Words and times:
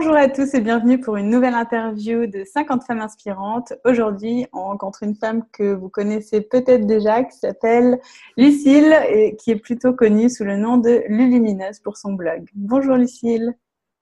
Bonjour 0.00 0.14
à 0.14 0.28
tous 0.28 0.54
et 0.54 0.60
bienvenue 0.60 1.00
pour 1.00 1.16
une 1.16 1.28
nouvelle 1.28 1.56
interview 1.56 2.26
de 2.26 2.44
50 2.44 2.84
femmes 2.84 3.00
inspirantes. 3.00 3.72
Aujourd'hui, 3.84 4.46
on 4.52 4.62
rencontre 4.62 5.02
une 5.02 5.16
femme 5.16 5.42
que 5.52 5.74
vous 5.74 5.88
connaissez 5.88 6.40
peut-être 6.40 6.86
déjà 6.86 7.24
qui 7.24 7.36
s'appelle 7.36 7.98
Lucille 8.36 8.96
et 9.10 9.34
qui 9.34 9.50
est 9.50 9.56
plutôt 9.56 9.92
connue 9.92 10.30
sous 10.30 10.44
le 10.44 10.56
nom 10.56 10.76
de 10.76 11.02
Lulumineuse 11.08 11.80
pour 11.80 11.96
son 11.96 12.12
blog. 12.12 12.48
Bonjour 12.54 12.94
Lucille. 12.94 13.56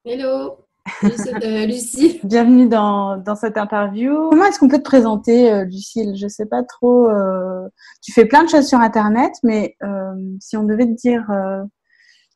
Hello. 0.04 0.58
Euh, 1.02 1.64
Lucie. 1.66 2.20
Bienvenue 2.24 2.68
dans, 2.68 3.16
dans, 3.16 3.34
cette 3.34 3.56
interview. 3.56 4.28
Comment 4.28 4.44
est-ce 4.44 4.58
qu'on 4.58 4.68
peut 4.68 4.76
te 4.76 4.82
présenter, 4.82 5.50
euh, 5.50 5.64
Lucille? 5.64 6.14
Je 6.14 6.28
sais 6.28 6.46
pas 6.46 6.62
trop. 6.62 7.08
Euh, 7.08 7.66
tu 8.02 8.12
fais 8.12 8.26
plein 8.26 8.44
de 8.44 8.50
choses 8.50 8.68
sur 8.68 8.80
Internet, 8.80 9.32
mais 9.42 9.78
si 10.40 10.58
on 10.58 10.64
devait 10.64 10.84
te 10.84 10.92
dire 10.92 11.24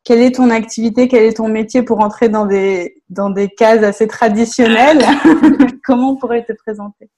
quelle 0.04 0.20
est 0.20 0.34
ton 0.36 0.50
activité, 0.50 1.08
quel 1.08 1.24
est 1.24 1.36
ton 1.36 1.48
métier 1.48 1.82
pour 1.82 2.00
entrer 2.00 2.28
dans 2.28 2.46
des, 2.46 3.02
dans 3.10 3.30
des 3.30 3.48
cases 3.48 3.82
assez 3.82 4.06
traditionnelles, 4.08 5.04
comment 5.84 6.12
on 6.12 6.16
pourrait 6.16 6.44
te 6.44 6.52
présenter? 6.52 7.10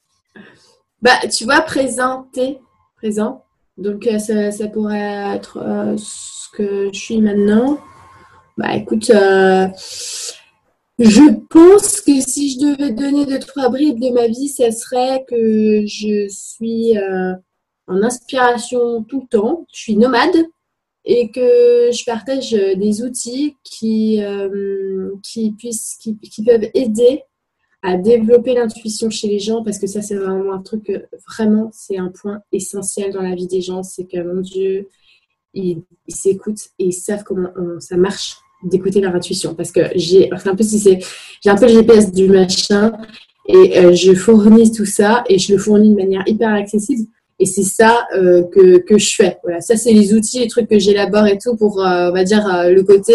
Bah, 1.01 1.19
tu 1.31 1.45
vois, 1.45 1.61
présenter, 1.61 2.61
présent. 2.97 3.45
Donc, 3.79 4.07
euh, 4.07 4.19
ça, 4.19 4.51
ça, 4.51 4.69
pourrait 4.69 5.35
être 5.35 5.59
euh, 5.59 5.97
ce 5.97 6.49
que 6.57 6.91
je 6.93 6.99
suis 6.99 7.21
maintenant. 7.21 7.79
Bah, 8.59 8.75
écoute, 8.77 9.11
euh, 9.11 9.67
je 10.99 11.31
pense 11.51 12.01
que 12.01 12.21
si 12.21 12.53
je 12.53 12.67
devais 12.67 12.93
donner 12.93 13.27
deux, 13.27 13.39
trois 13.39 13.69
bribes 13.69 13.99
de 13.99 14.11
ma 14.11 14.27
vie, 14.27 14.49
ça 14.49 14.71
serait 14.71 15.25
que 15.29 15.85
je 15.87 16.29
suis 16.29 16.95
en 17.89 18.03
inspiration 18.03 19.03
tout 19.03 19.23
le 19.23 19.39
temps. 19.39 19.67
Je 19.73 19.81
suis 19.81 19.97
nomade 19.97 20.47
et 21.05 21.31
que 21.31 21.91
je 21.93 22.05
partage 22.05 22.55
euh, 22.55 22.75
des 22.77 23.03
outils 23.03 23.57
qui, 23.65 24.23
euh, 24.23 25.11
qui, 25.23 25.53
puissent, 25.53 25.97
qui, 26.01 26.17
qui, 26.19 26.45
peuvent 26.45 26.69
aider 26.75 27.23
à 27.83 27.97
développer 27.97 28.55
l'intuition 28.55 29.11
chez 29.11 29.27
les 29.27 29.41
gens 29.41 29.65
parce 29.65 29.79
que 29.79 29.89
ça 29.89 30.03
c'est 30.03 30.15
vraiment 30.15 30.53
un 30.53 30.63
truc 30.63 30.93
vraiment 31.29 31.71
c'est 31.73 31.99
un 31.99 32.11
point 32.11 32.41
essentiel 32.53 33.13
dans 33.13 33.23
la 33.23 33.35
vie 33.35 33.49
des 33.49 33.61
gens 33.61 33.83
c'est 33.83 34.05
que 34.05 34.23
mon 34.23 34.41
Dieu 34.41 34.89
ils 35.53 35.83
s'écoutent 36.07 36.69
et 36.79 36.87
ils 36.87 36.93
savent 36.93 37.25
comment 37.25 37.51
ça 37.81 37.97
marche 37.97 38.37
d'écouter 38.63 39.01
leur 39.01 39.15
intuition. 39.15 39.55
Parce 39.55 39.73
que 39.73 39.81
j'ai 39.95 40.31
un 40.33 40.57
peu 40.57 40.63
si 40.63 40.79
c'est 40.79 40.99
j'ai 41.43 41.51
un 41.51 41.57
peu 41.57 41.67
le 41.67 41.73
GPS 41.73 42.13
du 42.13 42.29
machin 42.29 42.93
et 43.49 43.79
euh, 43.79 43.93
je 43.95 44.15
fournis 44.15 44.73
tout 44.73 44.85
ça 44.85 45.25
et 45.29 45.39
je 45.39 45.53
le 45.53 45.59
fournis 45.59 45.91
de 45.91 45.97
manière 45.97 46.23
hyper 46.27 46.53
accessible 46.53 47.09
et 47.43 47.47
c'est 47.47 47.65
ça 47.65 48.07
euh, 48.15 48.45
que, 48.45 48.79
que, 48.79 48.99
je 48.99 49.17
fais. 49.17 49.39
Voilà, 49.43 49.61
ça 49.61 49.77
c'est 49.77 49.93
les 49.93 50.15
outils, 50.15 50.39
les 50.39 50.47
trucs 50.47 50.69
que 50.69 50.79
j'élabore 50.79 51.27
et 51.27 51.39
tout 51.39 51.57
pour, 51.57 51.85
euh, 51.85 52.11
on 52.11 52.13
va 52.13 52.23
dire, 52.23 52.47
euh, 52.47 52.71
le 52.71 52.85
côté 52.85 53.15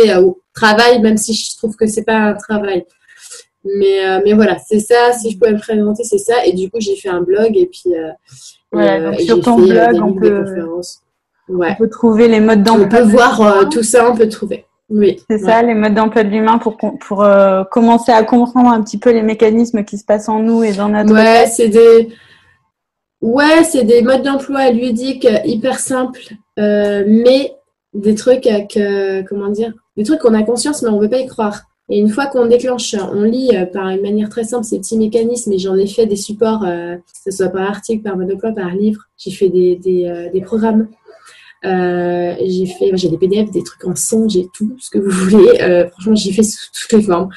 travail, 0.54 1.02
même 1.02 1.16
si 1.16 1.34
je 1.34 1.58
trouve 1.58 1.78
que 1.78 1.88
c'est 1.88 2.04
pas 2.04 2.18
un 2.18 2.34
travail. 2.34 2.86
Mais, 3.64 4.22
mais 4.26 4.34
voilà, 4.34 4.58
c'est 4.66 4.80
ça. 4.80 5.14
Si 5.14 5.32
je 5.32 5.38
pouvais 5.38 5.54
me 5.54 5.60
présenter, 5.60 6.04
c'est 6.04 6.18
ça. 6.18 6.46
Et 6.46 6.54
du 6.54 6.70
coup, 6.70 6.78
j'ai 6.80 6.96
fait 6.96 7.10
un 7.10 7.22
blog 7.22 7.56
et 7.56 7.68
puis. 7.68 7.94
donc 8.74 9.20
sur 9.22 9.42
ton 9.42 9.56
blog, 9.56 10.02
on 10.02 10.14
peut, 10.14 10.44
ouais. 11.50 11.70
on 11.72 11.76
peut 11.76 11.90
trouver 11.90 12.28
les 12.28 12.42
modes 12.42 12.64
d'emploi. 12.64 12.86
On 12.86 12.90
peut 12.90 13.10
voir 13.10 13.70
tout 13.70 13.84
ça, 13.84 14.10
on 14.12 14.16
peut 14.16 14.30
trouver. 14.30 14.66
Oui. 14.90 15.20
C'est 15.30 15.40
ça, 15.40 15.62
les 15.62 15.74
modes 15.74 15.96
d'emploi 15.96 16.24
de 16.24 16.30
l'humain 16.30 16.58
pour, 16.58 16.78
pour 16.78 17.28
commencer 17.72 18.12
à 18.12 18.24
comprendre 18.24 18.70
un 18.70 18.82
petit 18.82 18.98
peu 18.98 19.12
les 19.12 19.24
mécanismes 19.24 19.84
qui 19.84 19.98
se 19.98 20.06
passent 20.06 20.30
en 20.30 20.40
nous 20.40 20.64
et 20.64 20.74
dans 20.74 20.90
notre. 20.90 21.14
Ouais, 21.14 21.48
c'est 21.48 21.70
des 21.70 22.10
Ouais, 23.22 23.64
c'est 23.64 23.84
des 23.84 24.04
modes 24.04 24.22
d'emploi 24.22 24.70
ludiques 24.70 25.26
euh, 25.26 25.40
hyper 25.44 25.80
simples, 25.80 26.36
euh, 26.60 27.04
mais 27.08 27.56
des 27.94 28.14
trucs 28.14 28.46
avec, 28.46 28.78
euh, 28.78 29.24
comment 29.28 29.50
dire, 29.50 29.74
des 29.96 30.04
trucs 30.04 30.20
qu'on 30.20 30.36
a 30.36 30.44
conscience, 30.44 30.84
mais 30.84 30.90
on 30.90 31.00
veut 31.00 31.10
pas 31.10 31.20
y 31.20 31.26
croire. 31.26 31.64
Et 31.90 31.98
une 31.98 32.10
fois 32.10 32.28
qu'on 32.28 32.46
déclenche, 32.46 32.96
on 32.96 33.24
lit 33.24 33.52
par 33.74 33.88
une 33.88 34.02
manière 34.02 34.30
très 34.30 34.44
simple 34.44 34.66
ces 34.66 34.78
petits 34.78 34.98
mécanismes, 34.98 35.54
et 35.54 35.58
j'en 35.58 35.76
ai 35.78 35.88
fait 35.88 36.06
des 36.06 36.18
supports, 36.18 36.60
que 36.60 37.00
ce 37.24 37.32
soit 37.32 37.48
par 37.48 37.70
article, 37.70 38.04
par 38.04 38.18
mode 38.18 38.28
d'emploi, 38.28 38.52
par 38.52 38.76
livre. 38.76 39.04
J'ai 39.18 39.32
fait 39.32 39.48
des, 39.48 39.78
des 39.78 40.42
programmes 40.42 40.90
euh, 41.66 42.36
j'ai 42.46 42.68
fait, 42.68 42.92
j'ai 42.94 43.10
des 43.10 43.18
PDF, 43.18 43.50
des 43.50 43.64
trucs 43.64 43.86
en 43.86 43.96
son, 43.96 44.30
j'ai 44.30 44.48
tout 44.54 44.76
ce 44.80 44.90
que 44.90 45.00
vous 45.00 45.10
voulez. 45.10 45.62
Euh, 45.62 45.88
franchement, 45.90 46.16
j'ai 46.16 46.32
fait 46.32 46.44
sous 46.44 46.68
toutes 46.72 47.00
les 47.00 47.04
formes. 47.04 47.30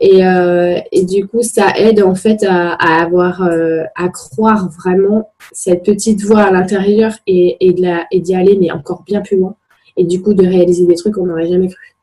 Et, 0.00 0.24
euh, 0.24 0.78
et 0.92 1.04
du 1.04 1.26
coup, 1.26 1.42
ça 1.42 1.72
aide 1.76 2.02
en 2.02 2.14
fait 2.14 2.44
à, 2.44 2.72
à 2.72 3.02
avoir, 3.02 3.42
euh, 3.42 3.82
à 3.96 4.08
croire 4.08 4.68
vraiment 4.70 5.30
cette 5.52 5.84
petite 5.84 6.22
voix 6.22 6.42
à 6.42 6.50
l'intérieur 6.50 7.12
et, 7.26 7.56
et 7.60 7.72
de 7.72 7.82
la, 7.82 8.06
et 8.10 8.20
d'y 8.20 8.34
aller, 8.34 8.56
mais 8.60 8.70
encore 8.70 9.02
bien 9.02 9.20
plus 9.20 9.36
loin. 9.36 9.56
Et 9.96 10.04
du 10.04 10.22
coup, 10.22 10.34
de 10.34 10.46
réaliser 10.46 10.86
des 10.86 10.94
trucs 10.94 11.14
qu'on 11.14 11.26
n'aurait 11.26 11.48
jamais 11.48 11.68
cru. 11.68 11.94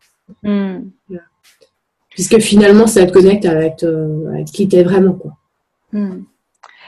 Hmm. 0.44 0.90
Puisque 2.10 2.40
finalement, 2.40 2.88
ça 2.88 3.06
te 3.06 3.12
connecte 3.12 3.46
avec, 3.46 3.84
avec 3.84 4.46
qui 4.48 4.68
t'es 4.68 4.84
vraiment, 4.84 5.14
quoi. 5.14 5.32
Hmm. 5.94 6.24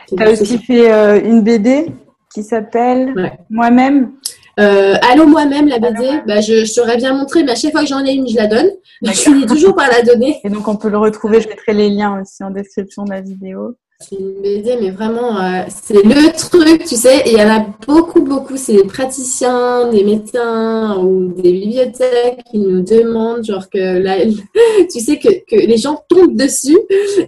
Tu 0.08 0.22
as 0.22 0.32
aussi 0.32 0.58
fait 0.58 1.22
une 1.26 1.42
BD 1.42 1.88
qui 2.34 2.44
s'appelle 2.44 3.14
Moi-même. 3.50 4.12
Euh, 4.60 4.96
allô 5.02 5.26
moi-même 5.26 5.68
la 5.68 5.80
BD, 5.80 6.22
bah, 6.28 6.42
je, 6.42 6.64
je 6.64 6.74
t'aurais 6.76 6.98
bien 6.98 7.14
montré, 7.14 7.44
mais 7.44 7.54
à 7.54 7.56
chaque 7.56 7.72
fois 7.72 7.82
que 7.82 7.88
j'en 7.88 8.06
ai 8.06 8.14
une, 8.14 8.28
je 8.28 8.36
la 8.36 8.48
donne. 8.48 8.70
Je 9.02 9.12
finis 9.12 9.46
toujours 9.46 9.76
par 9.76 9.90
la 9.90 10.02
donner. 10.02 10.40
Et 10.44 10.50
donc 10.50 10.68
on 10.68 10.76
peut 10.76 10.90
le 10.90 10.98
retrouver, 10.98 11.42
je 11.42 11.50
mettrai 11.50 11.74
les 11.74 11.90
liens 11.90 12.22
aussi 12.22 12.44
en 12.44 12.52
description 12.52 13.04
de 13.04 13.12
la 13.12 13.22
vidéo. 13.22 13.76
C'est 14.00 14.18
une 14.18 14.42
BD, 14.42 14.78
mais 14.82 14.90
vraiment, 14.90 15.40
euh, 15.40 15.64
c'est 15.70 16.04
le 16.04 16.32
truc, 16.38 16.84
tu 16.84 16.96
sais. 16.96 17.20
Et 17.26 17.32
il 17.32 17.38
y 17.38 17.42
en 17.42 17.50
a 17.50 17.66
beaucoup, 17.88 18.22
beaucoup. 18.22 18.58
C'est 18.58 18.74
des 18.74 18.84
praticiens, 18.84 19.90
des 19.90 20.04
médecins 20.04 20.98
ou 20.98 21.32
des 21.34 21.54
bibliothèques 21.54 22.44
qui 22.52 22.60
nous 22.60 22.82
demandent, 22.82 23.46
genre 23.46 23.70
que 23.70 24.00
là, 24.00 24.18
tu 24.92 25.00
sais, 25.00 25.20
que, 25.20 25.30
que 25.30 25.56
les 25.56 25.78
gens 25.78 26.04
tombent 26.10 26.36
dessus 26.36 26.78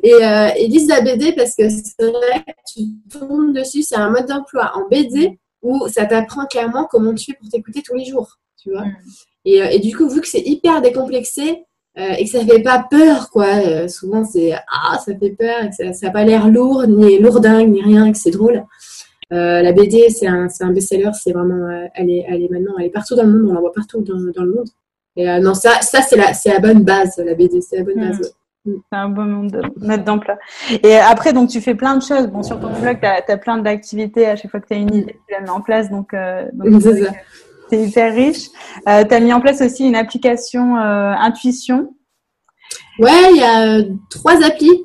et, 0.04 0.14
euh, 0.16 0.50
lisent 0.68 0.90
la 0.90 1.00
BD 1.00 1.32
parce 1.34 1.56
que 1.56 1.70
c'est 1.70 2.02
vrai 2.02 2.44
tu 2.74 2.82
tombes 3.10 3.54
dessus. 3.54 3.84
C'est 3.84 3.96
un 3.96 4.10
mode 4.10 4.26
d'emploi 4.26 4.74
en 4.76 4.90
BD 4.90 5.40
où 5.66 5.88
ça 5.88 6.06
t'apprend 6.06 6.46
clairement 6.46 6.88
comment 6.90 7.14
tu 7.14 7.32
fais 7.32 7.38
pour 7.40 7.50
t'écouter 7.50 7.82
tous 7.82 7.96
les 7.96 8.06
jours, 8.06 8.38
tu 8.62 8.72
vois. 8.72 8.86
Mm. 8.86 8.96
Et, 9.46 9.62
euh, 9.62 9.68
et, 9.72 9.80
du 9.80 9.96
coup, 9.96 10.08
vu 10.08 10.22
que 10.22 10.28
c'est 10.28 10.42
hyper 10.42 10.82
décomplexé 10.82 11.66
euh, 11.98 12.12
et 12.18 12.26
que 12.26 12.30
ça 12.30 12.46
fait 12.46 12.62
pas 12.62 12.86
peur, 12.90 13.30
quoi, 13.30 13.48
euh, 13.48 13.88
souvent 13.88 14.24
c'est 14.24 14.54
ah, 14.54 14.98
ça 15.04 15.14
fait 15.18 15.32
peur, 15.32 15.64
et 15.64 15.70
que 15.70 15.94
ça 15.94 16.08
n'a 16.08 16.12
pas 16.12 16.24
l'air 16.24 16.48
lourd, 16.50 16.86
ni 16.88 17.20
lourdingue, 17.20 17.72
ni 17.72 17.82
rien, 17.82 18.12
que 18.12 18.18
c'est 18.18 18.32
drôle. 18.32 18.64
la 19.32 19.72
BD, 19.72 20.10
c'est 20.10 20.28
un, 20.28 20.48
un 20.60 20.72
best-seller, 20.72 21.12
c'est 21.14 21.32
vraiment, 21.32 21.90
elle, 21.94 22.10
est, 22.10 22.26
elle 22.28 22.44
est 22.44 22.50
maintenant, 22.50 22.74
elle 22.80 22.86
est 22.86 22.90
partout 22.90 23.16
dans 23.16 23.24
le 23.24 23.32
monde, 23.32 23.52
on 23.52 23.54
la 23.54 23.60
voit 23.60 23.74
partout 23.74 24.02
dans, 24.02 24.20
dans 24.36 24.44
le 24.44 24.54
monde. 24.54 24.70
Et 25.16 25.26
non, 25.40 25.54
ça, 25.54 25.82
ça 25.82 26.02
c'est 26.02 26.18
la, 26.18 26.32
la 26.46 26.60
bonne 26.60 26.84
base, 26.84 27.18
la 27.18 27.34
BD, 27.34 27.62
c'est 27.62 27.78
la 27.78 27.84
bonne 27.84 28.00
base. 28.00 28.20
Mm. 28.20 28.45
C'est 28.66 28.98
un 28.98 29.10
bon 29.10 29.50
mode 29.80 30.04
d'emploi. 30.04 30.38
Et 30.84 30.96
après, 30.96 31.34
donc, 31.34 31.50
tu 31.50 31.62
fais 31.62 31.76
plein 31.76 31.96
de 31.98 32.02
choses. 32.02 32.28
Bon, 32.28 32.42
sur 32.42 32.60
ton 32.60 32.72
blog, 32.72 32.98
tu 33.00 33.32
as, 33.32 33.38
plein 33.38 33.60
d'activités. 33.60 34.26
À 34.26 34.36
chaque 34.36 34.50
fois 34.50 34.60
que 34.60 34.68
tu 34.68 34.74
as 34.74 34.78
une 34.78 34.94
idée, 34.94 35.20
tu 35.28 35.34
la 35.34 35.42
mets 35.42 35.50
en 35.50 35.62
place. 35.62 35.92
Donc, 35.92 36.14
euh, 36.14 36.46
c'est 37.70 37.84
hyper 37.84 38.14
riche. 38.14 38.48
Euh, 38.90 39.04
tu 39.04 39.14
as 39.14 39.20
mis 39.20 39.34
en 39.34 39.42
place 39.42 39.62
aussi 39.62 39.86
une 39.88 39.96
application 39.96 40.78
euh, 40.78 41.14
Intuition. 41.14 41.94
Ouais, 42.98 43.32
il 43.32 43.38
y 43.38 43.44
a 43.44 43.84
trois 44.10 44.44
applis. 44.44 44.84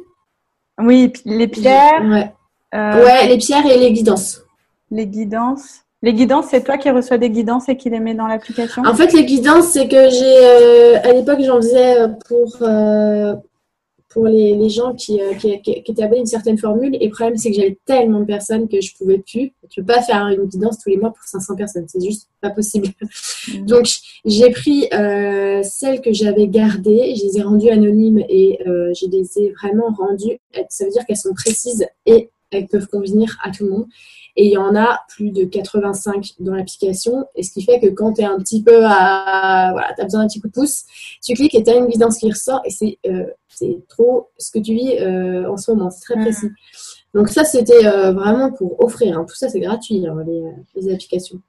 Oui, 0.79 1.13
les 1.25 1.49
pierres. 1.49 2.03
Ouais. 2.03 2.33
ouais, 2.75 3.29
les 3.29 3.39
pierres 3.39 3.65
et 3.65 3.79
les 3.79 3.93
guidances. 3.93 4.43
Les 4.91 5.07
guidances. 5.07 5.81
Les 6.03 6.15
guidances, 6.15 6.47
c'est 6.51 6.65
toi 6.65 6.77
qui 6.79 6.91
reçois 6.91 7.19
des 7.19 7.31
guidances 7.31 7.69
et 7.69 7.77
qui 7.77 7.91
les 7.91 8.01
mets 8.01 8.15
dans 8.15 8.27
l'application? 8.27 8.83
En 8.87 8.95
fait, 8.95 9.13
les 9.13 9.25
guidances, 9.25 9.69
c'est 9.69 9.87
que 9.87 10.09
j'ai, 10.11 10.97
à 10.97 11.13
l'époque, 11.13 11.41
j'en 11.41 11.57
faisais 11.57 12.09
pour, 12.27 12.57
pour 14.11 14.27
les, 14.27 14.57
les 14.57 14.69
gens 14.69 14.95
qui, 14.95 15.21
euh, 15.21 15.35
qui, 15.35 15.63
qui, 15.63 15.83
qui, 15.83 15.95
une 16.03 16.27
certaine 16.27 16.59
formule. 16.59 16.97
Et 17.01 17.07
le 17.07 17.11
problème, 17.11 17.37
c'est 17.37 17.51
que 17.51 17.57
j'avais 17.57 17.79
tellement 17.87 18.21
de 18.21 18.25
personnes 18.25 18.69
que 18.69 18.81
je 18.81 18.95
pouvais 18.97 19.19
plus. 19.19 19.53
Tu 19.71 19.81
peux 19.81 19.95
pas 19.95 20.03
faire 20.03 20.27
une 20.27 20.47
guidance 20.47 20.79
tous 20.81 20.91
les 20.91 20.97
mois 20.97 21.11
pour 21.11 21.23
500 21.23 21.55
personnes. 21.55 21.87
C'est 21.87 22.05
juste 22.05 22.29
pas 22.41 22.51
possible. 22.51 22.89
Mm. 23.49 23.67
Donc, 23.67 23.87
j'ai 24.25 24.51
pris 24.51 24.89
euh, 24.93 25.63
celles 25.63 26.01
que 26.01 26.13
j'avais 26.13 26.49
gardées, 26.49 27.15
je 27.17 27.25
les 27.25 27.39
ai 27.39 27.43
rendues 27.43 27.71
anonymes 27.71 28.25
et 28.29 28.59
euh, 28.67 28.93
je 29.01 29.07
les 29.07 29.39
ai 29.39 29.53
vraiment 29.53 29.95
rendues. 29.97 30.39
Ça 30.69 30.85
veut 30.85 30.91
dire 30.91 31.07
qu'elles 31.07 31.17
sont 31.17 31.33
précises 31.33 31.87
et 32.05 32.31
elles 32.51 32.67
peuvent 32.67 32.89
convenir 32.89 33.39
à 33.45 33.51
tout 33.53 33.65
le 33.65 33.71
monde. 33.71 33.87
Et 34.37 34.47
il 34.47 34.53
y 34.53 34.57
en 34.57 34.75
a 34.75 35.01
plus 35.09 35.31
de 35.31 35.45
85 35.45 36.35
dans 36.41 36.55
l'application. 36.55 37.27
Et 37.37 37.43
ce 37.43 37.53
qui 37.53 37.63
fait 37.63 37.79
que 37.79 37.89
quand 37.89 38.15
tu 38.15 38.23
es 38.23 38.25
un 38.25 38.39
petit 38.39 38.63
peu 38.63 38.85
à. 38.85 39.71
Voilà, 39.73 39.93
tu 39.95 40.01
as 40.01 40.05
besoin 40.05 40.21
d'un 40.23 40.29
petit 40.29 40.41
coup 40.41 40.49
de 40.49 40.53
pouce, 40.53 40.85
tu 41.23 41.35
cliques 41.35 41.55
et 41.55 41.63
tu 41.63 41.71
as 41.71 41.77
une 41.77 41.87
guidance 41.87 42.19
qui 42.19 42.31
ressort. 42.31 42.61
Et 42.65 42.71
c'est 42.71 42.99
euh, 43.07 43.27
trop 43.89 44.29
ce 44.39 44.51
que 44.51 44.59
tu 44.59 44.75
vis 44.75 44.99
euh, 45.01 45.51
en 45.51 45.57
ce 45.57 45.71
moment. 45.71 45.91
C'est 45.91 46.01
très 46.01 46.21
précis. 46.21 46.49
Donc, 47.15 47.29
ça, 47.29 47.45
c'était 47.45 47.87
euh, 47.87 48.13
vraiment 48.13 48.53
pour 48.53 48.83
offrir. 48.83 49.19
Hein. 49.19 49.27
Tout 49.29 49.35
ça, 49.35 49.49
c'est 49.49 49.61
gratuit, 49.61 50.07
hein, 50.07 50.17
les, 50.27 50.43
les, 50.81 50.93
applications. 50.93 51.41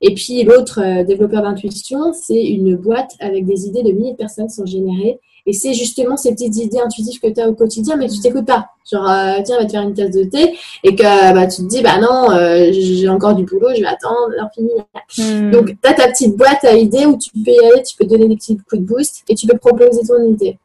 Et 0.00 0.14
puis, 0.14 0.42
l'autre 0.44 1.04
développeur 1.04 1.42
d'intuition, 1.42 2.12
c'est 2.12 2.44
une 2.44 2.76
boîte 2.76 3.12
avec 3.20 3.44
des 3.44 3.66
idées 3.66 3.82
de 3.82 3.92
milliers 3.92 4.12
de 4.12 4.16
personnes 4.16 4.48
sont 4.48 4.66
générées 4.66 5.20
et 5.48 5.54
c'est 5.54 5.72
justement 5.72 6.18
ces 6.18 6.32
petites 6.32 6.56
idées 6.56 6.78
intuitives 6.78 7.18
que 7.20 7.28
tu 7.28 7.40
as 7.40 7.48
au 7.48 7.54
quotidien, 7.54 7.96
mais 7.96 8.06
tu 8.06 8.20
t'écoutes 8.20 8.44
pas. 8.44 8.66
Genre, 8.92 9.08
euh, 9.08 9.40
tiens, 9.42 9.58
va 9.58 9.64
te 9.64 9.70
faire 9.70 9.80
une 9.80 9.94
tasse 9.94 10.10
de 10.10 10.24
thé 10.24 10.58
et 10.84 10.94
que 10.94 11.02
bah, 11.02 11.46
tu 11.46 11.62
te 11.62 11.68
dis, 11.68 11.80
bah 11.80 11.98
non, 11.98 12.30
euh, 12.30 12.70
j'ai 12.70 13.08
encore 13.08 13.34
du 13.34 13.44
boulot, 13.44 13.68
je 13.74 13.80
vais 13.80 13.86
attendre, 13.86 14.28
l'heure 14.36 14.50
finie. 14.54 14.72
Hmm. 15.16 15.50
Donc, 15.50 15.68
tu 15.68 15.88
as 15.88 15.94
ta 15.94 16.08
petite 16.08 16.36
boîte 16.36 16.64
à 16.64 16.76
idées 16.76 17.06
où 17.06 17.16
tu 17.16 17.30
peux 17.30 17.50
y 17.50 17.58
aller, 17.60 17.82
tu 17.82 17.96
peux 17.96 18.04
donner 18.04 18.28
des 18.28 18.36
petits 18.36 18.58
coups 18.58 18.82
de 18.82 18.86
boost 18.86 19.24
et 19.26 19.34
tu 19.34 19.46
peux 19.46 19.56
proposer 19.56 20.02
ton 20.06 20.22
idée. 20.22 20.58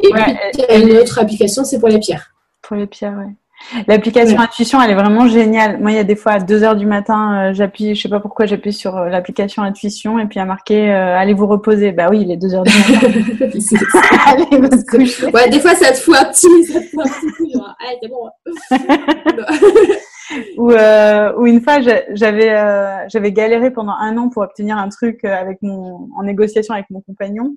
Et 0.00 0.10
puis, 0.10 0.82
une 0.82 0.96
autre 0.96 1.18
application, 1.18 1.64
c'est 1.64 1.78
pour 1.78 1.88
les 1.88 1.98
pierres. 1.98 2.34
Pour 2.62 2.76
les 2.76 2.86
pierres, 2.86 3.14
oui. 3.18 3.34
L'application 3.86 4.40
Intuition, 4.40 4.80
elle 4.80 4.92
est 4.92 4.94
vraiment 4.94 5.28
géniale. 5.28 5.78
Moi, 5.80 5.90
il 5.90 5.96
y 5.96 6.00
a 6.00 6.04
des 6.04 6.16
fois 6.16 6.32
à 6.32 6.40
2 6.40 6.62
heures 6.62 6.76
du 6.76 6.86
matin, 6.86 7.50
euh, 7.50 7.52
j'appuie, 7.52 7.94
je 7.94 8.02
sais 8.02 8.08
pas 8.08 8.20
pourquoi, 8.20 8.46
j'appuie 8.46 8.72
sur 8.72 8.96
euh, 8.96 9.08
l'application 9.08 9.62
Intuition 9.62 10.18
et 10.18 10.24
puis 10.26 10.36
il 10.36 10.38
y 10.38 10.42
a 10.42 10.46
marqué 10.46 10.90
euh, 10.90 11.18
allez 11.18 11.34
vous 11.34 11.46
reposer. 11.46 11.92
Bah 11.92 12.06
oui, 12.10 12.22
il 12.22 12.30
est 12.30 12.36
2 12.36 12.54
heures 12.54 12.62
du 12.62 12.72
matin. 12.72 13.08
allez 14.26 14.44
vous 14.50 14.84
coucher. 14.84 15.26
Ouais, 15.32 15.50
des 15.50 15.60
fois 15.60 15.74
ça 15.74 15.92
te 15.92 15.98
fout 15.98 16.16
un 16.16 16.24
petit, 16.26 16.64
ça 16.64 16.80
te 16.80 16.86
fout 16.86 17.00
un 17.00 17.08
petit 17.08 17.32
coup, 17.36 17.50
genre, 17.52 17.76
allez, 17.80 17.98
c'est 18.02 18.08
bon. 18.08 18.30
ou, 20.56 20.70
euh, 20.70 21.32
ou 21.36 21.46
une 21.46 21.60
fois, 21.60 21.80
j'avais 21.80 23.08
j'avais 23.08 23.32
galéré 23.32 23.70
pendant 23.70 23.94
un 23.94 24.16
an 24.16 24.28
pour 24.30 24.42
obtenir 24.42 24.78
un 24.78 24.88
truc 24.88 25.24
avec 25.24 25.58
mon 25.62 26.08
en 26.16 26.22
négociation 26.22 26.74
avec 26.74 26.86
mon 26.90 27.00
compagnon. 27.00 27.56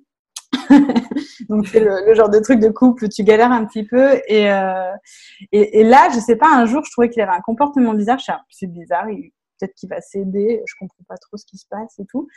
Donc 1.50 1.68
c'est 1.68 1.80
le, 1.80 2.13
genre 2.13 2.30
de 2.30 2.40
truc 2.40 2.60
de 2.60 2.69
couple 2.69 3.06
où 3.06 3.08
tu 3.08 3.24
galères 3.24 3.52
un 3.52 3.66
petit 3.66 3.84
peu 3.84 4.16
et, 4.28 4.52
euh, 4.52 4.92
et, 5.52 5.80
et, 5.80 5.84
là 5.84 6.10
je 6.13 6.19
sais 6.19 6.36
pas 6.36 6.48
un 6.50 6.66
jour 6.66 6.84
je 6.86 6.92
trouvais 6.92 7.10
qu'il 7.10 7.22
avait 7.22 7.31
un 7.31 7.42
comportement 7.42 7.94
bizarre. 7.94 8.19
Je 8.19 8.31
c'est 8.50 8.68
bizarre, 8.68 9.06
peut-être 9.06 9.74
qu'il 9.75 9.90
va 9.90 10.02
céder, 10.02 10.62
je 10.66 10.74
comprends 10.80 11.04
pas 11.08 11.18
trop 11.18 11.38
ce 11.38 11.46
qui 11.46 11.58
se 11.58 11.66
passe 11.69 12.00
et 12.00 12.06
tout. 12.06 12.28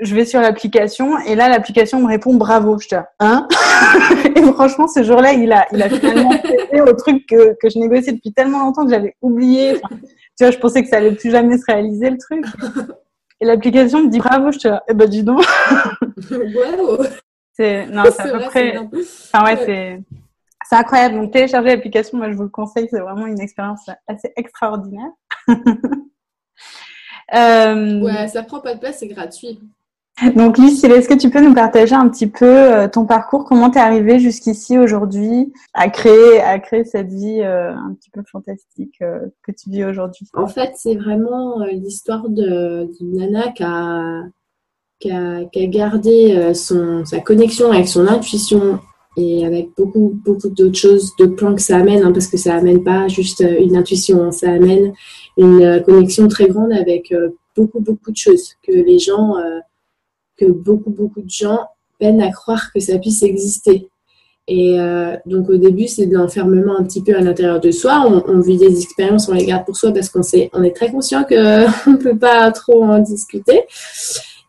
Je 0.00 0.14
vais 0.14 0.24
sur 0.24 0.40
l'application 0.40 1.18
et 1.18 1.34
là 1.34 1.48
l'application 1.48 2.00
me 2.00 2.08
répond 2.08 2.34
bravo. 2.34 2.78
Je 2.78 2.88
dis 2.88 2.94
hein 3.20 3.46
Et 4.34 4.42
franchement 4.42 4.88
ce 4.88 5.02
jour-là 5.02 5.32
il 5.34 5.52
a 5.52 5.66
il 5.72 5.82
a 5.82 5.88
finalement 5.88 6.32
cédé 6.42 6.80
au 6.80 6.92
truc 6.94 7.26
que, 7.26 7.54
que 7.60 7.68
je 7.68 7.78
négociais 7.78 8.12
depuis 8.12 8.32
tellement 8.32 8.60
longtemps 8.60 8.84
que 8.84 8.90
j'avais 8.90 9.14
oublié. 9.20 9.80
tu 9.80 10.44
vois 10.44 10.50
je 10.50 10.58
pensais 10.58 10.82
que 10.82 10.88
ça 10.88 10.96
allait 10.96 11.14
plus 11.14 11.30
jamais 11.30 11.58
se 11.58 11.64
réaliser 11.66 12.10
le 12.10 12.18
truc. 12.18 12.44
Et 13.40 13.46
l'application 13.46 14.02
me 14.02 14.08
dit 14.08 14.18
bravo, 14.18 14.52
je 14.52 14.58
te 14.58 14.68
dis, 14.68 14.74
eh 14.88 14.94
ben 14.94 15.08
dis 15.08 15.22
donc. 15.22 15.44
wow. 16.30 17.04
C'est 17.54 17.86
non, 17.86 18.02
c'est 18.10 18.22
à 18.22 18.38
peu 18.38 18.44
près. 18.46 18.76
Enfin 18.78 19.44
ouais, 19.44 19.56
c'est 19.64 20.02
c'est 20.68 20.76
incroyable. 20.76 21.16
Donc 21.16 21.32
télécharger 21.32 21.68
l'application, 21.68 22.18
moi 22.18 22.30
je 22.30 22.36
vous 22.36 22.42
le 22.44 22.48
conseille, 22.48 22.88
c'est 22.90 23.00
vraiment 23.00 23.26
une 23.26 23.40
expérience 23.40 23.88
assez 24.06 24.32
extraordinaire. 24.36 25.10
euh... 27.34 28.00
Ouais, 28.00 28.28
ça 28.28 28.42
prend 28.42 28.60
pas 28.60 28.74
de 28.74 28.80
place, 28.80 28.98
c'est 28.98 29.08
gratuit. 29.08 29.60
Donc 30.36 30.58
Lucille, 30.58 30.92
est-ce 30.92 31.08
que 31.08 31.14
tu 31.14 31.28
peux 31.28 31.40
nous 31.40 31.54
partager 31.54 31.94
un 31.94 32.08
petit 32.08 32.28
peu 32.28 32.46
euh, 32.46 32.88
ton 32.88 33.04
parcours? 33.04 33.44
Comment 33.44 33.70
t'es 33.70 33.80
arrivée 33.80 34.20
jusqu'ici 34.20 34.78
aujourd'hui 34.78 35.52
à 35.74 35.88
créer, 35.90 36.40
à 36.40 36.58
créer 36.60 36.84
cette 36.84 37.08
vie 37.08 37.40
euh, 37.42 37.74
un 37.74 37.94
petit 37.94 38.10
peu 38.10 38.22
fantastique 38.30 38.94
euh, 39.02 39.18
que 39.42 39.50
tu 39.50 39.70
vis 39.70 39.84
aujourd'hui? 39.84 40.28
En 40.34 40.46
fait, 40.46 40.72
c'est 40.76 40.94
vraiment 40.94 41.64
l'histoire 41.64 42.28
d'une 42.28 42.88
nana 43.00 43.50
qui 43.52 43.64
a 43.64 44.22
qui 45.00 45.10
a, 45.10 45.66
gardé 45.66 46.34
euh, 46.34 46.54
son, 46.54 47.04
sa 47.04 47.20
connexion 47.20 47.70
avec 47.70 47.88
son 47.88 48.06
intuition 48.06 48.78
et 49.16 49.46
avec 49.46 49.70
beaucoup, 49.76 50.18
beaucoup 50.24 50.48
d'autres 50.48 50.78
choses, 50.78 51.12
d'autres 51.18 51.36
plans 51.36 51.54
que 51.54 51.62
ça 51.62 51.76
amène, 51.76 52.02
hein, 52.02 52.12
parce 52.12 52.26
que 52.26 52.36
ça 52.36 52.54
amène 52.56 52.82
pas 52.82 53.06
juste 53.08 53.42
euh, 53.42 53.60
une 53.60 53.76
intuition, 53.76 54.22
hein, 54.24 54.32
ça 54.32 54.50
amène 54.50 54.92
une 55.36 55.62
euh, 55.62 55.80
connexion 55.80 56.26
très 56.28 56.48
grande 56.48 56.72
avec 56.72 57.14
beaucoup, 57.56 57.80
beaucoup 57.80 58.10
de 58.10 58.16
choses 58.16 58.54
que 58.66 58.72
les 58.72 58.98
gens, 58.98 59.34
que 60.36 60.46
beaucoup, 60.46 60.90
beaucoup 60.90 61.22
de 61.22 61.30
gens 61.30 61.60
peinent 62.00 62.20
à 62.20 62.30
croire 62.32 62.72
que 62.72 62.80
ça 62.80 62.98
puisse 62.98 63.22
exister. 63.22 63.88
Et 64.48 64.76
donc 65.24 65.48
au 65.48 65.56
début, 65.56 65.86
c'est 65.86 66.06
de 66.06 66.14
l'enfermement 66.14 66.76
un 66.76 66.82
petit 66.82 67.00
peu 67.00 67.14
à 67.14 67.20
l'intérieur 67.20 67.60
de 67.60 67.70
soi. 67.70 68.04
On, 68.26 68.40
vit 68.40 68.58
des 68.58 68.76
expériences, 68.76 69.28
on 69.28 69.34
les 69.34 69.46
garde 69.46 69.64
pour 69.64 69.76
soi 69.76 69.92
parce 69.92 70.08
qu'on 70.08 70.22
on 70.52 70.62
est 70.64 70.74
très 70.74 70.90
conscient 70.90 71.22
qu'on 71.22 71.34
ne 71.92 71.96
peut 71.96 72.18
pas 72.18 72.50
trop 72.50 72.82
en 72.82 72.98
discuter. 72.98 73.62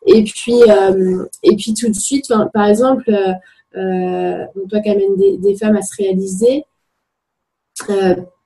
Et 0.05 0.23
puis, 0.23 0.61
euh, 0.69 1.25
et 1.43 1.55
puis 1.55 1.73
tout 1.73 1.89
de 1.89 1.95
suite, 1.95 2.31
par 2.53 2.67
exemple, 2.67 3.09
euh, 3.09 3.33
euh, 3.77 4.45
toi 4.69 4.79
qui 4.79 4.89
amène 4.89 5.15
des, 5.17 5.55
femmes 5.55 5.75
à 5.75 5.81
se 5.81 5.95
réaliser, 5.97 6.63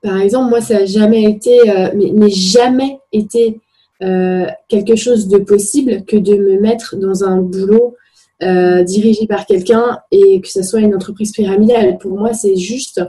par 0.01 0.21
exemple, 0.21 0.50
moi, 0.50 0.61
ça 0.61 0.79
n'a 0.79 0.85
jamais 0.85 1.23
été, 1.23 1.59
mais, 1.94 2.29
jamais 2.29 3.00
été 3.11 3.59
quelque 4.69 4.95
chose 4.95 5.27
de 5.27 5.38
possible 5.38 6.06
que 6.06 6.15
de 6.15 6.35
me 6.35 6.59
mettre 6.59 6.95
dans 6.95 7.23
un 7.23 7.41
boulot 7.41 7.95
dirigé 8.41 9.27
par 9.27 9.45
quelqu'un 9.45 10.00
et 10.12 10.39
que 10.41 10.47
ce 10.47 10.63
soit 10.63 10.79
une 10.79 10.95
entreprise 10.95 11.31
pyramidale. 11.31 11.97
Pour 11.97 12.17
moi, 12.17 12.33
c'est 12.33 12.55
juste, 12.55 13.01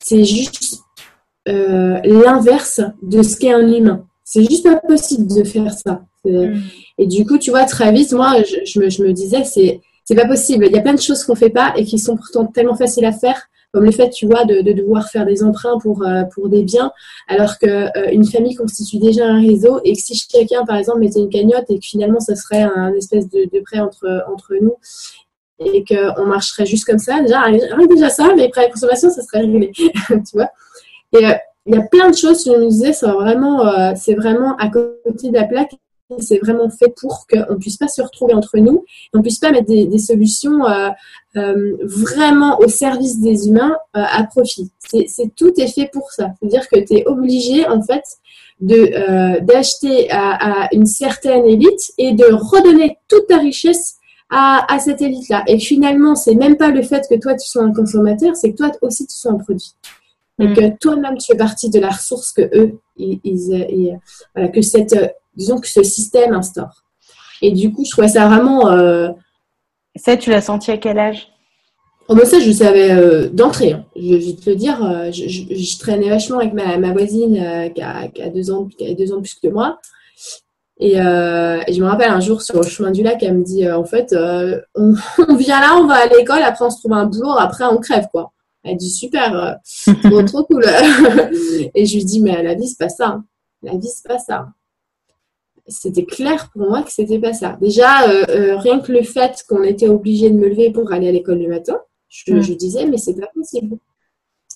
c'est 0.00 0.24
juste 0.24 0.80
l'inverse 1.46 2.80
de 3.00 3.22
ce 3.22 3.36
qu'est 3.36 3.52
un 3.52 3.72
humain. 3.72 4.04
C'est 4.24 4.44
juste 4.44 4.64
pas 4.64 4.76
possible 4.76 5.28
de 5.34 5.44
faire 5.44 5.72
ça. 5.72 6.02
Mm. 6.24 6.60
Et 6.98 7.06
du 7.06 7.26
coup, 7.26 7.38
tu 7.38 7.50
vois, 7.50 7.64
très 7.64 7.92
vite, 7.92 8.12
moi, 8.12 8.34
je, 8.42 8.80
me, 8.80 8.90
je 8.90 9.02
me, 9.02 9.12
disais, 9.12 9.44
c'est, 9.44 9.80
c'est 10.04 10.14
pas 10.14 10.26
possible. 10.26 10.66
Il 10.66 10.72
y 10.72 10.78
a 10.78 10.82
plein 10.82 10.94
de 10.94 11.00
choses 11.00 11.24
qu'on 11.24 11.34
fait 11.34 11.50
pas 11.50 11.72
et 11.76 11.84
qui 11.84 11.98
sont 11.98 12.16
pourtant 12.16 12.46
tellement 12.46 12.76
faciles 12.76 13.04
à 13.04 13.12
faire, 13.12 13.48
comme 13.72 13.84
le 13.84 13.90
fait, 13.90 14.10
tu 14.10 14.26
vois, 14.26 14.44
de, 14.44 14.60
de 14.60 14.72
devoir 14.72 15.08
faire 15.08 15.24
des 15.24 15.42
emprunts 15.42 15.78
pour, 15.78 16.02
euh, 16.02 16.24
pour 16.34 16.48
des 16.48 16.62
biens, 16.62 16.92
alors 17.26 17.58
qu'une 17.58 17.90
euh, 17.96 18.10
une 18.12 18.26
famille 18.26 18.54
constitue 18.54 18.98
déjà 18.98 19.26
un 19.26 19.40
réseau 19.40 19.80
et 19.84 19.94
que 19.94 20.00
si 20.00 20.14
chacun, 20.14 20.64
par 20.64 20.76
exemple, 20.76 21.00
mettait 21.00 21.20
une 21.20 21.30
cagnotte 21.30 21.64
et 21.70 21.78
que 21.78 21.84
finalement, 21.84 22.20
ça 22.20 22.36
serait 22.36 22.62
un 22.62 22.92
espèce 22.94 23.28
de, 23.30 23.48
de 23.50 23.60
prêt 23.60 23.80
entre, 23.80 24.24
entre 24.32 24.54
nous 24.60 24.76
et 25.64 25.84
qu'on 25.84 26.26
marcherait 26.26 26.66
juste 26.66 26.84
comme 26.84 26.98
ça, 26.98 27.20
déjà, 27.22 27.40
rien 27.42 27.86
déjà 27.88 28.08
ça, 28.10 28.34
mais 28.36 28.48
prêt 28.48 28.66
à 28.66 28.68
consommation, 28.68 29.10
ça 29.10 29.22
serait 29.22 29.40
réglé, 29.40 29.70
tu 29.74 30.18
vois. 30.34 30.50
Et 31.12 31.24
euh, 31.24 31.34
il 31.66 31.74
y 31.76 31.78
a 31.78 31.82
plein 31.82 32.10
de 32.10 32.16
choses, 32.16 32.44
je 32.44 32.50
me 32.50 32.68
disais, 32.68 32.92
c'est 32.92 33.06
vraiment, 33.06 33.94
c'est 33.94 34.14
vraiment 34.14 34.56
à 34.56 34.68
côté 34.68 35.30
de 35.30 35.34
la 35.34 35.44
plaque 35.44 35.76
c'est 36.18 36.38
vraiment 36.38 36.70
fait 36.70 36.92
pour 37.00 37.26
qu'on 37.26 37.54
ne 37.54 37.58
puisse 37.58 37.76
pas 37.76 37.88
se 37.88 38.02
retrouver 38.02 38.34
entre 38.34 38.58
nous, 38.58 38.84
on 39.14 39.18
ne 39.18 39.22
puisse 39.22 39.38
pas 39.38 39.50
mettre 39.50 39.66
des, 39.66 39.98
solutions 39.98 40.66
euh, 40.66 40.90
euh, 41.36 41.76
vraiment 41.82 42.58
au 42.58 42.68
service 42.68 43.20
des 43.20 43.48
humains 43.48 43.76
euh, 43.96 44.02
à 44.02 44.24
profit. 44.24 44.70
C'est, 44.78 45.06
tout 45.36 45.52
est 45.58 45.72
fait 45.72 45.90
pour 45.92 46.10
ça. 46.10 46.32
C'est-à-dire 46.38 46.68
que 46.68 46.78
tu 46.80 46.94
es 46.94 47.06
obligé, 47.06 47.66
en 47.66 47.82
fait, 47.82 48.02
de, 48.60 49.40
d'acheter 49.40 50.08
à, 50.10 50.68
une 50.72 50.86
certaine 50.86 51.46
élite 51.46 51.92
et 51.98 52.12
de 52.12 52.24
redonner 52.24 52.98
toute 53.08 53.26
ta 53.26 53.38
richesse 53.38 53.96
à, 54.30 54.78
cette 54.78 55.02
élite-là. 55.02 55.44
Et 55.46 55.58
finalement, 55.58 56.14
c'est 56.14 56.34
même 56.34 56.56
pas 56.56 56.70
le 56.70 56.82
fait 56.82 57.06
que 57.08 57.18
toi, 57.18 57.34
tu 57.34 57.46
sois 57.48 57.62
un 57.62 57.72
consommateur, 57.72 58.34
c'est 58.36 58.52
que 58.52 58.56
toi 58.56 58.70
aussi, 58.80 59.06
tu 59.06 59.14
sois 59.14 59.32
un 59.32 59.38
produit. 59.38 59.74
Et 60.38 60.48
mm. 60.48 60.54
que 60.54 60.78
toi-même, 60.78 61.18
tu 61.18 61.32
fais 61.32 61.36
partie 61.36 61.68
de 61.70 61.78
la 61.78 61.90
ressource 61.90 62.32
que 62.32 62.42
eux, 62.54 62.78
ils, 62.96 63.98
voilà, 64.34 64.48
que 64.48 64.62
cette 64.62 64.96
disons 65.36 65.58
que 65.58 65.68
ce 65.68 65.82
système 65.82 66.34
instaure. 66.34 66.84
Et 67.42 67.50
du 67.50 67.72
coup, 67.72 67.84
je 67.84 67.90
trouvais 67.90 68.08
ça 68.08 68.28
vraiment. 68.28 68.70
Euh... 68.70 69.08
Ça, 69.96 70.16
tu 70.16 70.30
l'as 70.30 70.40
senti 70.40 70.70
à 70.70 70.78
quel 70.78 70.98
âge? 70.98 71.28
Oh, 72.08 72.14
ben 72.14 72.24
ça, 72.24 72.40
je 72.40 72.50
savais 72.50 72.90
euh, 72.90 73.28
d'entrée. 73.28 73.72
Hein. 73.72 73.84
Je, 73.96 74.14
vais 74.14 74.32
te 74.34 74.50
le 74.50 74.56
dire, 74.56 74.84
euh, 74.84 75.10
je, 75.12 75.78
traînais 75.78 76.08
vachement 76.08 76.38
avec 76.38 76.52
ma, 76.52 76.76
ma 76.78 76.92
voisine 76.92 77.36
euh, 77.36 77.68
qui, 77.68 77.80
a, 77.80 78.08
qui, 78.08 78.22
a, 78.22 78.28
deux 78.28 78.50
ans, 78.50 78.66
qui 78.66 78.86
a 78.86 78.94
deux 78.94 79.12
ans 79.12 79.20
plus 79.20 79.34
que 79.34 79.48
moi. 79.48 79.78
Et, 80.80 80.94
je 80.94 81.80
me 81.80 81.86
rappelle 81.86 82.10
un 82.10 82.20
jour 82.20 82.42
sur 82.42 82.56
le 82.56 82.66
chemin 82.66 82.90
du 82.90 83.02
lac, 83.02 83.22
elle 83.22 83.38
me 83.38 83.44
dit 83.44 83.70
en 83.70 83.84
fait, 83.84 84.14
on, 84.74 84.94
on, 85.28 85.36
vient 85.36 85.60
là, 85.60 85.76
on 85.76 85.86
va 85.86 85.94
à 85.94 86.06
l'école, 86.06 86.42
après 86.42 86.64
on 86.64 86.70
se 86.70 86.78
trouve 86.78 86.92
un 86.92 87.06
boulot, 87.06 87.30
après 87.38 87.64
on 87.64 87.78
crève 87.78 88.08
quoi. 88.10 88.32
Elle 88.64 88.76
dit 88.76 88.90
super, 88.90 89.58
trop, 90.02 90.22
trop 90.22 90.44
cool. 90.44 90.64
et 91.74 91.86
je 91.86 91.96
lui 91.96 92.04
dis 92.04 92.20
mais 92.20 92.42
la 92.42 92.54
vie 92.54 92.66
c'est 92.66 92.78
pas 92.78 92.88
ça. 92.88 93.06
Hein. 93.06 93.24
La 93.62 93.72
vie 93.72 93.88
c'est 93.88 94.08
pas 94.08 94.18
ça 94.18 94.48
c'était 95.68 96.04
clair 96.04 96.50
pour 96.52 96.68
moi 96.68 96.82
que 96.82 96.90
c'était 96.90 97.18
pas 97.18 97.32
ça. 97.32 97.56
Déjà, 97.60 98.08
euh, 98.08 98.24
euh, 98.30 98.56
rien 98.58 98.80
que 98.80 98.92
le 98.92 99.02
fait 99.02 99.44
qu'on 99.48 99.62
était 99.62 99.88
obligé 99.88 100.30
de 100.30 100.36
me 100.36 100.48
lever 100.48 100.70
pour 100.70 100.92
aller 100.92 101.08
à 101.08 101.12
l'école 101.12 101.38
le 101.38 101.48
matin, 101.48 101.78
je, 102.08 102.32
mm. 102.32 102.40
disais, 102.56 102.86
mais 102.86 102.98
c'est 102.98 103.14
pas 103.14 103.28
possible. 103.34 103.76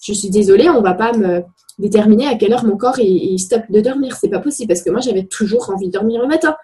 Je 0.02 0.12
suis 0.12 0.30
désolée, 0.30 0.68
on 0.68 0.82
va 0.82 0.94
pas 0.94 1.12
me 1.12 1.42
déterminer 1.78 2.26
à 2.26 2.34
quelle 2.34 2.52
heure 2.52 2.64
mon 2.64 2.76
corps 2.76 2.98
il, 2.98 3.38
stoppe 3.38 3.70
de 3.70 3.80
dormir. 3.80 4.16
C'est 4.16 4.28
pas 4.28 4.40
possible 4.40 4.68
parce 4.68 4.82
que 4.82 4.90
moi, 4.90 5.00
j'avais 5.00 5.24
toujours 5.24 5.70
envie 5.70 5.86
de 5.86 5.92
dormir 5.92 6.20
le 6.20 6.28
matin. 6.28 6.56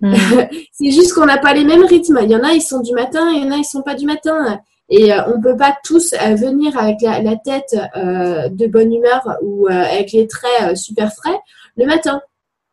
Mm. 0.00 0.14
c'est 0.72 0.90
juste 0.90 1.12
qu'on 1.12 1.26
n'a 1.26 1.38
pas 1.38 1.54
les 1.54 1.64
mêmes 1.64 1.84
rythmes. 1.84 2.20
Il 2.22 2.30
y 2.30 2.36
en 2.36 2.42
a, 2.42 2.52
ils 2.52 2.62
sont 2.62 2.80
du 2.80 2.94
matin, 2.94 3.30
il 3.32 3.44
y 3.44 3.46
en 3.46 3.52
a, 3.52 3.56
ils 3.56 3.64
sont 3.64 3.82
pas 3.82 3.94
du 3.94 4.06
matin. 4.06 4.60
Et 4.88 5.12
euh, 5.12 5.20
on 5.32 5.40
peut 5.40 5.56
pas 5.56 5.76
tous 5.84 6.14
venir 6.14 6.76
avec 6.76 7.00
la, 7.02 7.22
la 7.22 7.36
tête 7.36 7.76
de 7.94 8.66
bonne 8.66 8.92
humeur 8.92 9.36
ou 9.42 9.68
avec 9.68 10.10
les 10.12 10.26
traits 10.26 10.76
super 10.76 11.12
frais 11.12 11.38
le 11.76 11.86
matin. 11.86 12.20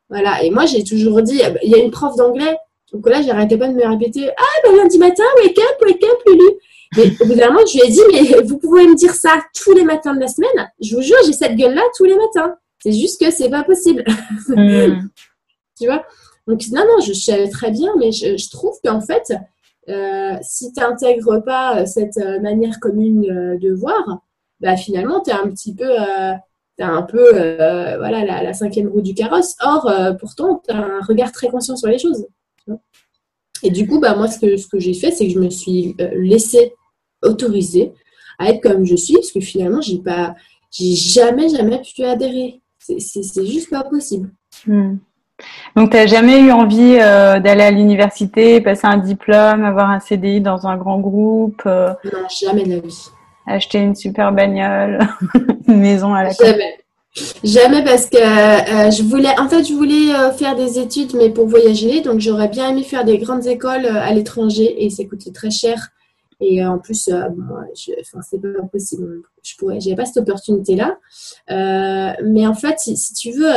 Voilà. 0.09 0.43
Et 0.43 0.49
moi, 0.49 0.65
j'ai 0.65 0.83
toujours 0.83 1.21
dit, 1.21 1.41
il 1.63 1.69
y 1.69 1.75
a 1.75 1.79
une 1.79 1.91
prof 1.91 2.15
d'anglais. 2.15 2.55
Donc 2.93 3.07
là, 3.09 3.21
j'arrêtais 3.21 3.57
pas 3.57 3.67
de 3.67 3.73
me 3.73 3.85
répéter, 3.85 4.29
ah, 4.29 4.43
ben, 4.63 4.75
lundi 4.75 4.97
matin, 4.97 5.23
wake 5.43 5.59
up, 5.59 5.81
wake 5.81 6.03
up, 6.03 6.19
Lulu. 6.25 6.51
Mais 6.95 7.11
au 7.19 7.25
bout 7.25 7.35
d'un 7.35 7.47
moment, 7.47 7.65
je 7.65 7.73
lui 7.73 7.85
ai 7.85 7.91
dit, 7.91 8.01
mais 8.11 8.41
vous 8.43 8.57
pouvez 8.59 8.87
me 8.87 8.95
dire 8.95 9.13
ça 9.13 9.43
tous 9.53 9.73
les 9.73 9.83
matins 9.83 10.15
de 10.15 10.21
la 10.21 10.27
semaine. 10.27 10.71
Je 10.81 10.95
vous 10.95 11.01
jure, 11.01 11.17
j'ai 11.25 11.33
cette 11.33 11.55
gueule-là 11.55 11.81
tous 11.97 12.05
les 12.05 12.15
matins. 12.15 12.55
C'est 12.81 12.93
juste 12.93 13.19
que 13.19 13.29
c'est 13.31 13.49
pas 13.49 13.63
possible. 13.63 14.05
Hmm. 14.47 15.09
tu 15.77 15.85
vois? 15.85 16.05
Donc, 16.47 16.61
non, 16.71 16.83
non, 16.85 17.01
je 17.05 17.11
savais 17.11 17.49
très 17.49 17.71
bien, 17.71 17.93
mais 17.97 18.11
je, 18.11 18.49
trouve 18.49 18.75
qu'en 18.83 19.01
fait, 19.01 19.33
euh, 19.89 20.35
si 20.41 20.71
tu 20.71 20.79
n'intègres 20.79 21.43
pas 21.43 21.85
cette 21.85 22.17
euh, 22.17 22.39
manière 22.39 22.79
commune 22.79 23.29
euh, 23.29 23.57
de 23.57 23.73
voir, 23.73 24.21
bah, 24.61 24.77
finalement, 24.77 25.19
tu 25.21 25.31
es 25.31 25.33
un 25.33 25.49
petit 25.49 25.75
peu 25.75 25.89
tu 26.77 26.83
un 26.83 27.01
peu 27.01 27.31
euh, 27.33 27.97
voilà, 27.97 28.23
la, 28.23 28.53
cinquième 28.53 28.87
roue 28.87 29.01
du 29.01 29.13
carrosse. 29.13 29.55
Or, 29.61 29.87
euh, 29.87 30.13
pourtant, 30.13 30.61
tu 30.67 30.73
as 30.73 30.77
un 30.77 31.01
regard 31.01 31.31
très 31.31 31.49
conscient 31.49 31.75
sur 31.75 31.87
les 31.87 31.97
choses. 31.97 32.27
Et 33.63 33.69
du 33.71 33.87
coup, 33.87 33.99
bah, 33.99 34.15
moi, 34.15 34.27
ce 34.27 34.39
que, 34.39 34.57
ce 34.57 34.67
que 34.67 34.79
j'ai 34.79 34.93
fait, 34.93 35.11
c'est 35.11 35.27
que 35.27 35.33
je 35.33 35.39
me 35.39 35.49
suis 35.49 35.95
euh, 35.99 36.09
laissée 36.13 36.73
autorisée 37.23 37.93
à 38.39 38.49
être 38.49 38.61
comme 38.61 38.85
je 38.85 38.95
suis, 38.95 39.15
parce 39.15 39.31
que 39.31 39.39
finalement, 39.39 39.81
j'ai 39.81 39.97
pas, 39.97 40.35
j'ai 40.71 40.93
jamais, 40.95 41.49
jamais 41.49 41.81
pu 41.81 42.03
adhérer. 42.03 42.61
C'est 42.79 43.45
juste 43.45 43.69
pas 43.69 43.83
possible. 43.83 44.29
Hmm. 44.65 44.97
Donc, 45.75 45.91
tu 45.91 45.97
n'as 45.97 46.07
jamais 46.07 46.39
eu 46.39 46.51
envie 46.51 46.97
euh, 46.99 47.39
d'aller 47.39 47.63
à 47.63 47.71
l'université, 47.71 48.61
passer 48.61 48.87
un 48.87 48.97
diplôme, 48.97 49.63
avoir 49.65 49.89
un 49.89 49.99
CDI 49.99 50.41
dans 50.41 50.67
un 50.67 50.77
grand 50.77 50.99
groupe 50.99 51.61
euh, 51.65 51.93
Non, 52.05 52.27
jamais 52.29 52.63
de 52.63 52.69
la 52.69 52.79
vie. 52.79 53.09
Acheter 53.47 53.79
une 53.79 53.95
super 53.95 54.31
bagnole, 54.31 54.99
une 55.67 55.79
maison 55.79 56.13
à 56.13 56.23
la 56.23 56.29
Jamais. 56.31 56.77
Jamais 57.43 57.83
parce 57.83 58.05
que 58.07 58.17
euh, 58.17 58.91
je 58.91 59.01
voulais, 59.01 59.39
en 59.39 59.49
fait, 59.49 59.63
je 59.63 59.73
voulais 59.73 60.13
faire 60.37 60.55
des 60.55 60.77
études, 60.77 61.15
mais 61.15 61.29
pour 61.29 61.47
voyager. 61.47 62.01
Donc, 62.01 62.19
j'aurais 62.19 62.49
bien 62.49 62.69
aimé 62.69 62.83
faire 62.83 63.05
des 63.05 63.17
grandes 63.17 63.47
écoles 63.47 63.87
à 63.87 64.13
l'étranger 64.13 64.85
et 64.85 64.89
ça 64.91 65.03
coûtait 65.05 65.31
très 65.31 65.49
cher. 65.49 65.89
Et 66.39 66.63
en 66.63 66.77
plus, 66.77 67.07
moi, 67.07 67.63
enfin, 67.99 68.19
c'est 68.21 68.39
pas 68.39 68.61
possible. 68.71 69.23
Je 69.41 69.55
pourrais, 69.55 69.79
j'avais 69.79 69.95
pas 69.95 70.05
cette 70.05 70.17
opportunité-là. 70.17 70.99
mais 71.49 72.45
en 72.45 72.53
fait, 72.53 72.77
si, 72.77 73.13
tu 73.15 73.31
veux, 73.31 73.49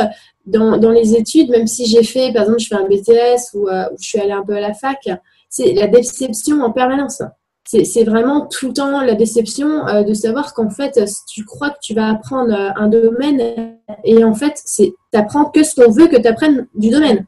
dans, 0.45 0.77
dans, 0.77 0.91
les 0.91 1.15
études, 1.15 1.49
même 1.49 1.67
si 1.67 1.85
j'ai 1.85 2.03
fait, 2.03 2.33
par 2.33 2.43
exemple, 2.43 2.59
je 2.59 2.67
fais 2.67 2.75
un 2.75 2.87
BTS 2.87 3.53
ou, 3.53 3.67
euh, 3.67 3.85
je 3.99 4.07
suis 4.07 4.19
allée 4.19 4.31
un 4.31 4.43
peu 4.43 4.55
à 4.55 4.59
la 4.59 4.73
fac, 4.73 5.09
c'est 5.49 5.73
la 5.73 5.87
déception 5.87 6.61
en 6.61 6.71
permanence. 6.71 7.21
C'est 7.63 8.03
vraiment 8.03 8.47
tout 8.47 8.67
le 8.67 8.73
temps 8.73 9.01
la 9.01 9.13
déception 9.13 9.87
euh, 9.87 10.03
de 10.03 10.13
savoir 10.13 10.53
qu'en 10.53 10.69
fait, 10.69 10.99
tu 11.31 11.45
crois 11.45 11.69
que 11.69 11.77
tu 11.81 11.93
vas 11.93 12.09
apprendre 12.09 12.53
euh, 12.53 12.69
un 12.75 12.89
domaine 12.89 13.77
et 14.03 14.23
en 14.23 14.33
fait, 14.33 14.61
tu 14.75 14.91
n'apprends 15.13 15.45
que 15.45 15.63
ce 15.63 15.75
qu'on 15.75 15.91
veut 15.91 16.07
que 16.07 16.17
tu 16.17 16.27
apprennes 16.27 16.67
du 16.75 16.89
domaine. 16.89 17.25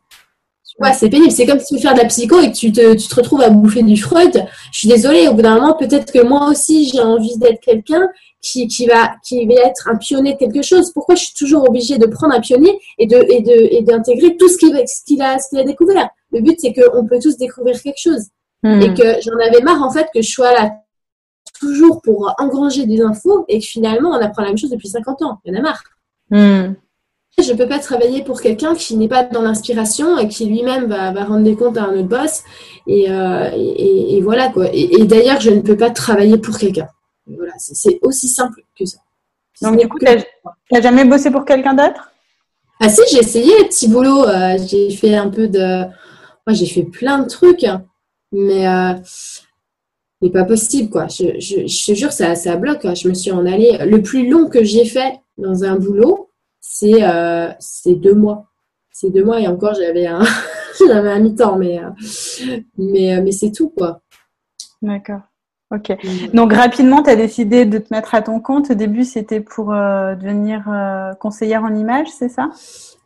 Ouais, 0.80 0.94
c'est 0.94 1.10
pénible. 1.10 1.32
C'est 1.32 1.46
comme 1.46 1.60
si 1.60 1.68
tu 1.68 1.76
veux 1.76 1.82
faire 1.82 1.94
de 1.94 2.00
la 2.00 2.06
psycho 2.06 2.40
et 2.40 2.52
que 2.52 2.58
tu 2.58 2.72
te, 2.72 2.96
tu 2.96 3.08
te 3.08 3.16
retrouves 3.16 3.42
à 3.42 3.50
bouffer 3.50 3.84
du 3.84 3.96
Freud. 3.96 4.46
Je 4.72 4.80
suis 4.80 4.88
désolée, 4.88 5.28
au 5.28 5.34
bout 5.34 5.44
d'un 5.44 5.56
moment, 5.56 5.76
peut-être 5.76 6.12
que 6.12 6.24
moi 6.24 6.50
aussi, 6.50 6.90
j'ai 6.90 7.00
envie 7.00 7.38
d'être 7.38 7.62
quelqu'un 7.62 8.10
qui, 8.42 8.68
qui, 8.68 8.88
va, 8.88 9.12
qui 9.24 9.46
va 9.46 9.54
être 9.54 9.88
un 9.88 9.96
pionnier 9.98 10.34
de 10.34 10.38
quelque 10.40 10.64
chose. 10.64 10.92
Pourquoi 10.92 11.16
je 11.16 11.26
suis 11.26 11.36
toujours 11.36 11.70
obligée 11.70 12.00
de 12.00 12.08
prendre 12.08 12.34
un 12.34 12.42
pionnier 12.42 12.78
et 12.98 13.06
de 13.06 13.18
et 13.30 13.42
de 13.42 13.52
et 13.72 13.82
d'intégrer 13.84 14.36
tout 14.36 14.50
ce 14.50 14.58
qu'il 14.58 14.70
ce 14.70 15.22
a, 15.22 15.38
ce 15.38 15.50
qu'il 15.50 15.60
a 15.60 15.64
découvert? 15.64 16.10
Le 16.32 16.42
but, 16.42 16.60
c'est 16.60 16.74
qu'on 16.74 17.06
peut 17.06 17.20
tous 17.22 17.38
découvrir 17.38 17.80
quelque 17.82 18.02
chose. 18.02 18.24
Hmm. 18.64 18.82
Et 18.82 18.94
que 18.94 19.22
j'en 19.22 19.38
avais 19.46 19.62
marre, 19.62 19.84
en 19.84 19.92
fait, 19.92 20.08
que 20.14 20.22
je 20.22 20.30
sois 20.30 20.54
là 20.54 20.72
toujours 21.60 22.02
pour 22.02 22.34
engranger 22.40 22.86
des 22.86 23.02
infos 23.02 23.46
et 23.48 23.60
que 23.60 23.66
finalement, 23.66 24.10
on 24.12 24.22
apprend 24.22 24.42
la 24.42 24.50
même 24.50 24.58
chose 24.58 24.70
depuis 24.70 24.90
50 24.90 25.22
ans. 25.22 25.40
Il 25.46 25.54
y 25.54 25.56
en 25.56 25.60
a 25.60 25.62
marre. 25.62 25.84
Hmm. 26.30 26.74
Je 27.42 27.52
ne 27.52 27.58
peux 27.58 27.68
pas 27.68 27.80
travailler 27.80 28.24
pour 28.24 28.42
quelqu'un 28.42 28.76
qui 28.76 28.96
n'est 28.96 29.08
pas 29.08 29.24
dans 29.24 29.42
l'inspiration 29.42 30.20
et 30.20 30.28
qui 30.28 30.46
lui-même 30.46 30.86
va, 30.86 31.12
va, 31.12 31.24
rendre 31.24 31.44
des 31.44 31.56
comptes 31.56 31.78
à 31.78 31.86
un 31.86 31.94
autre 31.94 32.08
boss. 32.08 32.44
Et, 32.86 33.10
euh, 33.10 33.50
et, 33.56 34.18
et 34.18 34.22
voilà 34.22 34.50
quoi. 34.50 34.68
Et, 34.72 35.06
d'ailleurs, 35.06 35.42
je 35.42 35.50
ne 35.50 35.62
peux 35.62 35.76
pas 35.76 35.90
travailler 35.90 36.38
pour 36.38 36.58
quelqu'un. 36.58 36.88
Voilà, 37.26 37.54
c'est 37.58 38.00
aussi 38.04 38.28
simple 38.28 38.62
que 38.78 38.86
ça. 38.86 39.00
Donc 39.62 39.80
du 39.80 39.88
coup, 39.88 39.98
tu 39.98 40.06
n'as 40.06 40.82
jamais 40.82 41.06
bossé 41.06 41.32
pour 41.32 41.46
quelqu'un 41.46 41.74
d'autre? 41.74 42.12
Ah 42.80 42.90
si, 42.90 43.02
j'ai 43.12 43.20
essayé 43.20 43.58
les 43.60 43.66
petits 43.66 43.88
boulots. 43.88 44.28
Euh, 44.28 44.58
j'ai 44.68 44.92
fait 44.92 45.16
un 45.16 45.30
peu 45.30 45.48
de... 45.48 45.84
Moi, 46.46 46.54
j'ai 46.54 46.66
fait 46.66 46.84
plein 46.84 47.20
de 47.20 47.28
trucs. 47.28 47.66
Mais... 48.34 48.68
Euh, 48.68 48.94
pas 50.30 50.46
possible, 50.46 50.90
quoi. 50.90 51.08
Je, 51.08 51.40
je, 51.40 51.68
je 51.68 51.86
te 51.86 51.94
jure, 51.94 52.12
ça, 52.12 52.36
ça 52.36 52.56
bloque. 52.56 52.88
Je 52.96 53.10
me 53.10 53.14
suis 53.14 53.32
en 53.32 53.46
allée. 53.46 53.78
Le 53.86 54.02
plus 54.02 54.30
long 54.30 54.48
que 54.48 54.64
j'ai 54.64 54.86
fait 54.86 55.20
dans 55.38 55.64
un 55.64 55.76
boulot, 55.76 56.30
euh, 56.84 57.50
c'est 57.60 57.96
deux 57.96 58.16
mois. 58.16 58.48
C'est 58.92 59.10
deux 59.10 59.24
mois 59.24 59.40
et 59.40 59.48
encore 59.48 59.74
j'avais 59.74 60.06
un, 60.06 60.22
j'avais 60.88 61.12
un 61.12 61.20
mi-temps, 61.20 61.58
mais, 61.58 61.80
euh, 61.80 61.90
mais, 62.78 63.18
euh, 63.18 63.22
mais 63.24 63.32
c'est 63.32 63.52
tout 63.52 63.70
quoi. 63.70 64.02
D'accord. 64.82 65.22
Ok. 65.72 65.92
Donc 66.34 66.54
rapidement, 66.54 67.02
tu 67.02 67.10
as 67.10 67.16
décidé 67.16 67.66
de 67.66 67.80
te 67.80 67.92
mettre 67.92 68.14
à 68.14 68.22
ton 68.22 68.40
compte. 68.40 68.70
Au 68.70 68.76
début, 68.76 69.06
c'était 69.06 69.40
pour 69.40 69.70
devenir 69.70 70.66
conseillère 71.20 71.64
en 71.64 71.74
image, 71.74 72.10
c'est 72.10 72.30
ça? 72.30 72.52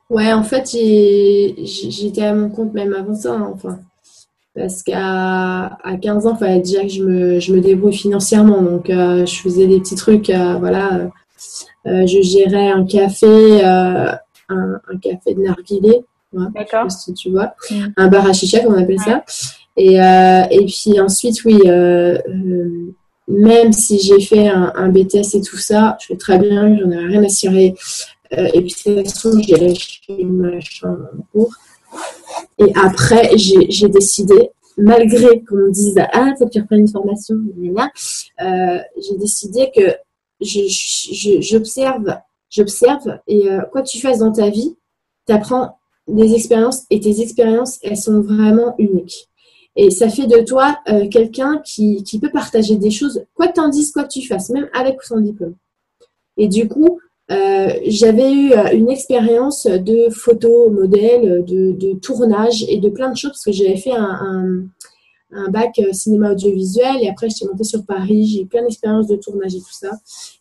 Ouais, 0.10 0.34
en 0.34 0.44
fait, 0.44 0.70
j'étais 0.72 2.24
à 2.24 2.34
mon 2.34 2.50
compte 2.50 2.74
même 2.74 2.94
avant 2.94 3.16
ça. 3.16 3.36
Hein, 3.36 3.52
enfin, 3.54 3.80
parce 4.58 4.84
qu'à 4.84 5.78
à 5.84 5.98
15 6.02 6.26
ans, 6.26 6.34
il 6.36 6.40
fallait 6.40 6.60
déjà 6.60 6.82
que 6.82 6.90
je 6.90 7.04
me, 7.04 7.40
je 7.40 7.54
me 7.54 7.62
débrouille 7.62 7.96
financièrement. 7.96 8.62
Donc, 8.62 8.88
je 8.88 9.40
faisais 9.44 9.68
des 9.68 9.80
petits 9.80 9.96
trucs, 9.96 10.30
voilà, 10.30 11.10
euh, 11.88 12.06
je 12.06 12.22
gérais 12.22 12.70
un 12.70 12.86
café, 12.86 13.26
euh, 13.26 14.12
un, 14.50 14.98
café 15.02 15.34
de 15.34 15.42
narguilé. 15.42 16.02
D'accord. 16.34 16.88
tu 17.16 17.32
vois, 17.32 17.56
mm. 17.72 17.86
un 17.96 18.08
bar 18.08 18.28
à 18.28 18.34
chicha, 18.34 18.60
comme 18.60 18.76
on 18.76 18.82
appelle 18.82 19.00
ça. 19.00 19.24
Et, 19.78 20.02
euh, 20.02 20.44
et 20.52 20.66
puis 20.66 21.00
ensuite, 21.00 21.44
oui, 21.46 21.60
même 23.28 23.74
si 23.74 24.00
j'ai 24.00 24.20
fait 24.20 24.48
un, 24.48 24.90
BTS 24.90 25.36
et 25.36 25.42
tout 25.42 25.58
ça, 25.58 25.98
je 26.02 26.08
fais 26.08 26.18
très 26.18 26.40
bien, 26.40 26.78
j'en 26.78 26.92
ai 26.92 26.98
rien 26.98 27.24
à 27.24 27.30
cirer. 27.30 27.76
et 28.32 28.62
puis 28.62 28.76
de 28.86 29.02
toute 29.02 29.10
façon, 29.10 29.40
j'ai 29.42 29.56
lâché 29.56 30.24
ma 30.24 30.60
chambre 30.60 31.08
en 31.18 31.22
cours. 31.32 31.54
Et 32.60 32.72
après, 32.76 33.32
j'ai 33.38 33.90
décidé, 33.90 34.52
malgré 34.78 35.44
qu'on 35.44 35.56
me 35.56 35.72
dise 35.72 35.96
Ah, 36.12 36.34
faut 36.38 36.46
que 36.46 36.52
tu 36.52 36.64
une 36.72 36.88
formation, 36.88 37.36
euh, 37.36 38.80
j'ai 38.98 39.18
décidé 39.18 39.72
que 39.76 39.96
j'observe, 41.42 42.18
j'observe 42.50 43.20
et 43.28 43.50
euh, 43.50 43.62
quoi 43.72 43.82
que 43.82 43.88
tu 43.88 44.00
fasses 44.00 44.20
dans 44.20 44.32
ta 44.32 44.50
vie, 44.50 44.76
tu 45.28 45.34
apprends 45.34 45.78
des 46.08 46.34
expériences 46.34 46.86
et 46.90 47.00
tes 47.00 47.22
expériences, 47.22 47.80
elles 47.84 47.98
sont 47.98 48.22
vraiment 48.22 48.76
uniques. 48.78 49.28
Et 49.76 49.92
ça 49.92 50.10
fait 50.10 50.26
de 50.26 50.40
toi 50.44 50.80
euh, 50.90 51.08
quelqu'un 51.08 51.62
qui, 51.64 52.04
qui, 52.04 52.20
peut 52.20 52.32
partager 52.32 52.78
des 52.78 52.90
choses, 52.90 53.24
quoi 53.36 53.48
que 53.48 53.54
tu 53.54 53.60
en 53.60 53.70
dises, 53.70 53.92
quoi 53.92 54.04
que 54.04 54.14
tu 54.14 54.26
fasses, 54.26 54.50
même 54.50 54.70
avec 54.74 55.02
sans 55.04 55.20
diplôme. 55.20 55.56
Et 56.38 56.48
du 56.48 56.68
coup, 56.68 57.00
euh, 57.30 57.70
j'avais 57.86 58.32
eu 58.32 58.54
une 58.74 58.90
expérience 58.90 59.66
de 59.66 60.10
photo 60.10 60.70
modèle, 60.70 61.44
de, 61.46 61.74
de, 61.74 61.94
tournage 62.00 62.64
et 62.70 62.80
de 62.80 62.90
plein 62.90 63.12
de 63.12 63.18
choses 63.18 63.32
parce 63.32 63.44
que 63.44 63.52
j'avais 63.52 63.76
fait 63.76 63.92
un, 63.92 64.04
un, 64.04 64.64
un 65.32 65.50
bac 65.50 65.78
euh, 65.80 65.92
cinéma 65.92 66.32
audiovisuel 66.32 66.98
et 67.02 67.10
après 67.10 67.30
j'étais 67.30 67.46
montée 67.46 67.66
sur 67.66 67.86
Paris, 67.86 68.28
j'ai 68.28 68.44
eu 68.44 68.46
plein 68.46 68.64
d'expériences 68.64 69.08
de 69.08 69.18
tournage 69.18 69.56
et 69.56 69.60
tout 69.60 69.74
ça. 69.74 69.92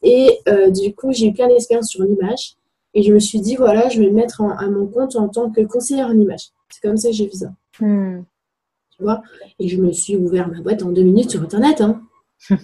Et 0.03 0.39
euh, 0.49 0.71
du 0.71 0.95
coup, 0.95 1.13
j'ai 1.13 1.27
eu 1.27 1.33
plein 1.33 1.49
d'expériences 1.49 1.89
sur 1.89 2.05
l'image 2.05 2.55
et 2.95 3.03
je 3.03 3.13
me 3.13 3.19
suis 3.19 3.41
dit, 3.41 3.57
voilà, 3.57 3.89
je 3.89 4.01
vais 4.01 4.09
me 4.09 4.15
mettre 4.15 4.43
à 4.43 4.69
mon 4.69 4.87
compte 4.87 5.17
en 5.17 5.29
tant 5.29 5.51
que 5.51 5.63
conseillère 5.63 6.07
en 6.07 6.19
image. 6.19 6.51
C'est 6.71 6.81
comme 6.81 6.97
ça 6.97 7.09
que 7.09 7.15
j'ai 7.15 7.27
vu 7.27 7.33
ça. 7.33 7.53
Hmm. 7.81 8.23
Tu 8.97 9.03
vois? 9.03 9.23
Et 9.59 9.69
je 9.69 9.81
me 9.81 9.93
suis 9.93 10.17
ouvert 10.17 10.49
ma 10.49 10.61
boîte 10.61 10.83
en 10.83 10.91
deux 10.91 11.03
minutes 11.03 11.31
sur 11.31 11.43
Internet. 11.43 11.81
Hein. 11.81 12.01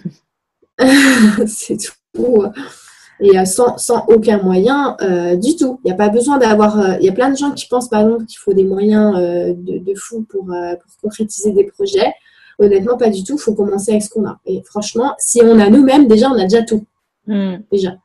C'est 1.45 1.77
tout 1.77 2.43
et 3.19 3.37
euh, 3.37 3.45
sans, 3.45 3.77
sans, 3.77 4.05
aucun 4.07 4.41
moyen 4.41 4.97
euh, 5.01 5.35
du 5.35 5.55
tout. 5.55 5.79
Il 5.83 5.87
n'y 5.87 5.93
a 5.93 5.95
pas 5.95 6.09
besoin 6.09 6.37
d'avoir. 6.37 6.79
Euh, 6.79 6.95
il 6.99 7.05
y 7.05 7.09
a 7.09 7.13
plein 7.13 7.29
de 7.29 7.37
gens 7.37 7.51
qui 7.51 7.67
pensent 7.67 7.89
par 7.89 8.01
exemple 8.01 8.25
qu'il 8.25 8.37
faut 8.37 8.53
des 8.53 8.63
moyens 8.63 9.15
de, 9.15 9.77
de, 9.79 9.95
fou 9.95 10.25
pour, 10.29 10.45
pour, 10.45 11.01
concrétiser 11.01 11.51
des 11.51 11.65
projets. 11.65 12.13
Honnêtement, 12.59 12.97
pas 12.97 13.09
du 13.09 13.23
tout. 13.23 13.35
Il 13.35 13.41
faut 13.41 13.53
commencer 13.53 13.91
avec 13.91 14.03
ce 14.03 14.09
qu'on 14.09 14.25
a. 14.25 14.39
Et 14.45 14.61
franchement, 14.63 15.15
si 15.17 15.41
on 15.43 15.59
a 15.59 15.69
nous-mêmes, 15.69 16.07
déjà, 16.07 16.29
on 16.29 16.37
a 16.37 16.43
déjà 16.43 16.63
tout. 16.63 16.85
Hmm. 17.27 17.57
Déjà. 17.71 17.95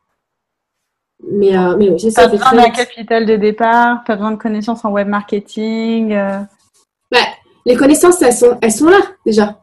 Mais, 1.22 1.52
mais 1.76 1.90
oui, 1.90 2.00
c'est 2.00 2.10
ça. 2.10 2.22
Pas 2.22 2.28
besoin 2.28 2.52
d'un 2.52 2.70
capital 2.70 3.26
de 3.26 3.36
départ, 3.36 4.04
pas 4.04 4.14
besoin 4.14 4.30
de 4.30 4.36
connaissances 4.36 4.84
en 4.84 4.90
web 4.90 5.08
marketing. 5.08 6.10
Bah, 6.10 7.18
les 7.66 7.76
connaissances, 7.76 8.22
elles 8.22 8.32
sont, 8.32 8.56
elles 8.62 8.72
sont 8.72 8.88
là 8.88 9.00
déjà 9.26 9.58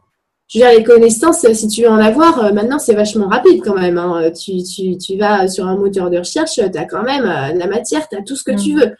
je 0.48 0.58
veux 0.58 0.64
dire, 0.64 0.78
les 0.78 0.84
connaissances, 0.84 1.44
si 1.52 1.68
tu 1.68 1.82
veux 1.82 1.88
en 1.88 1.98
avoir, 1.98 2.44
euh, 2.44 2.52
maintenant, 2.52 2.78
c'est 2.78 2.94
vachement 2.94 3.28
rapide 3.28 3.62
quand 3.64 3.74
même. 3.74 3.98
Hein. 3.98 4.30
Tu, 4.30 4.62
tu, 4.62 4.96
tu, 4.96 5.16
vas 5.16 5.48
sur 5.48 5.66
un 5.66 5.76
moteur 5.76 6.08
de 6.08 6.18
recherche, 6.18 6.54
tu 6.54 6.60
as 6.60 6.84
quand 6.84 7.02
même 7.02 7.24
euh, 7.24 7.52
la 7.58 7.66
matière, 7.66 8.08
tu 8.08 8.16
as 8.16 8.22
tout 8.22 8.36
ce 8.36 8.44
que 8.44 8.52
tu 8.52 8.74
mm. 8.74 8.78
veux. 8.78 8.96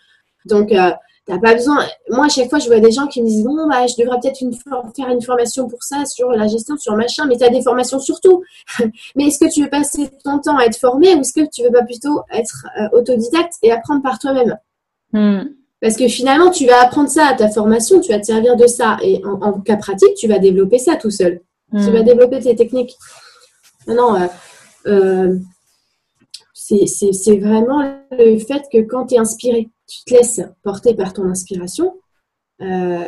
Donc, 0.47 0.73
euh, 0.73 0.91
tu 1.25 1.33
n'as 1.33 1.38
pas 1.38 1.55
besoin. 1.55 1.85
Moi, 2.11 2.26
à 2.26 2.29
chaque 2.29 2.50
fois, 2.50 2.59
je 2.59 2.67
vois 2.67 2.81
des 2.81 2.91
gens 2.91 3.07
qui 3.07 3.23
me 3.23 3.29
disent 3.29 3.45
Bon, 3.45 3.69
bah, 3.69 3.87
je 3.87 3.95
devrais 4.03 4.19
peut-être 4.21 4.41
une, 4.41 4.55
faire 4.55 5.09
une 5.09 5.23
formation 5.23 5.69
pour 5.69 5.85
ça, 5.85 6.05
sur 6.05 6.31
la 6.31 6.49
gestion, 6.49 6.76
sur 6.79 6.97
machin, 6.97 7.26
mais 7.26 7.37
tu 7.37 7.45
as 7.45 7.49
des 7.49 7.62
formations 7.62 8.00
sur 8.00 8.21
tout. 8.21 8.43
mais 9.15 9.26
est-ce 9.29 9.38
que 9.38 9.53
tu 9.53 9.62
veux 9.62 9.71
passer 9.71 10.11
ton 10.25 10.41
temps 10.41 10.59
à 10.59 10.65
être 10.65 10.79
formé 10.79 11.15
ou 11.15 11.21
est-ce 11.21 11.33
que 11.33 11.49
tu 11.49 11.62
veux 11.62 11.73
pas 11.73 11.85
plutôt 11.85 12.23
être 12.33 12.67
autodidacte 12.93 13.55
et 13.62 13.71
apprendre 13.71 14.03
par 14.03 14.19
toi-même? 14.19 14.57
Mm. 15.12 15.49
Parce 15.80 15.97
que 15.97 16.09
finalement, 16.09 16.50
tu 16.50 16.66
vas 16.66 16.83
apprendre 16.83 17.09
ça 17.09 17.26
à 17.26 17.35
ta 17.35 17.50
formation, 17.50 18.00
tu 18.00 18.11
vas 18.11 18.18
te 18.18 18.26
servir 18.26 18.56
de 18.56 18.66
ça. 18.66 18.97
Et 19.02 19.23
en, 19.25 19.61
cas 19.61 19.76
pratique, 19.76 20.14
tu 20.14 20.26
vas 20.26 20.38
développer 20.38 20.78
ça 20.78 20.97
tout 20.97 21.11
seul. 21.11 21.40
Tu 21.73 21.90
vas 21.90 22.00
hmm. 22.00 22.04
développer 22.04 22.40
tes 22.40 22.56
techniques. 22.56 22.97
Non, 23.87 24.16
euh, 24.16 24.26
euh, 24.87 25.38
c'est 26.54 27.38
vraiment 27.38 28.00
le 28.11 28.38
fait 28.38 28.62
que 28.73 28.78
quand 28.83 29.06
tu 29.06 29.14
es 29.16 29.18
inspiré, 29.18 29.68
tu 29.87 30.04
te 30.04 30.14
laisses 30.14 30.40
porter 30.62 30.95
par 30.95 31.12
ton 31.12 31.25
inspiration, 31.25 31.95
euh, 32.62 33.04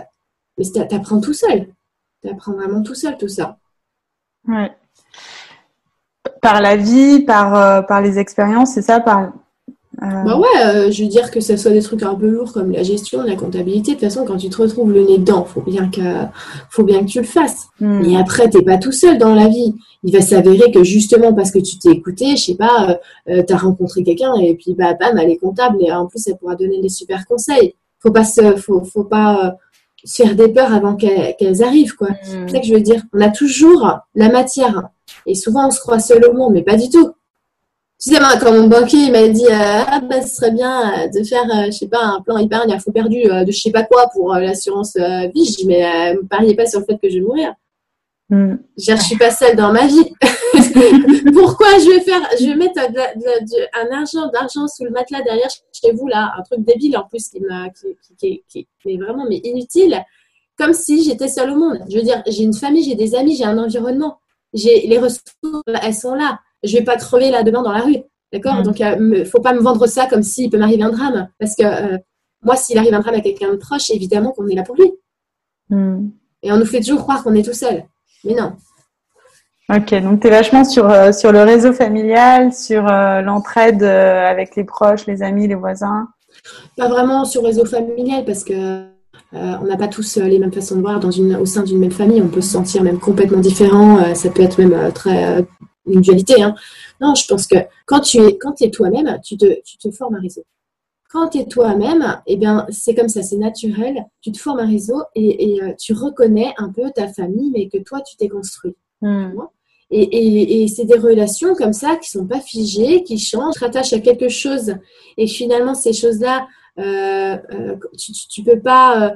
mais 0.58 0.64
tu 0.64 0.94
apprends 0.94 1.20
tout 1.20 1.32
seul. 1.32 1.68
Tu 2.22 2.28
apprends 2.28 2.52
vraiment 2.52 2.82
tout 2.82 2.94
seul 2.94 3.16
tout 3.16 3.28
ça. 3.28 3.58
Ouais. 4.46 4.70
Par 6.42 6.60
la 6.60 6.76
vie, 6.76 7.24
par, 7.24 7.86
par 7.86 8.00
les 8.00 8.18
expériences, 8.18 8.74
c'est 8.74 8.82
ça, 8.82 9.00
par 9.00 9.32
Euh, 10.00 10.22
bah 10.24 10.38
ouais, 10.38 10.46
euh, 10.64 10.90
je 10.92 11.02
veux 11.02 11.08
dire 11.08 11.30
que 11.30 11.40
ce 11.40 11.56
soit 11.56 11.72
des 11.72 11.82
trucs 11.82 12.02
un 12.04 12.14
peu 12.14 12.28
lourds 12.28 12.52
comme 12.52 12.70
la 12.70 12.84
gestion, 12.84 13.22
la 13.22 13.34
comptabilité. 13.34 13.92
De 13.92 13.96
toute 13.96 14.08
façon, 14.08 14.24
quand 14.24 14.36
tu 14.36 14.48
te 14.48 14.62
retrouves 14.62 14.92
le 14.92 15.04
nez 15.04 15.18
dedans, 15.18 15.44
faut 15.44 15.60
bien 15.60 15.88
que, 15.88 16.00
faut 16.70 16.84
bien 16.84 17.00
que 17.00 17.06
tu 17.06 17.18
le 17.18 17.26
fasses. 17.26 17.66
Hmm. 17.80 18.04
Et 18.04 18.16
après, 18.16 18.48
t'es 18.48 18.62
pas 18.62 18.78
tout 18.78 18.92
seul 18.92 19.18
dans 19.18 19.34
la 19.34 19.48
vie. 19.48 19.74
Il 20.04 20.12
va 20.12 20.20
s'avérer 20.20 20.70
que 20.70 20.84
justement 20.84 21.34
parce 21.34 21.50
que 21.50 21.58
tu 21.58 21.78
t'es 21.78 21.90
écouté, 21.90 22.36
je 22.36 22.44
sais 22.44 22.54
pas, 22.54 23.00
euh, 23.28 23.42
tu 23.42 23.52
as 23.52 23.56
rencontré 23.56 24.04
quelqu'un 24.04 24.34
et 24.36 24.54
puis 24.54 24.74
bah 24.74 24.94
bam, 24.94 25.18
elle 25.18 25.30
est 25.30 25.36
comptable 25.36 25.78
et 25.80 25.90
en 25.90 26.06
plus 26.06 26.24
elle 26.28 26.36
pourra 26.36 26.54
donner 26.54 26.80
des 26.80 26.88
super 26.88 27.26
conseils. 27.26 27.74
Faut 27.98 28.12
pas 28.12 28.22
se, 28.22 28.54
faut, 28.56 28.84
faut 28.84 29.02
pas 29.02 29.56
se 30.04 30.22
faire 30.22 30.36
des 30.36 30.48
peurs 30.48 30.72
avant 30.72 30.94
qu'elles 30.94 31.64
arrivent 31.64 31.96
quoi. 31.96 32.10
Hmm. 32.10 32.46
C'est 32.46 32.52
ça 32.52 32.60
que 32.60 32.66
je 32.66 32.74
veux 32.74 32.80
dire. 32.80 33.02
On 33.12 33.20
a 33.20 33.30
toujours 33.30 33.98
la 34.14 34.28
matière 34.28 34.84
et 35.26 35.34
souvent 35.34 35.66
on 35.66 35.70
se 35.72 35.80
croit 35.80 35.98
seul 35.98 36.24
au 36.24 36.32
monde, 36.32 36.52
mais 36.52 36.62
pas 36.62 36.76
du 36.76 36.88
tout. 36.88 37.10
Tu 38.00 38.14
sais, 38.14 38.20
quand 38.40 38.52
mon 38.52 38.68
banquier 38.68 39.10
m'a 39.10 39.26
dit 39.26 39.44
euh, 39.46 39.82
ah 39.88 40.00
bah 40.00 40.22
ce 40.22 40.36
serait 40.36 40.52
bien 40.52 41.06
euh, 41.06 41.08
de 41.08 41.24
faire 41.24 41.42
euh, 41.46 41.66
je 41.66 41.72
sais 41.72 41.88
pas 41.88 42.04
un 42.04 42.20
plan 42.20 42.36
épargne 42.38 42.72
à 42.72 42.78
faux 42.78 42.92
perdu 42.92 43.24
de 43.24 43.50
je 43.50 43.58
sais 43.58 43.72
pas 43.72 43.82
quoi 43.82 44.06
pour 44.12 44.32
l'assurance 44.34 44.94
vie, 44.94 45.44
je 45.44 45.56
dis 45.56 45.66
mais 45.66 46.14
ne 46.14 46.20
pariez 46.20 46.54
pas 46.54 46.66
sur 46.66 46.78
le 46.78 46.86
fait 46.86 46.96
que 46.96 47.08
je 47.08 47.16
vais 47.16 47.24
mourir. 47.24 47.54
Mm. 48.30 48.56
Je, 48.76 48.92
ne 48.92 48.96
suis 48.98 49.16
pas 49.16 49.32
seule 49.32 49.56
dans 49.56 49.72
ma 49.72 49.86
vie. 49.86 50.12
Pourquoi 51.32 51.66
je 51.78 51.90
vais 51.90 52.00
faire 52.00 52.20
je 52.38 52.44
vais 52.46 52.54
mettre 52.54 52.80
un 52.80 53.96
argent 53.96 54.30
d'argent 54.30 54.68
sous 54.68 54.84
le 54.84 54.90
matelas 54.90 55.22
derrière 55.22 55.48
chez 55.50 55.90
vous 55.90 56.06
là, 56.06 56.34
un 56.38 56.42
truc 56.42 56.60
débile 56.64 56.96
en 56.96 57.04
plus 57.04 57.28
qui 57.28 57.40
m'a 57.40 57.68
qui, 58.16 58.44
qui, 58.48 58.68
est 58.86 58.96
vraiment 58.96 59.26
mais 59.28 59.40
inutile, 59.42 60.04
comme 60.56 60.72
si 60.72 61.02
j'étais 61.02 61.26
seule 61.26 61.50
au 61.50 61.56
monde. 61.56 61.80
Je 61.90 61.96
veux 61.96 62.04
dire, 62.04 62.22
j'ai 62.28 62.44
une 62.44 62.54
famille, 62.54 62.84
j'ai 62.84 62.94
des 62.94 63.16
amis, 63.16 63.34
j'ai 63.34 63.44
un 63.44 63.58
environnement, 63.58 64.20
j'ai 64.52 64.86
les 64.86 64.98
ressources, 64.98 65.34
elles 65.82 65.94
sont 65.94 66.14
là 66.14 66.38
je 66.62 66.76
vais 66.76 66.84
pas 66.84 66.96
crever 66.96 67.30
là 67.30 67.42
demain 67.42 67.62
dans 67.62 67.72
la 67.72 67.80
rue. 67.80 68.02
D'accord? 68.32 68.56
Mm. 68.56 68.62
Donc, 68.62 68.80
il 68.80 68.84
euh, 68.84 69.24
faut 69.24 69.40
pas 69.40 69.52
me 69.52 69.60
vendre 69.60 69.86
ça 69.86 70.06
comme 70.06 70.22
s'il 70.22 70.50
peut 70.50 70.58
m'arriver 70.58 70.82
un 70.82 70.90
drame. 70.90 71.28
Parce 71.38 71.54
que 71.54 71.64
euh, 71.64 71.98
moi, 72.42 72.56
s'il 72.56 72.78
arrive 72.78 72.94
un 72.94 73.00
drame 73.00 73.14
à 73.14 73.20
quelqu'un 73.20 73.52
de 73.52 73.56
proche, 73.56 73.90
évidemment 73.90 74.32
qu'on 74.32 74.46
est 74.48 74.54
là 74.54 74.62
pour 74.62 74.76
lui. 74.76 74.92
Mm. 75.70 76.08
Et 76.42 76.52
on 76.52 76.56
nous 76.56 76.66
fait 76.66 76.80
toujours 76.80 77.02
croire 77.02 77.22
qu'on 77.22 77.34
est 77.34 77.44
tout 77.44 77.54
seul. 77.54 77.84
Mais 78.24 78.34
non. 78.34 78.52
Ok, 79.70 79.94
donc 80.02 80.20
tu 80.20 80.28
es 80.28 80.30
vachement 80.30 80.64
sur, 80.64 80.88
euh, 80.88 81.12
sur 81.12 81.30
le 81.30 81.42
réseau 81.42 81.74
familial, 81.74 82.54
sur 82.54 82.84
l'entraide 82.84 83.82
avec 83.82 84.56
les 84.56 84.64
proches, 84.64 85.06
les 85.06 85.22
amis, 85.22 85.46
les 85.46 85.54
voisins? 85.54 86.08
Pas 86.76 86.88
vraiment 86.88 87.26
sur 87.26 87.42
le 87.42 87.48
réseau 87.48 87.66
familial 87.66 88.24
parce 88.24 88.44
que 88.44 88.86
on 89.32 89.64
n'a 89.64 89.76
pas 89.76 89.88
tous 89.88 90.16
les 90.16 90.38
mêmes 90.38 90.52
façons 90.52 90.76
de 90.76 90.80
voir 90.80 91.00
dans 91.00 91.10
une, 91.10 91.36
au 91.36 91.44
sein 91.44 91.64
d'une 91.64 91.78
même 91.78 91.90
famille. 91.90 92.22
On 92.22 92.28
peut 92.28 92.40
se 92.40 92.52
sentir 92.52 92.82
même 92.82 92.98
complètement 92.98 93.40
différent. 93.40 94.14
ça 94.14 94.30
peut 94.30 94.42
être 94.42 94.58
même 94.58 94.90
très 94.92 95.44
une 95.88 96.00
dualité. 96.00 96.42
Hein. 96.42 96.54
Non, 97.00 97.14
je 97.14 97.26
pense 97.26 97.46
que 97.46 97.56
quand 97.86 98.00
tu 98.00 98.18
es, 98.18 98.38
quand 98.38 98.60
es 98.62 98.70
toi-même, 98.70 99.18
tu 99.24 99.36
te, 99.36 99.60
tu 99.64 99.78
te 99.78 99.90
formes 99.90 100.16
un 100.16 100.20
réseau. 100.20 100.44
Quand 101.10 101.30
tu 101.30 101.38
es 101.38 101.46
toi-même, 101.46 102.20
eh 102.26 102.36
bien, 102.36 102.66
c'est 102.68 102.94
comme 102.94 103.08
ça, 103.08 103.22
c'est 103.22 103.38
naturel. 103.38 104.04
Tu 104.20 104.30
te 104.30 104.38
formes 104.38 104.60
un 104.60 104.68
réseau 104.68 105.02
et, 105.14 105.58
euh, 105.62 105.72
tu 105.78 105.94
reconnais 105.94 106.52
un 106.58 106.70
peu 106.70 106.90
ta 106.94 107.08
famille, 107.08 107.50
mais 107.50 107.68
que 107.68 107.82
toi, 107.82 108.02
tu 108.02 108.16
t'es 108.16 108.28
construit. 108.28 108.76
Hmm. 109.00 109.30
Et, 109.90 110.62
et, 110.62 110.68
c'est 110.68 110.84
des 110.84 110.98
relations 110.98 111.54
comme 111.54 111.72
ça 111.72 111.96
qui 111.96 112.10
sont 112.10 112.26
pas 112.26 112.40
figées, 112.40 113.04
qui 113.04 113.18
changent, 113.18 113.54
tu 113.54 113.64
rattaches 113.64 113.94
à 113.94 114.00
quelque 114.00 114.28
chose. 114.28 114.74
Et 115.16 115.26
finalement, 115.26 115.74
ces 115.74 115.94
choses-là, 115.94 116.46
euh, 116.78 117.38
euh, 117.54 117.76
tu, 117.96 118.12
tu, 118.12 118.42
peux 118.42 118.60
pas, 118.60 119.14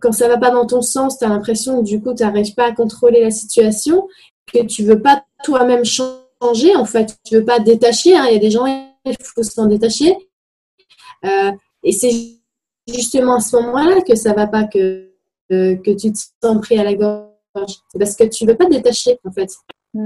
quand 0.00 0.12
ça 0.12 0.28
va 0.28 0.38
pas 0.38 0.50
dans 0.50 0.64
ton 0.64 0.80
sens, 0.80 1.18
tu 1.18 1.26
as 1.26 1.28
l'impression 1.28 1.80
que 1.80 1.84
du 1.84 2.00
coup, 2.00 2.14
tu 2.14 2.22
n'arrives 2.22 2.54
pas 2.54 2.68
à 2.68 2.72
contrôler 2.72 3.20
la 3.20 3.30
situation, 3.30 4.08
que 4.50 4.64
tu 4.64 4.82
veux 4.82 5.02
pas 5.02 5.24
toi-même 5.44 5.84
changer, 5.84 6.74
en 6.76 6.84
fait. 6.84 7.16
Tu 7.24 7.36
veux 7.36 7.44
pas 7.44 7.58
te 7.58 7.64
détacher. 7.64 8.16
Hein. 8.16 8.26
Il 8.28 8.34
y 8.34 8.36
a 8.36 8.40
des 8.40 8.50
gens, 8.50 8.66
il 8.66 9.16
faut 9.22 9.42
s'en 9.42 9.66
détacher. 9.66 10.16
Euh, 11.24 11.52
et 11.82 11.92
c'est 11.92 12.10
justement 12.88 13.36
à 13.36 13.40
ce 13.40 13.56
moment-là 13.56 14.00
que 14.02 14.14
ça 14.14 14.32
va 14.32 14.46
pas, 14.46 14.64
que, 14.64 15.10
que 15.48 15.90
tu 15.96 16.12
te 16.12 16.18
sens 16.42 16.60
pris 16.60 16.78
à 16.78 16.84
la 16.84 16.94
gorge. 16.94 17.28
C'est 17.92 17.98
parce 17.98 18.16
que 18.16 18.24
tu 18.24 18.46
veux 18.46 18.56
pas 18.56 18.66
te 18.66 18.72
détacher, 18.72 19.18
en 19.24 19.32
fait. 19.32 19.50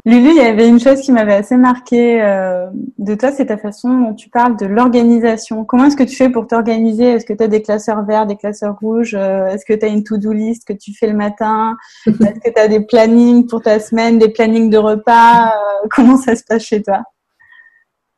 Lulu, 0.05 0.31
il 0.31 0.37
y 0.37 0.40
avait 0.40 0.68
une 0.68 0.79
chose 0.79 1.01
qui 1.01 1.12
m'avait 1.12 1.35
assez 1.35 1.57
marqué 1.57 2.20
euh, 2.22 2.66
de 2.98 3.14
toi, 3.14 3.33
c'est 3.33 3.46
ta 3.46 3.57
façon 3.57 3.88
dont 3.88 4.14
tu 4.14 4.29
parles 4.29 4.59
de 4.59 4.66
l'organisation. 4.66 5.64
Comment 5.64 5.87
est-ce 5.87 5.96
que 5.96 6.03
tu 6.03 6.14
fais 6.14 6.29
pour 6.29 6.46
t'organiser? 6.46 7.05
Est-ce 7.05 7.24
que 7.24 7.33
tu 7.33 7.42
as 7.42 7.48
des 7.48 7.62
classeurs 7.62 8.05
verts, 8.05 8.27
des 8.27 8.37
classeurs 8.37 8.77
rouges? 8.79 9.14
Euh, 9.14 9.46
Est-ce 9.46 9.64
que 9.64 9.72
tu 9.72 9.87
as 9.87 9.88
une 9.88 10.05
to-do 10.05 10.33
list 10.33 10.68
que 10.68 10.74
tu 10.74 10.92
fais 10.94 11.07
le 11.07 11.14
matin? 11.14 11.79
Est-ce 12.07 12.40
que 12.40 12.53
tu 12.55 12.61
as 12.61 12.68
des 12.68 12.81
plannings 12.81 13.46
pour 13.46 13.62
ta 13.62 13.81
semaine, 13.81 14.18
des 14.18 14.29
plannings 14.29 14.68
de 14.68 14.77
repas? 14.77 15.46
Euh, 15.46 15.88
Comment 15.90 16.18
ça 16.18 16.37
se 16.37 16.44
passe 16.46 16.64
chez 16.64 16.83
toi? 16.83 17.03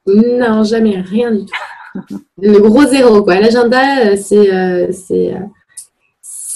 Non, 0.06 0.64
jamais, 0.64 1.00
rien 1.02 1.30
du 1.30 1.44
tout. 1.44 2.18
Le 2.42 2.58
gros 2.58 2.84
zéro, 2.84 3.22
quoi. 3.22 3.38
L'agenda, 3.38 4.16
c'est 4.16 5.34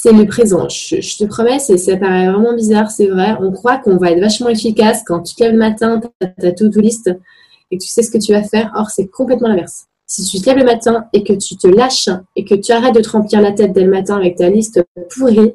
c'est 0.04 0.12
le 0.12 0.26
présent. 0.26 0.68
Je, 0.68 1.16
te 1.16 1.24
promets, 1.24 1.58
ça 1.58 1.96
paraît 1.96 2.30
vraiment 2.30 2.52
bizarre, 2.52 2.90
c'est 2.90 3.06
vrai. 3.06 3.36
On 3.40 3.50
croit 3.52 3.78
qu'on 3.78 3.96
va 3.96 4.10
être 4.10 4.20
vachement 4.20 4.50
efficace 4.50 5.02
quand 5.06 5.22
tu 5.22 5.34
te 5.34 5.42
lèves 5.42 5.52
le 5.52 5.58
matin, 5.58 5.98
tu 5.98 6.08
as 6.20 6.26
ta 6.26 6.52
to-do 6.52 6.78
list 6.78 7.10
et 7.70 7.78
que 7.78 7.82
tu 7.82 7.88
sais 7.88 8.02
ce 8.02 8.10
que 8.10 8.18
tu 8.18 8.32
vas 8.32 8.42
faire. 8.42 8.70
Or, 8.76 8.90
c'est 8.90 9.06
complètement 9.06 9.48
l'inverse. 9.48 9.86
Si 10.06 10.26
tu 10.26 10.42
te 10.42 10.50
lèves 10.50 10.58
le 10.58 10.66
matin 10.66 11.06
et 11.14 11.24
que 11.24 11.32
tu 11.32 11.56
te 11.56 11.66
lâches 11.68 12.10
et 12.36 12.44
que 12.44 12.54
tu 12.54 12.70
arrêtes 12.72 12.94
de 12.94 13.00
te 13.00 13.08
remplir 13.08 13.40
la 13.40 13.52
tête 13.52 13.72
dès 13.72 13.80
le 13.80 13.90
matin 13.90 14.16
avec 14.16 14.36
ta 14.36 14.50
liste 14.50 14.84
pourrie, 15.16 15.54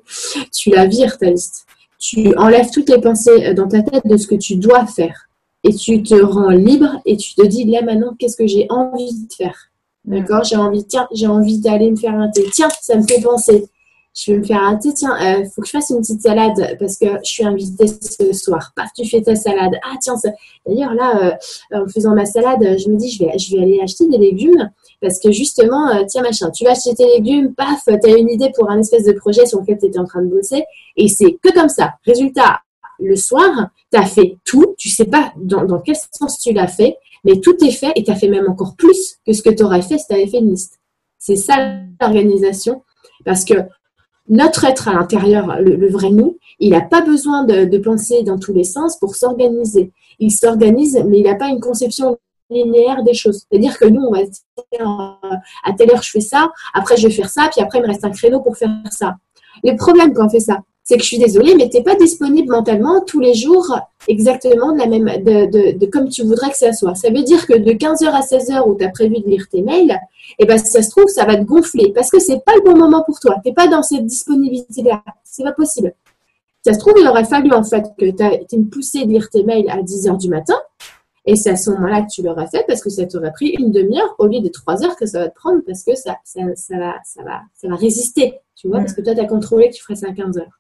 tu 0.52 0.72
la 0.72 0.88
vires 0.88 1.20
ta 1.20 1.30
liste. 1.30 1.68
Tu 2.00 2.36
enlèves 2.36 2.72
toutes 2.74 2.90
les 2.90 3.00
pensées 3.00 3.54
dans 3.54 3.68
ta 3.68 3.84
tête 3.84 4.08
de 4.08 4.18
ce 4.18 4.26
que 4.26 4.34
tu 4.36 4.56
dois 4.56 4.88
faire 4.88 5.30
et 5.64 5.76
tu 5.76 6.02
te 6.02 6.16
rends 6.16 6.50
libre 6.50 7.00
et 7.06 7.18
tu 7.18 7.36
te 7.36 7.46
dis 7.46 7.66
là 7.66 7.84
maintenant 7.84 8.16
qu'est-ce 8.18 8.36
que 8.36 8.48
j'ai 8.48 8.66
envie 8.72 9.28
de 9.28 9.32
faire? 9.32 9.70
D'accord? 10.06 10.44
J'ai 10.44 10.56
envie, 10.56 10.86
tiens, 10.86 11.08
j'ai 11.12 11.28
envie 11.28 11.60
d'aller 11.60 11.92
me 11.92 11.98
faire 11.98 12.16
un 12.16 12.30
thé. 12.30 12.50
Tiens, 12.52 12.70
ça 12.82 12.96
me 12.96 13.04
fait 13.04 13.22
penser 13.22 13.70
je 14.14 14.32
vais 14.32 14.40
me 14.40 14.44
faire 14.44 14.62
un 14.62 14.76
thé, 14.76 14.94
tiens, 14.94 15.16
il 15.20 15.44
euh, 15.44 15.50
faut 15.50 15.62
que 15.62 15.68
je 15.68 15.72
fasse 15.72 15.90
une 15.92 16.00
petite 16.00 16.22
salade 16.22 16.78
parce 16.80 16.98
que 16.98 17.06
je 17.24 17.30
suis 17.30 17.44
invitée 17.44 17.88
ce 17.88 18.34
soir. 18.34 18.72
Paf, 18.76 18.90
tu 18.96 19.08
fais 19.08 19.22
ta 19.22 19.36
salade. 19.36 19.74
Ah 19.84 19.96
tiens, 20.02 20.16
d'ailleurs 20.66 20.94
là, 20.94 21.38
euh, 21.74 21.84
en 21.84 21.88
faisant 21.88 22.16
ma 22.16 22.26
salade, 22.26 22.62
je 22.62 22.90
me 22.90 22.98
dis, 22.98 23.12
je 23.12 23.24
vais, 23.24 23.38
je 23.38 23.56
vais 23.56 23.62
aller 23.62 23.80
acheter 23.82 24.08
des 24.08 24.18
légumes 24.18 24.70
parce 25.02 25.20
que 25.20 25.32
justement, 25.32 25.90
euh, 25.90 26.04
tiens 26.08 26.24
machin, 26.24 26.50
tu 26.52 26.66
vas 26.66 26.72
acheter 26.72 26.96
tes 26.96 27.06
légumes, 27.06 27.54
paf, 27.54 27.84
tu 27.86 28.10
as 28.10 28.18
une 28.18 28.30
idée 28.30 28.52
pour 28.56 28.70
un 28.70 28.80
espèce 28.80 29.06
de 29.06 29.14
projet 29.14 29.46
sur 29.46 29.62
lequel 29.62 29.78
tu 29.80 29.86
étais 29.86 30.00
en 30.00 30.06
train 30.06 30.22
de 30.22 30.28
bosser 30.28 30.64
et 30.98 31.08
c'est 31.08 31.38
que 31.42 31.54
comme 31.54 31.70
ça. 31.70 31.94
Résultat, 32.06 32.62
le 33.00 33.16
soir, 33.16 33.70
tu 33.92 34.00
as 34.00 34.06
fait 34.06 34.38
tout, 34.44 34.76
tu 34.78 34.90
sais 34.90 35.06
pas 35.06 35.32
dans, 35.38 35.64
dans 35.66 35.80
quel 35.80 35.96
sens 36.12 36.40
tu 36.40 36.52
l'as 36.52 36.68
fait, 36.68 36.98
mais 37.24 37.40
tout 37.40 37.56
est 37.64 37.72
fait 37.72 37.92
et 37.96 38.04
tu 38.04 38.12
as 38.12 38.16
fait 38.16 38.28
même 38.28 38.50
encore 38.50 38.76
plus 38.76 39.18
que 39.26 39.34
ce 39.34 39.42
que 39.42 39.50
tu 39.50 39.64
aurais 39.64 39.82
fait 39.82 39.98
si 39.98 40.08
tu 40.08 40.14
avais 40.14 40.28
fait 40.28 40.40
une 40.40 40.52
liste. 40.52 40.80
C'est 41.18 41.36
ça 41.36 41.56
l'organisation. 42.02 42.82
Parce 43.26 43.44
que 43.44 43.54
notre 44.30 44.64
être 44.66 44.88
à 44.88 44.94
l'intérieur, 44.94 45.58
le, 45.60 45.90
vrai 45.90 46.12
nous, 46.12 46.38
il 46.60 46.72
n'a 46.72 46.82
pas 46.82 47.02
besoin 47.02 47.44
de, 47.44 47.78
penser 47.78 48.24
dans 48.24 48.38
tous 48.38 48.54
les 48.54 48.64
sens 48.64 48.98
pour 48.98 49.16
s'organiser. 49.16 49.92
Il 50.20 50.32
s'organise, 50.32 51.04
mais 51.08 51.20
il 51.20 51.24
n'a 51.24 51.36
pas 51.36 51.50
une 51.50 51.60
conception 51.60 52.18
linéaire 52.50 53.04
des 53.04 53.14
choses. 53.14 53.46
C'est-à-dire 53.50 53.78
que 53.78 53.86
nous, 53.86 54.02
on 54.02 54.12
va 54.12 54.24
dire, 54.24 54.32
euh, 54.82 55.36
à 55.64 55.74
telle 55.74 55.92
heure, 55.92 56.02
je 56.02 56.12
fais 56.12 56.22
ça, 56.22 56.52
après, 56.74 56.98
je 56.98 57.08
vais 57.08 57.14
faire 57.14 57.30
ça, 57.30 57.50
puis 57.52 57.62
après, 57.62 57.80
il 57.80 57.84
me 57.84 57.88
reste 57.88 58.06
un 58.06 58.12
créneau 58.12 58.42
pour 58.42 58.58
faire 58.58 58.70
ça. 58.92 59.16
Le 59.64 59.76
problème 59.76 60.14
quand 60.14 60.28
on 60.28 60.30
fait 60.30 60.40
ça, 60.40 60.60
c'est 60.84 60.98
que 60.98 61.04
je 61.04 61.08
suis 61.08 61.20
désolée, 61.20 61.56
mais 61.56 61.70
tu 61.70 61.78
n'es 61.78 61.84
pas 61.84 61.96
disponible 61.96 62.52
mentalement 62.52 63.02
tous 63.06 63.20
les 63.20 63.34
jours 63.34 63.80
exactement 64.08 64.72
de 64.72 64.80
la 64.80 64.88
même, 64.88 65.06
de, 65.06 65.78
de, 65.78 65.86
comme 65.88 66.10
tu 66.10 66.24
voudrais 66.24 66.50
que 66.50 66.58
ça 66.58 66.74
soit. 66.74 66.96
Ça 66.96 67.10
veut 67.10 67.24
dire 67.24 67.46
que 67.46 67.54
de 67.54 67.72
15h 67.72 68.08
à 68.08 68.22
16h 68.22 68.68
où 68.68 68.76
tu 68.76 68.84
as 68.84 68.90
prévu 68.90 69.20
de 69.20 69.28
lire 69.28 69.48
tes 69.50 69.62
mails, 69.62 69.92
et 69.92 70.44
eh 70.44 70.46
ben, 70.46 70.58
si 70.58 70.68
ça 70.68 70.82
se 70.82 70.90
trouve, 70.90 71.08
ça 71.08 71.26
va 71.26 71.36
te 71.36 71.44
gonfler 71.44 71.92
parce 71.94 72.10
que 72.10 72.20
c'est 72.20 72.44
pas 72.46 72.54
le 72.56 72.62
bon 72.62 72.78
moment 72.78 73.04
pour 73.04 73.20
toi. 73.20 73.36
Tu 73.44 73.50
n'es 73.50 73.54
pas 73.54 73.68
dans 73.68 73.84
cette 73.84 74.06
disponibilité-là. 74.06 75.04
C'est 75.24 75.44
pas 75.44 75.52
possible. 75.52 75.94
Ça 76.66 76.74
se 76.74 76.80
trouve, 76.80 76.94
il 77.00 77.08
aurait 77.08 77.26
fallu 77.26 77.52
en 77.52 77.64
fait 77.64 77.86
que 77.98 78.12
tu 78.12 78.24
aies 78.24 78.46
une 78.52 78.70
poussée 78.70 79.06
de 79.06 79.12
lire 79.12 79.30
tes 79.30 79.44
mails 79.44 79.70
à 79.70 79.82
10h 79.82 80.18
du 80.18 80.30
matin. 80.30 80.56
Et 81.26 81.36
c'est 81.36 81.52
à 81.52 81.56
ce 81.56 81.70
moment-là 81.72 82.02
que 82.02 82.08
tu 82.12 82.22
l'auras 82.22 82.48
fait 82.48 82.66
parce 82.68 82.82
que 82.82 82.90
ça 82.90 83.06
t'aurait 83.06 83.32
pris 83.32 83.50
une 83.60 83.72
demi-heure 83.72 84.16
au 84.18 84.28
lieu 84.28 84.40
de 84.40 84.50
trois 84.50 84.84
heures 84.84 84.96
que 84.96 85.06
ça 85.06 85.20
va 85.20 85.30
te 85.30 85.36
prendre 85.36 85.62
parce 85.66 85.84
que 85.84 85.96
ça, 85.96 86.18
ça, 86.24 86.42
ça, 86.56 86.78
va, 86.78 86.96
ça, 87.04 87.24
va, 87.24 87.42
ça 87.54 87.68
va 87.68 87.76
résister. 87.76 88.40
Tu 88.56 88.68
vois, 88.68 88.80
parce 88.80 88.94
que 88.94 89.02
toi, 89.02 89.14
tu 89.14 89.22
as 89.22 89.26
contrôlé 89.26 89.70
que 89.70 89.76
tu 89.76 89.84
ferais 89.84 89.96
ça 89.96 90.08
à 90.10 90.14
15 90.14 90.38
heures. 90.38 90.60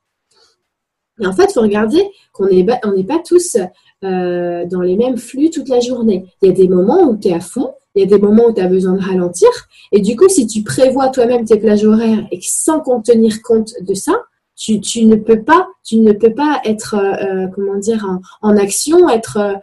Et 1.19 1.27
en 1.27 1.33
fait, 1.33 1.45
il 1.49 1.53
faut 1.53 1.61
regarder 1.61 2.03
qu'on 2.33 2.47
n'est 2.47 2.63
pas 2.63 3.19
tous 3.25 3.57
euh, 4.03 4.65
dans 4.65 4.81
les 4.81 4.95
mêmes 4.95 5.17
flux 5.17 5.49
toute 5.49 5.69
la 5.69 5.79
journée. 5.79 6.25
Il 6.41 6.47
y 6.47 6.51
a 6.51 6.53
des 6.53 6.67
moments 6.67 7.03
où 7.03 7.17
tu 7.17 7.27
es 7.27 7.33
à 7.33 7.39
fond, 7.39 7.73
il 7.95 8.01
y 8.01 8.03
a 8.03 8.07
des 8.07 8.21
moments 8.21 8.45
où 8.45 8.53
tu 8.53 8.61
as 8.61 8.67
besoin 8.67 8.93
de 8.93 9.03
ralentir. 9.03 9.49
Et 9.91 9.99
du 9.99 10.15
coup, 10.15 10.29
si 10.29 10.47
tu 10.47 10.63
prévois 10.63 11.09
toi-même 11.09 11.45
tes 11.45 11.57
plages 11.57 11.83
horaires 11.83 12.25
et 12.31 12.39
sans 12.41 12.81
tenir 13.01 13.41
compte 13.41 13.73
de 13.81 13.93
ça, 13.93 14.13
tu, 14.55 14.79
ne 15.05 15.15
peux 15.15 15.43
pas, 15.43 15.67
tu 15.85 15.97
ne 15.97 16.11
peux 16.11 16.33
pas 16.33 16.61
être, 16.65 16.95
euh, 16.95 17.45
euh, 17.45 17.47
comment 17.53 17.77
dire, 17.77 18.05
en, 18.41 18.57
action, 18.57 19.09
être 19.09 19.55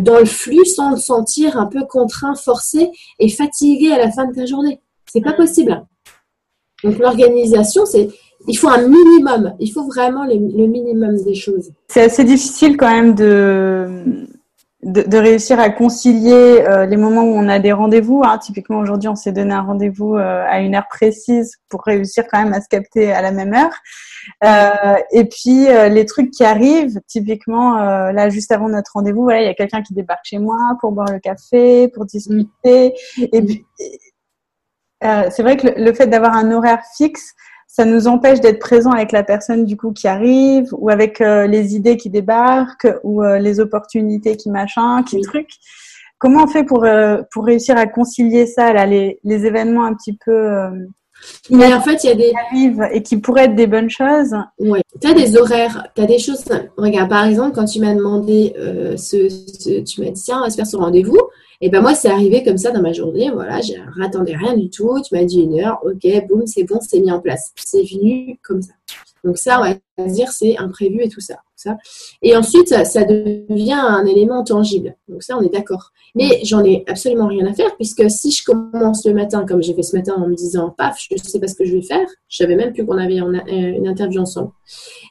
dans 0.00 0.18
le 0.18 0.26
flux 0.26 0.66
sans 0.66 0.94
te 0.94 1.00
sentir 1.00 1.56
un 1.56 1.64
peu 1.64 1.86
contraint, 1.86 2.34
forcé 2.34 2.90
et 3.18 3.30
fatigué 3.30 3.90
à 3.92 3.98
la 3.98 4.10
fin 4.10 4.26
de 4.26 4.34
ta 4.34 4.44
journée. 4.44 4.82
C'est 5.10 5.22
pas 5.22 5.32
possible. 5.32 5.86
Donc 6.84 6.98
l'organisation, 6.98 7.86
c'est 7.86 8.10
il 8.48 8.56
faut 8.56 8.68
un 8.68 8.86
minimum. 8.86 9.54
Il 9.60 9.68
faut 9.68 9.86
vraiment 9.86 10.24
le, 10.24 10.66
minimum 10.66 11.22
des 11.24 11.34
choses. 11.34 11.70
C'est 11.88 12.02
assez 12.02 12.24
difficile 12.24 12.76
quand 12.76 12.90
même 12.90 13.14
de 13.14 14.26
de, 14.82 15.18
réussir 15.18 15.60
à 15.60 15.68
concilier 15.68 16.64
euh, 16.66 16.86
les 16.86 16.96
moments 16.96 17.22
où 17.22 17.34
on 17.34 17.48
a 17.48 17.58
des 17.58 17.72
rendez-vous. 17.72 18.22
Hein. 18.24 18.38
Typiquement, 18.38 18.78
aujourd'hui, 18.78 19.08
on 19.08 19.14
s'est 19.14 19.32
donné 19.32 19.52
un 19.52 19.60
rendez-vous 19.60 20.16
euh, 20.16 20.44
à 20.48 20.60
une 20.60 20.74
heure 20.74 20.88
précise 20.88 21.56
pour 21.68 21.82
réussir 21.82 22.24
quand 22.30 22.42
même 22.42 22.54
à 22.54 22.60
se 22.60 22.68
capter 22.68 23.12
à 23.12 23.20
la 23.20 23.30
même 23.30 23.52
heure. 23.52 23.72
Euh, 24.44 24.96
et 25.12 25.24
puis, 25.26 25.66
les 25.66 26.06
trucs 26.06 26.30
qui 26.30 26.44
arrivent, 26.44 26.98
typiquement, 27.06 27.74
là, 28.10 28.30
juste 28.30 28.52
avant 28.52 28.68
notre 28.68 28.92
rendez-vous, 28.94 29.22
voilà, 29.22 29.42
il 29.42 29.46
y 29.46 29.48
a 29.48 29.54
quelqu'un 29.54 29.82
qui 29.82 29.92
débarque 29.92 30.24
chez 30.24 30.38
moi 30.38 30.58
pour 30.80 30.92
boire 30.92 31.12
le 31.12 31.18
café, 31.18 31.88
pour 31.88 32.06
discuter. 32.06 32.94
Et 33.18 33.42
puis, 33.42 33.66
c'est 35.02 35.42
vrai 35.42 35.56
que 35.56 35.68
le 35.76 35.92
fait 35.92 36.06
d'avoir 36.06 36.34
un 36.34 36.50
horaire 36.52 36.82
fixe, 36.96 37.34
ça 37.70 37.84
nous 37.84 38.08
empêche 38.08 38.40
d'être 38.40 38.58
présent 38.58 38.90
avec 38.90 39.12
la 39.12 39.22
personne 39.22 39.64
du 39.64 39.76
coup 39.76 39.92
qui 39.92 40.08
arrive 40.08 40.66
ou 40.72 40.90
avec 40.90 41.20
euh, 41.20 41.46
les 41.46 41.76
idées 41.76 41.96
qui 41.96 42.10
débarquent 42.10 42.88
ou 43.04 43.22
euh, 43.22 43.38
les 43.38 43.60
opportunités 43.60 44.36
qui 44.36 44.50
machin, 44.50 45.04
qui 45.04 45.20
truc. 45.20 45.48
Comment 46.18 46.42
on 46.42 46.46
fait 46.48 46.64
pour 46.64 46.84
euh, 46.84 47.18
pour 47.32 47.44
réussir 47.46 47.76
à 47.76 47.86
concilier 47.86 48.46
ça 48.46 48.72
là, 48.72 48.86
les, 48.86 49.20
les 49.22 49.46
événements 49.46 49.84
un 49.84 49.94
petit 49.94 50.18
peu 50.24 50.68
mais 51.50 51.70
en 51.74 51.82
fait, 51.82 52.02
il 52.02 52.06
y 52.06 52.10
a 52.10 52.14
des. 52.14 52.30
Qui 52.30 52.36
arrivent 52.48 52.88
et 52.92 53.02
qui 53.02 53.18
pourraient 53.18 53.44
être 53.44 53.54
des 53.54 53.66
bonnes 53.66 53.90
choses? 53.90 54.34
Oui. 54.58 54.80
Tu 55.02 55.06
as 55.06 55.12
des 55.12 55.36
horaires, 55.36 55.86
tu 55.94 56.00
as 56.00 56.06
des 56.06 56.18
choses. 56.18 56.42
Regarde, 56.78 57.10
par 57.10 57.26
exemple, 57.26 57.54
quand 57.54 57.66
tu 57.66 57.78
m'as 57.78 57.94
demandé, 57.94 58.54
ce, 58.96 59.82
tu 59.82 60.00
m'as 60.00 60.12
dit, 60.12 60.22
tiens, 60.22 60.38
on 60.38 60.44
va 60.44 60.48
se 60.50 60.56
faire 60.56 60.66
ce 60.66 60.78
rendez-vous. 60.78 61.18
Et 61.60 61.68
ben 61.68 61.82
moi, 61.82 61.94
c'est 61.94 62.08
arrivé 62.08 62.42
comme 62.42 62.58
ça 62.58 62.70
dans 62.70 62.80
ma 62.80 62.92
journée. 62.92 63.30
Voilà, 63.30 63.60
je 63.60 63.74
n'attendais 63.98 64.34
rien 64.34 64.56
du 64.56 64.70
tout. 64.70 65.00
Tu 65.02 65.14
m'as 65.14 65.24
dit 65.24 65.42
une 65.42 65.60
heure, 65.60 65.78
ok, 65.84 66.26
boum, 66.26 66.46
c'est 66.46 66.64
bon, 66.64 66.78
c'est 66.80 67.00
mis 67.00 67.12
en 67.12 67.20
place. 67.20 67.52
C'est 67.56 67.82
venu 67.82 68.38
comme 68.42 68.62
ça. 68.62 68.72
Donc 69.22 69.36
ça, 69.36 69.60
on 69.60 70.02
va 70.02 70.08
dire, 70.08 70.32
c'est 70.32 70.56
imprévu 70.56 71.02
et 71.02 71.08
tout 71.08 71.20
ça. 71.20 71.36
Et 72.22 72.34
ensuite, 72.34 72.68
ça, 72.68 73.04
devient 73.04 73.72
un 73.72 74.06
élément 74.06 74.42
tangible. 74.42 74.96
Donc 75.08 75.22
ça, 75.22 75.36
on 75.36 75.42
est 75.42 75.52
d'accord. 75.52 75.92
Mais 76.14 76.40
j'en 76.42 76.64
ai 76.64 76.84
absolument 76.88 77.26
rien 77.26 77.46
à 77.46 77.52
faire 77.52 77.76
puisque 77.76 78.10
si 78.10 78.30
je 78.32 78.42
commence 78.44 79.04
le 79.04 79.12
matin, 79.12 79.44
comme 79.46 79.62
j'ai 79.62 79.74
fait 79.74 79.82
ce 79.82 79.94
matin, 79.94 80.14
en 80.16 80.26
me 80.26 80.34
disant, 80.34 80.70
paf, 80.70 80.98
je 80.98 81.14
ne 81.14 81.18
sais 81.18 81.38
pas 81.38 81.48
ce 81.48 81.54
que 81.54 81.66
je 81.66 81.76
vais 81.76 81.82
faire. 81.82 82.06
Je 82.28 82.38
savais 82.38 82.56
même 82.56 82.72
plus 82.72 82.86
qu'on 82.86 82.96
avait 82.96 83.18
une 83.18 83.86
interview 83.86 84.22
ensemble. 84.22 84.52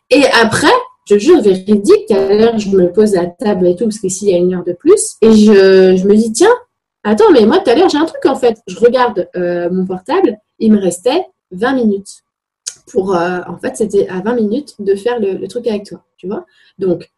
Et 0.10 0.24
après, 0.42 0.74
je 1.10 1.17
jure, 1.17 1.41
véridique, 1.41 2.06
tout 2.08 2.13
à 2.13 2.34
l'heure, 2.34 2.60
je 2.60 2.69
me 2.69 2.91
pose 2.91 3.15
à 3.15 3.26
table 3.26 3.67
et 3.67 3.76
tout, 3.76 3.86
parce 3.86 4.00
qu'ici, 4.00 4.26
il 4.26 4.32
y 4.32 4.36
a 4.36 4.38
une 4.38 4.54
heure 4.54 4.63
de 4.63 4.74
plus, 4.74 5.15
et 5.22 5.32
je, 5.32 5.95
je 5.98 6.08
me 6.08 6.15
dis, 6.15 6.32
tiens, 6.32 6.54
attends, 7.04 7.32
mais 7.32 7.45
moi, 7.45 7.60
tout 7.60 7.72
à 7.72 7.76
l'heure, 7.76 7.89
j'ai 7.89 7.98
un 7.98 8.06
truc, 8.06 8.24
en 8.26 8.36
fait. 8.36 8.60
Je 8.67 8.78
regarde 8.78 9.28
euh, 9.36 9.69
mon 9.72 9.86
portable, 9.86 10.38
il 10.60 10.72
me 10.72 10.80
restait 10.80 11.26
20 11.52 11.74
minutes. 11.74 12.24
Pour, 12.91 13.15
euh, 13.15 13.39
en 13.48 13.58
fait, 13.58 13.76
c'était 13.76 14.08
à 14.08 14.19
20 14.22 14.36
minutes 14.36 14.76
de 14.80 14.95
faire 14.95 15.19
le, 15.19 15.48
truc 15.48 15.65
avec 15.67 15.86
toi, 15.86 16.04
tu 16.17 16.28
vois. 16.28 16.45
Donc, 16.78 17.10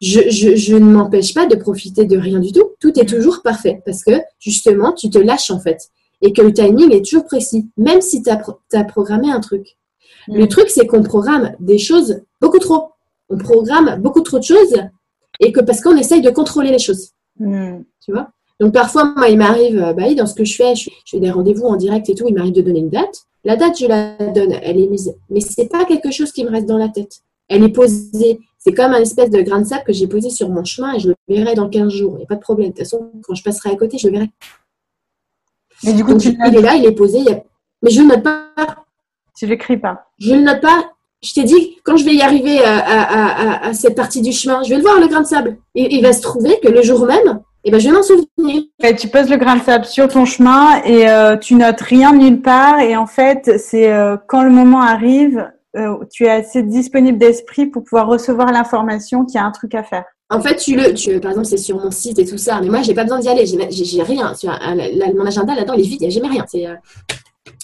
je, 0.00 0.20
je, 0.30 0.54
je 0.54 0.76
ne 0.76 0.84
m'empêche 0.84 1.34
pas 1.34 1.46
de 1.46 1.56
profiter 1.56 2.04
de 2.04 2.16
rien 2.16 2.38
du 2.38 2.52
tout. 2.52 2.70
Tout 2.80 2.96
est 3.00 3.06
toujours 3.06 3.42
parfait, 3.42 3.82
parce 3.84 4.04
que, 4.04 4.12
justement, 4.38 4.92
tu 4.92 5.10
te 5.10 5.18
lâches, 5.18 5.50
en 5.50 5.58
fait. 5.58 5.88
Et 6.20 6.32
que 6.32 6.42
le 6.42 6.52
timing 6.52 6.92
est 6.92 7.04
toujours 7.04 7.24
précis, 7.24 7.68
même 7.76 8.00
si 8.00 8.22
tu 8.22 8.30
as, 8.30 8.40
as, 8.74 8.84
programmé 8.84 9.30
un 9.30 9.40
truc. 9.40 9.76
Le 10.28 10.44
mm. 10.44 10.48
truc, 10.48 10.70
c'est 10.70 10.86
qu'on 10.86 11.02
programme 11.02 11.56
des 11.58 11.78
choses 11.78 12.20
beaucoup 12.40 12.58
trop 12.58 12.92
on 13.28 13.38
programme 13.38 14.00
beaucoup 14.00 14.20
trop 14.20 14.38
de 14.38 14.44
choses 14.44 14.74
et 15.40 15.52
que 15.52 15.60
parce 15.60 15.80
qu'on 15.80 15.96
essaye 15.96 16.22
de 16.22 16.30
contrôler 16.30 16.70
les 16.70 16.78
choses. 16.78 17.10
Hmm. 17.38 17.82
Tu 18.04 18.12
vois? 18.12 18.30
Donc 18.60 18.72
parfois, 18.72 19.14
moi, 19.16 19.28
il 19.28 19.38
m'arrive, 19.38 19.80
euh, 19.80 19.92
bah, 19.92 20.12
dans 20.14 20.26
ce 20.26 20.34
que 20.34 20.44
je 20.44 20.56
fais, 20.56 20.74
je, 20.74 20.90
fais 21.06 21.20
des 21.20 21.30
rendez-vous 21.30 21.64
en 21.64 21.76
direct 21.76 22.08
et 22.08 22.14
tout, 22.14 22.26
il 22.28 22.34
m'arrive 22.34 22.54
de 22.54 22.62
donner 22.62 22.80
une 22.80 22.90
date. 22.90 23.24
La 23.44 23.56
date, 23.56 23.78
je 23.78 23.86
la 23.86 24.16
donne, 24.32 24.52
elle 24.62 24.80
est 24.80 24.88
mise. 24.88 25.14
Mais 25.30 25.40
c'est 25.40 25.68
pas 25.68 25.84
quelque 25.84 26.10
chose 26.10 26.32
qui 26.32 26.44
me 26.44 26.50
reste 26.50 26.66
dans 26.66 26.78
la 26.78 26.88
tête. 26.88 27.20
Elle 27.48 27.62
est 27.62 27.68
posée. 27.72 28.40
C'est 28.58 28.74
comme 28.74 28.92
un 28.92 29.00
espèce 29.00 29.30
de 29.30 29.40
grain 29.40 29.60
de 29.60 29.66
sable 29.66 29.84
que 29.84 29.92
j'ai 29.92 30.08
posé 30.08 30.28
sur 30.28 30.48
mon 30.50 30.64
chemin 30.64 30.94
et 30.94 30.98
je 30.98 31.08
le 31.08 31.14
verrai 31.28 31.54
dans 31.54 31.68
15 31.68 31.92
jours. 31.92 32.14
Il 32.14 32.18
n'y 32.18 32.24
a 32.24 32.26
pas 32.26 32.34
de 32.34 32.40
problème. 32.40 32.70
De 32.70 32.72
toute 32.72 32.80
façon, 32.80 33.12
quand 33.22 33.34
je 33.34 33.42
passerai 33.44 33.70
à 33.70 33.76
côté, 33.76 33.96
je 33.96 34.08
le 34.08 34.14
verrai. 34.14 34.30
Mais 35.84 35.92
du 35.92 36.04
coup, 36.04 36.18
tu 36.18 36.30
il 36.30 36.56
est 36.56 36.60
là, 36.60 36.74
il 36.74 36.84
est 36.84 36.92
posé. 36.92 37.20
Mais 37.82 37.90
je 37.90 38.02
ne 38.02 38.08
note 38.08 38.24
pas. 38.24 38.50
Tu 39.36 39.46
l'écris 39.46 39.78
pas. 39.78 40.08
Je 40.18 40.34
ne 40.34 40.42
note 40.42 40.60
pas 40.60 40.90
je 41.22 41.34
t'ai 41.34 41.44
dit, 41.44 41.76
quand 41.84 41.96
je 41.96 42.04
vais 42.04 42.14
y 42.14 42.22
arriver 42.22 42.60
à, 42.64 43.72
cette 43.72 43.96
partie 43.96 44.22
du 44.22 44.32
chemin, 44.32 44.62
je 44.62 44.70
vais 44.70 44.76
le 44.76 44.82
voir, 44.82 45.00
le 45.00 45.08
grain 45.08 45.22
de 45.22 45.26
sable. 45.26 45.58
Et 45.74 45.94
il 45.94 46.02
va 46.02 46.12
se 46.12 46.22
trouver 46.22 46.58
que 46.62 46.68
le 46.68 46.82
jour 46.82 47.06
même, 47.06 47.40
eh 47.64 47.70
ben, 47.70 47.80
je 47.80 47.88
vais 47.88 47.94
m'en 47.94 48.02
souvenir. 48.02 48.62
tu 48.98 49.08
poses 49.08 49.28
le 49.28 49.36
grain 49.36 49.56
de 49.56 49.62
sable 49.62 49.84
sur 49.84 50.08
ton 50.08 50.24
chemin 50.24 50.82
et 50.84 51.08
euh, 51.08 51.36
tu 51.36 51.54
notes 51.54 51.80
rien 51.80 52.12
nulle 52.12 52.40
part. 52.40 52.80
Et 52.80 52.96
en 52.96 53.06
fait, 53.06 53.58
c'est 53.58 53.92
euh, 53.92 54.16
quand 54.28 54.42
le 54.42 54.50
moment 54.50 54.80
arrive, 54.80 55.50
euh, 55.76 55.96
tu 56.10 56.24
es 56.24 56.30
assez 56.30 56.62
disponible 56.62 57.18
d'esprit 57.18 57.66
pour 57.66 57.82
pouvoir 57.82 58.06
recevoir 58.06 58.52
l'information 58.52 59.24
qu'il 59.24 59.34
y 59.34 59.38
a 59.38 59.44
un 59.44 59.50
truc 59.50 59.74
à 59.74 59.82
faire. 59.82 60.04
En 60.30 60.40
fait, 60.40 60.56
tu 60.56 60.76
le, 60.76 60.94
tu, 60.94 61.18
par 61.20 61.32
exemple, 61.32 61.48
c'est 61.48 61.56
sur 61.56 61.76
mon 61.78 61.90
site 61.90 62.18
et 62.18 62.24
tout 62.26 62.38
ça, 62.38 62.60
mais 62.60 62.68
moi, 62.68 62.82
j'ai 62.82 62.94
pas 62.94 63.02
besoin 63.02 63.18
d'y 63.18 63.28
aller. 63.28 63.44
J'ai 63.46 64.02
rien. 64.02 64.32
mon 65.16 65.26
agenda 65.26 65.54
là-dedans, 65.54 65.74
il 65.74 65.80
est 65.80 65.88
vide. 65.88 66.02
Il 66.02 66.08
n'y 66.08 66.16
a 66.16 66.22
jamais 66.22 66.28
rien. 66.28 66.44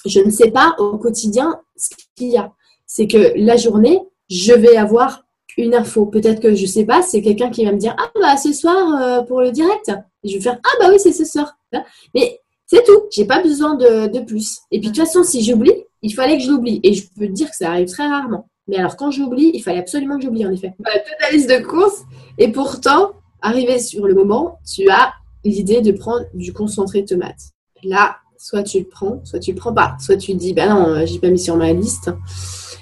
je 0.07 0.21
ne 0.21 0.31
sais 0.31 0.51
pas 0.51 0.75
au 0.79 0.99
quotidien 0.99 1.61
ce 1.77 1.91
qu'il 2.17 2.29
y 2.29 2.37
a 2.37 2.51
c'est 2.95 3.09
que 3.09 3.33
la 3.35 3.57
journée, 3.57 3.99
je 4.31 4.53
vais 4.53 4.77
avoir 4.77 5.25
une 5.57 5.75
info. 5.75 6.07
Peut-être 6.07 6.41
que 6.41 6.55
je 6.55 6.65
sais 6.65 6.85
pas, 6.85 7.03
c'est 7.03 7.23
quelqu'un 7.23 7.51
qui 7.51 7.65
va 7.65 7.73
me 7.73 7.77
dire 7.77 7.97
Ah, 7.99 8.09
bah 8.21 8.37
ce 8.37 8.53
soir 8.53 9.03
euh, 9.03 9.23
pour 9.23 9.41
le 9.41 9.51
direct. 9.51 9.91
Et 10.23 10.29
je 10.29 10.37
vais 10.37 10.41
faire 10.41 10.61
Ah, 10.63 10.77
bah 10.79 10.87
oui, 10.93 11.01
c'est 11.01 11.11
ce 11.13 11.25
soir. 11.25 11.57
Hein? 11.73 11.83
Mais 12.15 12.39
c'est 12.67 12.85
tout. 12.85 13.03
J'ai 13.11 13.25
pas 13.25 13.43
besoin 13.43 13.75
de, 13.75 14.21
plus. 14.21 14.61
Et 14.71 14.79
puis 14.79 14.91
de 14.91 14.95
toute 14.95 15.05
façon, 15.05 15.25
si 15.25 15.43
j'oublie, 15.45 15.75
il 16.03 16.15
fallait 16.15 16.39
que 16.39 16.45
je 16.45 16.51
l'oublie. 16.51 16.79
Et 16.85 16.95
je 16.95 17.05
peux 17.19 17.27
te 17.27 17.33
dire 17.33 17.51
que 17.51 17.57
ça 17.57 17.71
arrive 17.71 17.89
très 17.89 18.07
rarement. 18.07 18.49
Mais 18.69 18.77
alors, 18.77 18.97
quand 18.97 19.11
j'oublie, 19.11 19.51
il 19.53 19.61
fallait 19.61 19.81
absolument 19.81 20.17
que 20.17 20.23
j'oublie, 20.23 20.47
en 20.47 20.53
effet. 20.53 20.73
Toute 20.79 21.21
la 21.21 21.31
liste 21.33 21.51
de 21.51 21.65
courses. 21.67 22.05
Et 22.39 22.53
pourtant, 22.53 23.11
arrivé 23.43 23.81
sur 23.81 24.07
le 24.07 24.15
moment, 24.15 24.61
tu 24.73 24.89
as 24.89 25.13
l'idée 25.45 25.81
de 25.81 25.91
prendre 25.91 26.27
du 26.33 26.53
concentré 26.53 27.05
tomate. 27.05 27.51
Là, 27.83 28.19
soit 28.39 28.63
tu 28.63 28.79
le 28.79 28.87
prends, 28.87 29.21
soit 29.25 29.41
tu 29.41 29.51
le 29.51 29.57
prends 29.57 29.75
pas. 29.75 29.97
Soit 29.99 30.17
tu 30.17 30.33
dis, 30.35 30.55
bah 30.55 30.69
non, 30.69 31.05
j'ai 31.05 31.19
pas 31.19 31.29
mis 31.29 31.41
sur 31.41 31.57
ma 31.57 31.73
liste. 31.73 32.13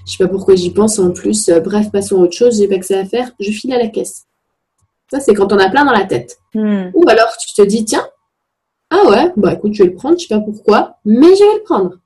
Je 0.07 0.13
sais 0.13 0.25
pas 0.25 0.29
pourquoi 0.29 0.55
j'y 0.55 0.71
pense 0.71 0.99
en 0.99 1.11
plus. 1.13 1.49
Euh, 1.49 1.61
bref, 1.61 1.91
passons 1.91 2.17
à 2.17 2.25
autre 2.25 2.37
chose. 2.37 2.59
J'ai 2.59 2.69
pas 2.69 2.79
que 2.79 2.87
ça 2.87 2.99
à 2.99 3.05
faire. 3.05 3.31
Je 3.39 3.51
file 3.51 3.73
à 3.73 3.79
la 3.79 3.89
caisse. 3.89 4.25
Ça, 5.11 5.21
c'est 5.21 5.35
quand 5.35 5.53
on 5.53 5.59
a 5.59 5.69
plein 5.69 5.85
dans 5.85 5.93
la 5.93 6.05
tête. 6.05 6.39
Hmm. 6.55 6.87
Ou 6.95 7.09
alors, 7.09 7.29
tu 7.39 7.53
te 7.55 7.63
dis, 7.63 7.85
tiens, 7.85 8.07
ah 8.91 9.09
ouais, 9.09 9.33
bah 9.37 9.55
écoute, 9.55 9.75
je 9.75 9.83
vais 9.83 9.91
le 9.91 9.95
prendre. 9.95 10.19
Je 10.19 10.27
sais 10.27 10.35
pas 10.35 10.41
pourquoi, 10.41 10.97
mais 11.05 11.35
je 11.35 11.45
vais 11.45 11.55
le 11.57 11.63
prendre. 11.63 11.99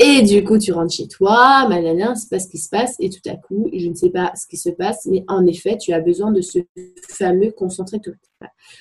Et 0.00 0.22
du 0.22 0.42
coup, 0.42 0.58
tu 0.58 0.72
rentres 0.72 0.92
chez 0.92 1.06
toi, 1.06 1.68
malala, 1.68 2.16
c'est 2.16 2.28
pas 2.28 2.40
ce 2.40 2.48
qui 2.48 2.58
se 2.58 2.68
passe, 2.68 2.96
et 2.98 3.10
tout 3.10 3.20
à 3.26 3.36
coup, 3.36 3.70
je 3.72 3.86
ne 3.86 3.94
sais 3.94 4.10
pas 4.10 4.32
ce 4.34 4.48
qui 4.48 4.56
se 4.56 4.70
passe, 4.70 5.06
mais 5.06 5.24
en 5.28 5.46
effet, 5.46 5.78
tu 5.78 5.92
as 5.92 6.00
besoin 6.00 6.32
de 6.32 6.40
ce 6.40 6.58
fameux 7.08 7.52
concentré 7.52 8.00
total. 8.00 8.18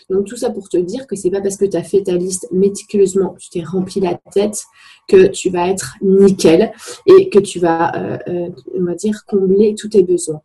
Donc, 0.10 0.26
tout 0.26 0.38
ça 0.38 0.50
pour 0.50 0.70
te 0.70 0.78
dire 0.78 1.06
que 1.06 1.16
c'est 1.16 1.30
pas 1.30 1.42
parce 1.42 1.58
que 1.58 1.66
tu 1.66 1.78
as 1.78 1.84
fait 1.84 2.02
ta 2.02 2.14
liste 2.14 2.48
méticuleusement, 2.52 3.36
tu 3.40 3.50
t'es 3.50 3.64
rempli 3.64 4.02
la 4.02 4.20
tête, 4.32 4.64
que 5.08 5.28
tu 5.28 5.52
vas 5.52 5.70
être 5.70 5.98
nickel 6.02 6.72
et 7.06 7.30
que 7.30 7.40
tu 7.40 7.60
vas, 7.60 7.96
euh, 7.96 8.18
euh, 8.30 8.50
on 8.76 8.84
va 8.84 8.96
dire, 8.96 9.24
combler 9.28 9.76
tous 9.76 9.90
tes 9.90 10.02
besoins. 10.02 10.42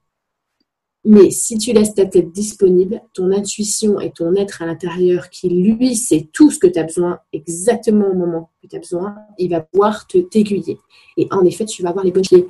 Mais 1.04 1.30
si 1.30 1.58
tu 1.58 1.72
laisses 1.72 1.94
ta 1.94 2.06
tête 2.06 2.32
disponible, 2.32 3.00
ton 3.14 3.30
intuition 3.30 4.00
et 4.00 4.11
ton 4.11 4.34
être 4.34 4.62
à 4.62 4.66
l'intérieur 4.66 5.30
qui, 5.30 5.48
lui, 5.48 5.94
sait 5.94 6.28
tout 6.32 6.50
ce 6.50 6.58
que 6.58 6.66
tu 6.66 6.78
as 6.78 6.84
besoin 6.84 7.20
exactement 7.32 8.08
au 8.08 8.14
moment 8.14 8.50
que 8.61 8.66
tu 8.66 8.76
as 8.76 8.80
besoin, 8.80 9.14
il 9.38 9.50
va 9.50 9.61
pouvoir 9.61 10.06
te 10.06 10.18
t'aiguiller. 10.18 10.78
Et 11.16 11.28
en 11.30 11.44
effet, 11.44 11.64
tu 11.64 11.82
vas 11.82 11.90
avoir 11.90 12.04
les 12.04 12.11
bonnes 12.11 12.26
clés. 12.26 12.48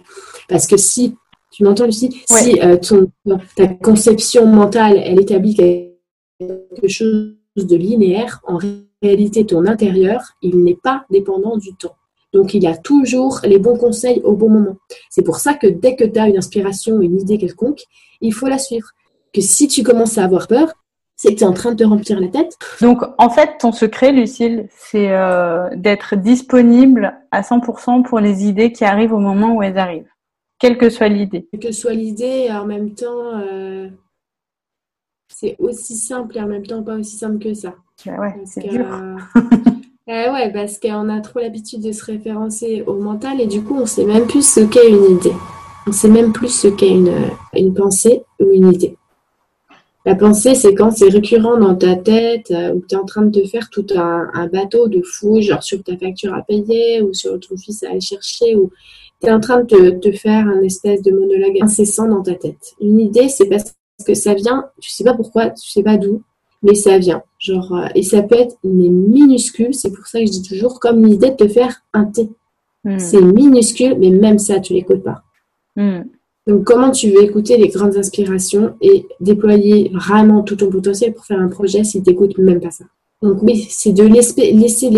Parce 0.49 0.67
que 0.67 0.77
si, 0.77 1.15
tu 1.51 1.63
m'entends 1.63 1.87
Lucie, 1.87 2.23
si 2.27 2.61
euh, 2.61 2.79
ton, 2.79 3.11
ta 3.55 3.69
conception 3.69 4.47
mentale, 4.47 4.97
elle 4.97 5.21
établit 5.21 5.55
quelque 5.55 6.89
chose 6.89 7.35
de 7.57 7.77
linéaire, 7.77 8.41
en 8.45 8.59
réalité, 9.03 9.45
ton 9.45 9.67
intérieur, 9.67 10.23
il 10.43 10.65
n'est 10.65 10.79
pas 10.83 11.05
dépendant 11.11 11.59
du 11.59 11.75
temps. 11.75 11.97
Donc, 12.33 12.55
il 12.55 12.63
y 12.63 12.67
a 12.67 12.77
toujours 12.77 13.41
les 13.45 13.59
bons 13.59 13.77
conseils 13.77 14.21
au 14.25 14.33
bon 14.33 14.51
moment. 14.51 14.77
C'est 15.11 15.23
pour 15.23 15.37
ça 15.39 15.55
que 15.55 15.67
dès 15.67 15.97
que 15.97 16.05
tu 16.05 16.19
as 16.19 16.29
une 16.29 16.37
inspiration, 16.37 17.01
une 17.01 17.21
idée 17.21 17.39
quelconque, 17.39 17.83
il 18.21 18.35
faut 18.35 18.47
la 18.47 18.59
suivre. 18.59 18.89
Que 19.33 19.41
si 19.41 19.69
tu 19.69 19.83
commences 19.83 20.19
à 20.19 20.25
avoir 20.25 20.47
peur, 20.47 20.73
c'est 21.17 21.35
que 21.35 21.39
tu 21.39 21.45
es 21.45 21.47
en 21.47 21.53
train 21.53 21.73
de 21.73 21.83
te 21.83 21.89
remplir 21.89 22.21
la 22.21 22.29
tête. 22.29 22.57
Donc, 22.81 23.03
en 23.19 23.29
fait, 23.29 23.59
ton 23.59 23.73
secret, 23.73 24.13
Lucille, 24.13 24.69
c'est 24.71 25.11
euh, 25.11 25.69
d'être 25.75 26.17
disponible 26.17 27.19
à 27.31 27.43
100% 27.43 28.05
pour 28.05 28.21
les 28.21 28.45
idées 28.47 28.73
qui 28.73 28.85
arrivent 28.85 29.13
au 29.13 29.19
moment 29.19 29.55
où 29.55 29.63
elles 29.63 29.79
arrivent, 29.79 30.11
quelle 30.59 30.79
que 30.79 30.91
soit 30.91 31.09
l'idée. 31.09 31.49
Quelle 31.51 31.61
que 31.61 31.73
soit 31.73 31.93
l'idée, 31.93 32.49
en 32.51 32.67
même 32.67 32.95
temps, 32.95 33.37
euh, 33.37 33.89
c'est 35.29 35.57
aussi 35.59 35.97
simple 35.97 36.37
et 36.37 36.41
en 36.41 36.47
même 36.47 36.67
temps 36.67 36.83
pas 36.83 36.97
aussi 36.97 37.17
simple 37.17 37.39
que 37.39 37.53
ça. 37.53 37.75
Bah 38.07 38.21
ouais, 38.21 38.35
c'est 38.45 38.69
dur. 38.69 38.87
Eh 40.11 40.31
ouais, 40.31 40.51
parce 40.51 40.79
qu'on 40.79 41.11
a 41.11 41.21
trop 41.21 41.41
l'habitude 41.41 41.83
de 41.83 41.93
se 41.93 42.03
référencer 42.03 42.83
au 42.87 42.95
mental 42.95 43.43
et 43.43 43.47
du 43.47 43.63
coup, 43.63 43.77
on 43.79 43.85
sait 43.85 44.07
même 44.07 44.27
plus 44.27 44.55
ce 44.55 44.61
qu'est 44.61 44.89
une 44.89 45.17
idée. 45.17 45.35
On 45.87 45.93
sait 45.93 46.09
même 46.09 46.33
plus 46.33 46.49
ce 46.49 46.69
qu'est 46.69 46.89
une, 46.89 47.75
pensée 47.75 48.23
ou 48.41 48.51
une 48.51 48.73
idée. 48.73 48.97
La 50.07 50.15
pensée, 50.15 50.55
c'est 50.55 50.75
quand 50.75 50.93
c'est 50.93 51.11
récurrent 51.11 51.59
dans 51.59 51.75
ta 51.75 51.95
tête, 51.95 52.51
euh, 52.53 52.73
où 52.73 52.83
tu 52.89 52.95
es 52.95 52.99
en 52.99 53.05
train 53.05 53.21
de 53.21 53.39
te 53.39 53.47
faire 53.47 53.69
tout 53.69 53.85
un, 53.95 54.31
un, 54.33 54.47
bateau 54.47 54.89
de 54.89 55.03
fou, 55.03 55.43
genre 55.43 55.63
sur 55.63 55.83
ta 55.83 55.95
facture 55.99 56.33
à 56.33 56.41
payer 56.41 57.03
ou 57.03 57.13
sur 57.13 57.39
ton 57.39 57.59
fils 57.59 57.83
à 57.83 57.91
aller 57.91 58.01
chercher, 58.01 58.57
ou 58.57 58.71
tu 59.21 59.29
es 59.29 59.31
en 59.31 59.41
train 59.41 59.61
de 59.61 59.67
te, 59.67 59.91
te, 59.91 60.13
faire 60.13 60.47
un 60.47 60.63
espèce 60.63 61.03
de 61.03 61.11
monologue 61.11 61.59
incessant 61.61 62.09
dans 62.09 62.23
ta 62.23 62.35
tête. 62.35 62.73
Une 62.81 62.99
idée, 62.99 63.29
c'est 63.29 63.47
parce 63.47 63.75
que 64.07 64.15
ça 64.15 64.33
vient, 64.33 64.71
tu 64.81 64.89
sais 64.89 65.05
pas 65.05 65.15
pourquoi, 65.15 65.51
tu 65.51 65.69
sais 65.69 65.83
pas 65.83 65.99
d'où, 65.99 66.23
mais 66.63 66.75
ça 66.75 66.99
vient. 66.99 67.23
Genre, 67.39 67.73
euh, 67.75 67.87
et 67.95 68.03
ça 68.03 68.23
peut 68.23 68.37
être 68.37 68.57
mais 68.65 68.89
minuscule. 68.89 69.75
C'est 69.75 69.93
pour 69.93 70.07
ça 70.07 70.21
que 70.21 70.27
je 70.27 70.33
dis 70.33 70.43
toujours 70.43 70.81
comme 70.81 71.05
l'idée 71.05 71.31
de 71.31 71.37
te 71.37 71.49
faire 71.49 71.83
un 71.93 72.05
thé. 72.05 72.29
Hmm. 72.85 72.99
C'est 72.99 73.21
minuscule, 73.21 73.97
mais 73.99 74.11
même 74.11 74.39
ça, 74.39 74.61
tu 74.61 74.73
l'écoutes 74.73 75.03
pas. 75.03 75.23
Hmm. 75.77 76.03
Donc, 76.47 76.65
comment 76.65 76.91
tu 76.91 77.11
veux 77.11 77.23
écouter 77.23 77.59
les 77.59 77.69
grandes 77.69 77.97
inspirations 77.97 78.75
et 78.81 79.07
déployer 79.21 79.91
vraiment 79.93 80.43
tout 80.43 80.57
ton 80.57 80.71
potentiel 80.71 81.13
pour 81.13 81.27
faire 81.27 81.41
un 81.41 81.49
projet 81.49 81.85
si 81.85 82.03
tu 82.03 82.11
n'écoutes 82.11 82.39
même 82.39 82.61
pas 82.61 82.71
ça? 82.71 82.85
Donc, 83.21 83.43
oui, 83.43 83.67
c'est 83.69 83.93
de 83.93 84.05
laisser 84.05 84.91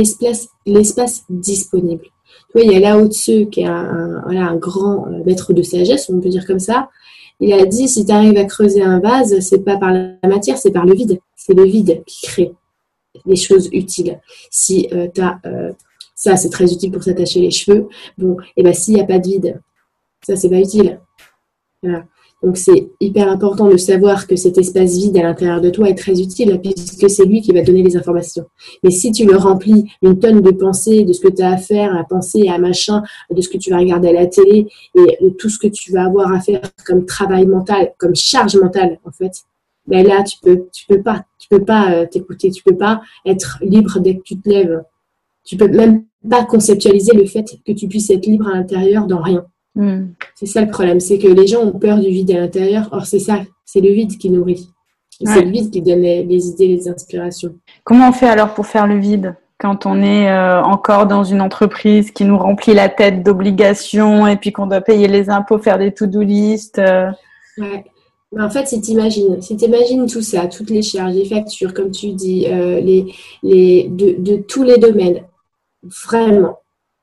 l'espace 0.67 1.25
disponible. 1.29 2.05
Tu 2.05 2.53
vois, 2.53 2.63
il 2.63 2.73
y 2.73 2.77
a 2.77 2.81
Lao 2.81 3.09
Tzu 3.09 3.47
qui 3.47 3.63
est 3.63 3.67
un, 3.67 4.23
un 4.27 4.57
grand 4.57 5.07
euh, 5.07 5.25
maître 5.25 5.53
de 5.53 5.63
sagesse, 5.63 6.11
on 6.11 6.21
peut 6.21 6.29
dire 6.29 6.47
comme 6.47 6.61
ça. 6.61 6.89
Il 7.41 7.53
a 7.53 7.65
dit 7.65 7.89
si 7.89 8.05
tu 8.05 8.13
arrives 8.13 8.37
à 8.37 8.45
creuser 8.45 8.83
un 8.83 9.01
vase, 9.01 9.41
c'est 9.41 9.65
pas 9.65 9.79
par 9.79 9.93
la 9.93 10.29
matière, 10.29 10.59
c'est 10.59 10.71
par 10.71 10.85
le 10.85 10.95
vide. 10.95 11.21
C'est 11.37 11.55
le 11.55 11.65
vide 11.65 12.03
qui 12.07 12.27
crée 12.27 12.53
des 13.27 13.37
choses 13.37 13.69
utiles. 13.73 14.21
Si 14.51 14.89
euh, 14.93 15.09
euh, 15.47 15.73
ça, 16.15 16.37
c'est 16.37 16.51
très 16.51 16.71
utile 16.71 16.93
pour 16.93 17.03
s'attacher 17.03 17.41
les 17.41 17.51
cheveux. 17.51 17.89
Bon, 18.19 18.37
et 18.41 18.45
eh 18.59 18.63
ben 18.63 18.75
s'il 18.75 18.95
n'y 18.95 19.01
a 19.01 19.07
pas 19.07 19.19
de 19.19 19.27
vide, 19.27 19.61
ça 20.23 20.37
c'est 20.37 20.51
pas 20.51 20.61
utile. 20.61 21.01
Voilà. 21.83 22.05
Donc 22.43 22.57
c'est 22.57 22.91
hyper 23.01 23.29
important 23.29 23.69
de 23.69 23.77
savoir 23.77 24.27
que 24.27 24.35
cet 24.35 24.57
espace 24.57 24.97
vide 24.97 25.17
à 25.19 25.23
l'intérieur 25.23 25.61
de 25.61 25.69
toi 25.69 25.89
est 25.91 25.95
très 25.95 26.21
utile 26.21 26.59
puisque 26.63 27.11
c'est 27.11 27.25
lui 27.27 27.43
qui 27.43 27.53
va 27.53 27.63
donner 27.63 27.83
les 27.83 27.97
informations. 27.97 28.47
Mais 28.83 28.91
si 28.91 29.13
tu 29.13 29.27
le 29.27 29.37
remplis 29.37 29.91
une 30.01 30.19
tonne 30.19 30.41
de 30.41 30.51
pensées, 30.51 31.05
de 31.05 31.13
ce 31.13 31.21
que 31.21 31.29
tu 31.29 31.43
as 31.43 31.51
à 31.51 31.57
faire, 31.59 31.95
à 31.95 32.05
penser, 32.05 32.49
à 32.49 32.59
machin, 32.59 33.03
de 33.31 33.41
ce 33.43 33.49
que 33.49 33.59
tu 33.59 33.71
vas 33.71 33.79
regarder 33.79 34.09
à 34.09 34.13
la 34.13 34.27
télé 34.27 34.69
et 34.95 35.19
de 35.21 35.29
tout 35.31 35.51
ce 35.51 35.59
que 35.59 35.69
tu 35.69 35.93
vas 35.93 36.05
avoir 36.05 36.33
à 36.33 36.41
faire 36.41 36.63
comme 36.87 37.05
travail 37.05 37.47
mental, 37.47 37.93
comme 37.99 38.15
charge 38.15 38.57
mentale 38.57 38.99
en 39.05 39.13
fait, 39.13 39.33
ben 39.87 40.07
là 40.07 40.23
tu 40.23 40.39
peux 40.43 40.67
tu 40.73 40.87
peux 40.87 41.03
pas 41.03 41.25
tu 41.39 41.49
peux 41.49 41.65
pas 41.65 41.93
euh, 41.93 42.07
t'écouter, 42.07 42.51
tu 42.51 42.63
peux 42.63 42.77
pas 42.77 43.03
être 43.27 43.59
libre 43.61 44.01
dès 44.01 44.17
que 44.17 44.23
tu 44.23 44.41
te 44.41 44.49
lèves. 44.49 44.83
Tu 45.45 45.57
peux 45.57 45.69
même 45.69 46.05
pas 46.29 46.45
conceptualiser 46.45 47.13
le 47.15 47.27
fait 47.27 47.45
que 47.67 47.73
tu 47.73 47.89
puisses 47.89 48.11
être 48.11 48.27
libre 48.27 48.49
à 48.49 48.55
l'intérieur 48.55 49.07
dans 49.07 49.23
rien. 49.23 49.47
Hmm. 49.75 50.09
C'est 50.35 50.47
ça 50.47 50.61
le 50.61 50.71
problème, 50.71 51.01
c'est 51.01 51.19
que 51.19 51.29
les 51.29 51.47
gens 51.47 51.63
ont 51.63 51.79
peur 51.79 51.99
du 51.99 52.09
vide 52.09 52.33
à 52.33 52.41
l'intérieur. 52.41 52.89
Or, 52.93 53.07
c'est 53.07 53.19
ça, 53.19 53.43
c'est 53.65 53.81
le 53.81 53.91
vide 53.91 54.19
qui 54.19 54.31
nourrit. 54.31 54.69
C'est 55.23 55.43
le 55.43 55.51
vide 55.51 55.71
qui 55.71 55.83
donne 55.83 56.01
les, 56.01 56.49
idées, 56.49 56.69
les 56.69 56.89
inspirations. 56.89 57.55
Comment 57.85 58.09
on 58.09 58.13
fait 58.13 58.29
alors 58.29 58.55
pour 58.55 58.67
faire 58.67 58.87
le 58.87 58.99
vide 58.99 59.35
quand 59.59 59.85
on 59.85 60.03
est 60.03 60.31
euh, 60.31 60.63
encore 60.63 61.07
dans 61.07 61.23
une 61.23 61.43
entreprise 61.43 62.11
qui 62.11 62.25
nous 62.25 62.39
remplit 62.39 62.73
la 62.73 62.89
tête 62.89 63.23
d'obligations 63.23 64.27
et 64.27 64.39
puis 64.39 64.53
qu'on 64.53 64.67
doit 64.67 64.81
payer 64.81 65.07
les 65.07 65.29
impôts, 65.29 65.59
faire 65.59 65.79
des 65.79 65.93
to-do 65.93 66.23
list 66.23 66.79
euh? 66.79 67.11
Ouais. 67.59 67.85
en 68.39 68.49
fait, 68.49 68.67
si 68.67 68.81
tu 68.81 68.93
imagines, 68.93 69.43
si 69.43 69.57
imagines 69.57 70.07
tout 70.07 70.23
ça, 70.23 70.47
toutes 70.47 70.71
les 70.71 70.81
charges, 70.81 71.13
les 71.13 71.27
factures, 71.27 71.75
comme 71.75 71.91
tu 71.91 72.13
dis, 72.15 72.47
euh, 72.47 72.81
les, 72.81 73.13
les, 73.43 73.89
de, 73.91 74.15
de 74.19 74.37
tous 74.37 74.63
les 74.63 74.79
domaines, 74.79 75.25
vraiment, 75.83 76.57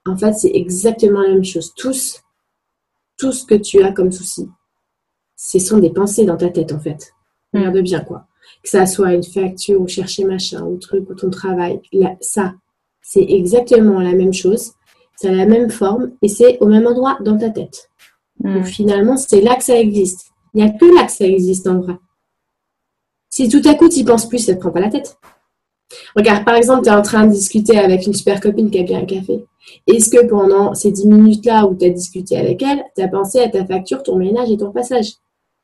en 0.08 0.18
fait, 0.18 0.34
c'est 0.34 0.52
exactement 0.52 1.22
la 1.22 1.30
même 1.30 1.44
chose. 1.44 1.74
Tous, 1.76 2.22
tout 3.18 3.32
ce 3.32 3.46
que 3.46 3.56
tu 3.56 3.84
as 3.84 3.92
comme 3.92 4.12
souci, 4.12 4.48
ce 5.36 5.60
sont 5.60 5.80
des 5.80 5.90
pensées 5.90 6.26
dans 6.26 6.38
ta 6.38 6.50
tête 6.50 6.72
en 6.72 6.80
fait. 6.80 7.14
Mm. 7.54 7.60
Regarde 7.60 7.82
bien 7.82 8.00
quoi. 8.02 8.28
Que 8.64 8.70
ça 8.70 8.86
soit 8.86 9.14
une 9.14 9.24
facture 9.24 9.82
ou 9.82 9.88
chercher 9.88 10.24
machin 10.24 10.64
ou 10.64 10.78
truc 10.78 11.10
ou 11.10 11.16
ton 11.16 11.30
travail, 11.30 11.82
ça, 12.22 12.54
c'est 13.02 13.24
exactement 13.24 14.00
la 14.00 14.14
même 14.14 14.34
chose, 14.34 14.74
c'est 15.16 15.34
la 15.34 15.46
même 15.46 15.70
forme 15.70 16.12
et 16.22 16.28
c'est 16.28 16.58
au 16.60 16.68
même 16.68 16.88
endroit 16.88 17.18
dans 17.22 17.38
ta 17.38 17.50
tête. 17.50 17.90
Mm. 18.44 18.56
Donc 18.56 18.66
finalement, 18.66 19.18
c'est 19.18 19.42
là 19.42 19.56
que 19.56 19.64
ça 19.64 19.80
existe. 19.80 20.32
Il 20.54 20.64
n'y 20.64 20.70
a 20.70 20.72
que 20.72 20.86
là 20.96 21.06
que 21.06 21.12
ça 21.12 21.26
existe 21.26 21.68
en 21.68 21.80
vrai. 21.80 21.98
Si 23.30 23.50
tout 23.50 23.62
à 23.66 23.76
coup 23.76 23.90
tu 23.90 24.00
y 24.00 24.04
penses 24.04 24.28
plus, 24.28 24.40
ça 24.40 24.54
ne 24.54 24.58
te 24.58 24.62
prend 24.62 24.72
pas 24.72 24.80
la 24.80 24.90
tête. 24.90 25.18
Regarde, 26.16 26.46
par 26.46 26.56
exemple, 26.56 26.84
tu 26.84 26.90
es 26.90 26.94
en 26.94 27.02
train 27.02 27.26
de 27.26 27.32
discuter 27.32 27.78
avec 27.78 28.06
une 28.06 28.14
super 28.14 28.40
copine 28.40 28.70
qui 28.70 28.80
a 28.80 28.84
bien 28.84 29.00
un 29.00 29.06
café. 29.06 29.46
Est-ce 29.88 30.10
que 30.10 30.26
pendant 30.26 30.74
ces 30.74 30.92
10 30.92 31.08
minutes-là 31.08 31.66
où 31.66 31.76
tu 31.76 31.86
as 31.86 31.90
discuté 31.90 32.38
avec 32.38 32.62
elle, 32.64 32.84
tu 32.96 33.02
as 33.02 33.08
pensé 33.08 33.40
à 33.40 33.50
ta 33.50 33.66
facture, 33.66 34.04
ton 34.04 34.18
ménage 34.18 34.50
et 34.52 34.58
ton 34.58 34.72
passage? 34.72 35.14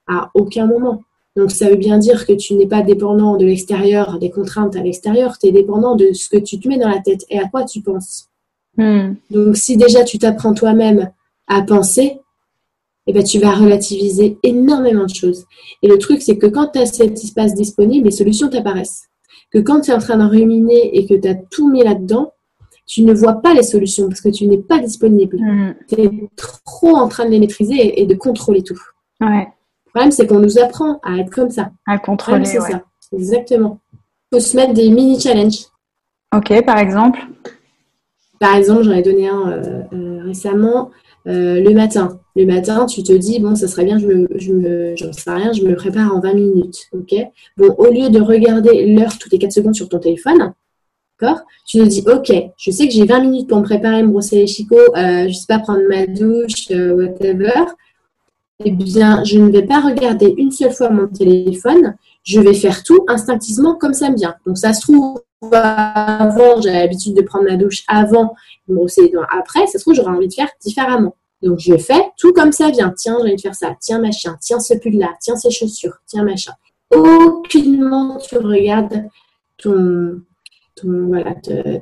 À 0.07 0.29
aucun 0.33 0.65
moment. 0.67 1.01
Donc 1.35 1.51
ça 1.51 1.69
veut 1.69 1.77
bien 1.77 1.97
dire 1.97 2.27
que 2.27 2.33
tu 2.33 2.53
n'es 2.55 2.67
pas 2.67 2.81
dépendant 2.81 3.37
de 3.37 3.45
l'extérieur, 3.45 4.19
des 4.19 4.29
contraintes 4.29 4.75
à 4.75 4.81
l'extérieur, 4.81 5.37
tu 5.39 5.47
es 5.47 5.51
dépendant 5.51 5.95
de 5.95 6.13
ce 6.13 6.29
que 6.29 6.37
tu 6.37 6.59
te 6.59 6.67
mets 6.67 6.77
dans 6.77 6.89
la 6.89 6.99
tête 6.99 7.25
et 7.29 7.39
à 7.39 7.47
quoi 7.47 7.63
tu 7.63 7.81
penses. 7.81 8.27
Hmm. 8.77 9.13
Donc 9.31 9.57
si 9.57 9.77
déjà 9.77 10.03
tu 10.03 10.19
t'apprends 10.19 10.53
toi-même 10.53 11.11
à 11.47 11.61
penser, 11.61 12.19
eh 13.07 13.13
ben, 13.13 13.23
tu 13.23 13.39
vas 13.39 13.51
relativiser 13.51 14.37
énormément 14.43 15.05
de 15.05 15.13
choses. 15.13 15.45
Et 15.81 15.87
le 15.87 15.97
truc, 15.97 16.21
c'est 16.21 16.37
que 16.37 16.47
quand 16.47 16.67
tu 16.67 16.79
as 16.79 16.85
cet 16.85 17.11
espace 17.13 17.53
disponible, 17.53 18.05
les 18.05 18.11
solutions 18.11 18.49
t'apparaissent. 18.49 19.09
Que 19.53 19.59
quand 19.59 19.81
tu 19.81 19.91
es 19.91 19.93
en 19.93 19.99
train 19.99 20.17
de 20.17 20.25
ruminer 20.25 20.97
et 20.97 21.05
que 21.05 21.13
tu 21.13 21.27
as 21.27 21.35
tout 21.35 21.69
mis 21.69 21.83
là-dedans, 21.83 22.33
tu 22.85 23.03
ne 23.03 23.13
vois 23.13 23.41
pas 23.41 23.53
les 23.53 23.63
solutions 23.63 24.07
parce 24.07 24.21
que 24.21 24.29
tu 24.29 24.47
n'es 24.47 24.57
pas 24.57 24.79
disponible. 24.79 25.37
Mm. 25.39 25.75
Tu 25.87 26.01
es 26.01 26.09
trop 26.35 26.95
en 26.95 27.07
train 27.07 27.25
de 27.25 27.29
les 27.29 27.39
maîtriser 27.39 28.01
et, 28.01 28.05
de 28.05 28.15
contrôler 28.15 28.63
tout. 28.63 28.79
Ouais. 29.21 29.47
Le 29.85 29.91
problème, 29.91 30.11
c'est 30.11 30.27
qu'on 30.27 30.39
nous 30.39 30.59
apprend 30.59 30.99
à 31.03 31.17
être 31.17 31.29
comme 31.29 31.49
ça. 31.49 31.71
À 31.87 31.97
contrôler. 31.97 32.45
C'est 32.45 32.59
ça. 32.59 32.83
Exactement. 33.13 33.79
Il 33.93 34.35
faut 34.35 34.39
se 34.39 34.55
mettre 34.57 34.73
des 34.73 34.89
mini-challenges. 34.89 35.67
Ok, 36.35 36.65
par 36.65 36.79
exemple 36.79 37.19
Par 38.39 38.55
exemple, 38.55 38.83
j'en 38.83 38.91
ai 38.91 39.03
donné 39.03 39.29
un 39.29 39.51
euh, 39.51 39.83
euh, 39.93 40.23
récemment. 40.23 40.89
Euh, 41.27 41.61
le 41.61 41.73
matin. 41.73 42.19
Le 42.35 42.45
matin, 42.45 42.85
tu 42.85 43.03
te 43.03 43.13
dis, 43.13 43.39
bon, 43.39 43.55
ça 43.55 43.67
serait 43.67 43.85
bien, 43.85 43.97
je 43.97 44.07
me, 44.07 44.27
je 44.35 44.51
me, 44.51 44.95
j'en 44.97 45.13
sais 45.13 45.31
rien, 45.31 45.53
je 45.53 45.63
me 45.63 45.75
prépare 45.75 46.13
en 46.13 46.19
20 46.19 46.33
minutes. 46.33 46.77
Ok? 46.91 47.15
Bon, 47.57 47.73
au 47.77 47.91
lieu 47.91 48.09
de 48.09 48.19
regarder 48.19 48.93
l'heure 48.93 49.17
toutes 49.17 49.31
les 49.31 49.39
4 49.39 49.51
secondes 49.51 49.75
sur 49.75 49.87
ton 49.87 49.99
téléphone, 49.99 50.53
tu 51.65 51.79
te 51.79 51.83
dis, 51.83 52.03
ok, 52.05 52.31
je 52.57 52.71
sais 52.71 52.87
que 52.87 52.93
j'ai 52.93 53.05
20 53.05 53.21
minutes 53.21 53.49
pour 53.49 53.59
me 53.59 53.63
préparer, 53.63 54.03
me 54.03 54.09
brosser 54.09 54.37
les 54.37 54.47
chicots, 54.47 54.75
euh, 54.95 55.27
je 55.27 55.33
sais 55.33 55.45
pas, 55.47 55.59
prendre 55.59 55.81
ma 55.89 56.05
douche, 56.07 56.69
euh, 56.71 56.93
whatever. 56.93 57.65
Eh 58.65 58.71
bien, 58.71 59.23
je 59.23 59.39
ne 59.39 59.49
vais 59.49 59.65
pas 59.65 59.81
regarder 59.81 60.33
une 60.37 60.51
seule 60.51 60.71
fois 60.71 60.89
mon 60.89 61.07
téléphone. 61.07 61.95
Je 62.23 62.39
vais 62.39 62.53
faire 62.53 62.83
tout 62.83 63.03
instinctivement 63.07 63.75
comme 63.75 63.93
ça 63.93 64.09
me 64.09 64.15
vient. 64.15 64.35
Donc, 64.45 64.57
ça 64.57 64.73
se 64.73 64.81
trouve, 64.81 65.21
avant, 65.51 66.61
j'ai 66.61 66.71
l'habitude 66.71 67.15
de 67.15 67.21
prendre 67.21 67.45
ma 67.45 67.57
douche 67.57 67.83
avant, 67.87 68.35
de 68.67 68.73
me 68.73 68.75
brosser 68.77 69.03
les 69.03 69.09
dents 69.09 69.25
après. 69.29 69.67
Ça 69.67 69.77
se 69.77 69.83
trouve, 69.83 69.93
j'aurais 69.93 70.15
envie 70.15 70.27
de 70.27 70.33
faire 70.33 70.49
différemment. 70.61 71.15
Donc, 71.41 71.59
je 71.59 71.77
fais 71.77 72.09
tout 72.17 72.31
comme 72.31 72.51
ça 72.51 72.69
vient. 72.71 72.93
Tiens, 72.95 73.17
j'ai 73.19 73.27
envie 73.27 73.35
de 73.35 73.41
faire 73.41 73.55
ça. 73.55 73.75
Tiens, 73.79 73.99
machin. 73.99 74.35
Tiens, 74.39 74.59
ce 74.59 74.75
pull-là. 74.75 75.09
Tiens, 75.19 75.35
ces 75.35 75.51
chaussures. 75.51 75.97
Tiens, 76.07 76.23
machin. 76.23 76.53
Aucunement, 76.89 78.17
tu 78.17 78.37
regardes 78.37 79.03
ton, 79.57 80.21
ton, 80.75 81.07
voilà, 81.07 81.35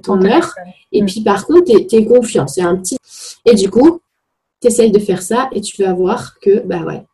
ton 0.03 0.23
heure. 0.23 0.55
Et 0.91 1.03
mm. 1.03 1.05
puis, 1.05 1.21
par 1.21 1.45
contre, 1.45 1.65
tu 1.65 1.95
es, 1.95 2.05
confiant. 2.05 2.47
C'est 2.47 2.63
un 2.63 2.75
petit. 2.75 2.97
Et 3.45 3.53
du 3.53 3.69
coup, 3.69 3.99
tu 4.61 4.67
essayes 4.67 4.91
de 4.91 4.99
faire 4.99 5.21
ça 5.21 5.49
et 5.51 5.61
tu 5.61 5.83
vas 5.83 5.93
voir 5.93 6.39
que, 6.39 6.65
bah 6.65 6.83
ouais, 6.83 7.05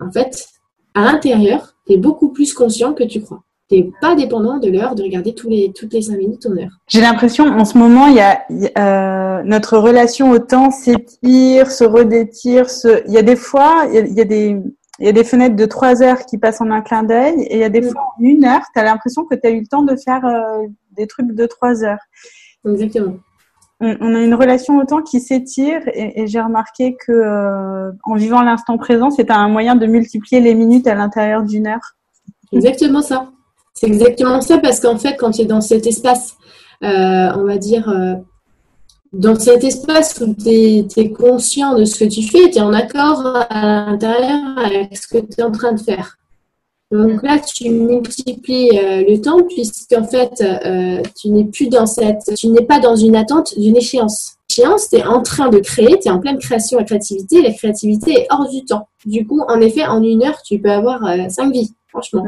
en 0.00 0.10
fait, 0.12 0.48
à 0.94 1.02
l'intérieur, 1.02 1.74
tu 1.86 1.94
es 1.94 1.96
beaucoup 1.96 2.32
plus 2.32 2.54
conscient 2.54 2.94
que 2.94 3.04
tu 3.04 3.20
crois. 3.20 3.42
Tu 3.68 3.76
n'es 3.76 3.90
pas 4.00 4.14
dépendant 4.14 4.58
de 4.58 4.70
l'heure 4.70 4.94
de 4.94 5.02
regarder 5.02 5.34
tous 5.34 5.48
les, 5.48 5.72
toutes 5.74 5.92
les 5.92 6.02
cinq 6.02 6.16
minutes 6.16 6.42
ton 6.42 6.56
heure. 6.56 6.70
J'ai 6.88 7.00
l'impression, 7.00 7.44
en 7.44 7.64
ce 7.64 7.76
moment, 7.76 8.06
il 8.06 8.14
y 8.14 8.20
a, 8.20 8.42
euh, 8.78 9.42
notre 9.44 9.76
relation 9.76 10.30
au 10.30 10.38
temps 10.38 10.70
s'étire, 10.70 11.70
se 11.70 11.84
redétire. 11.84 12.70
Se... 12.70 13.02
Il 13.06 13.12
y 13.12 13.18
a 13.18 13.22
des 13.22 13.36
fois, 13.36 13.84
il 13.92 14.14
y 14.14 14.20
a 14.20 14.24
des 14.24 14.56
il 14.98 15.06
y 15.06 15.08
a 15.08 15.12
des 15.12 15.24
fenêtres 15.24 15.56
de 15.56 15.66
trois 15.66 16.02
heures 16.02 16.26
qui 16.26 16.38
passent 16.38 16.60
en 16.60 16.70
un 16.70 16.80
clin 16.80 17.04
d'œil 17.04 17.42
et 17.42 17.54
il 17.54 17.60
y 17.60 17.64
a 17.64 17.68
des 17.68 17.80
mm. 17.80 17.90
fois 17.90 18.02
en 18.02 18.20
une 18.20 18.44
heure, 18.44 18.62
tu 18.74 18.80
as 18.80 18.84
l'impression 18.84 19.24
que 19.24 19.34
tu 19.36 19.46
as 19.46 19.50
eu 19.50 19.60
le 19.60 19.66
temps 19.66 19.82
de 19.82 19.94
faire 19.96 20.24
euh, 20.24 20.66
des 20.92 21.06
trucs 21.06 21.32
de 21.32 21.46
trois 21.46 21.84
heures. 21.84 22.00
Exactement. 22.66 23.14
On, 23.80 24.14
a 24.16 24.20
une 24.24 24.34
relation 24.34 24.76
au 24.78 24.84
temps 24.84 25.02
qui 25.02 25.20
s'étire 25.20 25.82
et, 25.94 26.26
j'ai 26.26 26.40
remarqué 26.40 26.96
que 26.96 27.12
euh, 27.12 27.92
en 28.02 28.16
vivant 28.16 28.42
l'instant 28.42 28.76
présent, 28.76 29.10
c'est 29.10 29.30
un 29.30 29.48
moyen 29.48 29.76
de 29.76 29.86
multiplier 29.86 30.40
les 30.40 30.56
minutes 30.56 30.88
à 30.88 30.96
l'intérieur 30.96 31.44
d'une 31.44 31.68
heure. 31.68 31.94
Exactement 32.50 33.02
ça. 33.02 33.30
C'est 33.78 33.86
exactement 33.86 34.40
ça 34.40 34.58
parce 34.58 34.80
qu'en 34.80 34.98
fait, 34.98 35.16
quand 35.16 35.30
tu 35.30 35.42
es 35.42 35.44
dans 35.44 35.60
cet 35.60 35.86
espace, 35.86 36.36
euh, 36.82 37.32
on 37.36 37.44
va 37.44 37.58
dire, 37.58 37.88
dans 39.12 39.38
cet 39.38 39.64
espace 39.64 40.20
où 40.20 40.34
tu 40.34 40.50
es, 40.50 41.12
conscient 41.12 41.74
de 41.74 41.84
ce 41.84 42.04
que 42.04 42.04
tu 42.04 42.22
fais, 42.22 42.50
tu 42.50 42.58
es 42.58 42.60
en 42.60 42.72
accord 42.72 43.24
à 43.48 43.86
l'intérieur 43.86 44.58
avec 44.58 44.96
ce 44.96 45.06
que 45.06 45.18
tu 45.18 45.40
es 45.40 45.42
en 45.42 45.52
train 45.52 45.72
de 45.72 45.80
faire. 45.80 46.18
Donc 46.90 47.22
là, 47.22 47.38
tu 47.38 47.68
multiplies 47.68 48.70
euh, 48.78 49.04
le 49.06 49.20
temps 49.20 49.42
puisqu'en 49.42 50.04
fait, 50.04 50.40
euh, 50.40 51.02
tu 51.20 51.28
n'es 51.28 51.44
plus 51.44 51.68
dans 51.68 51.84
cette, 51.84 52.34
tu 52.34 52.48
n'es 52.48 52.64
pas 52.64 52.80
dans 52.80 52.96
une 52.96 53.14
attente 53.14 53.58
d'une 53.58 53.76
échéance. 53.76 54.36
Échéance, 54.48 54.88
tu 54.88 54.96
es 54.96 55.04
en 55.04 55.22
train 55.22 55.50
de 55.50 55.58
créer, 55.58 55.98
tu 56.00 56.08
es 56.08 56.10
en 56.10 56.18
pleine 56.18 56.38
création 56.38 56.78
et 56.80 56.86
créativité. 56.86 57.42
La 57.42 57.52
créativité 57.52 58.20
est 58.20 58.26
hors 58.30 58.48
du 58.48 58.64
temps. 58.64 58.88
Du 59.04 59.26
coup, 59.26 59.42
en 59.48 59.60
effet, 59.60 59.84
en 59.84 60.02
une 60.02 60.24
heure, 60.24 60.40
tu 60.42 60.58
peux 60.58 60.70
avoir 60.70 61.04
euh, 61.04 61.28
cinq 61.28 61.52
vies, 61.52 61.74
franchement. 61.88 62.24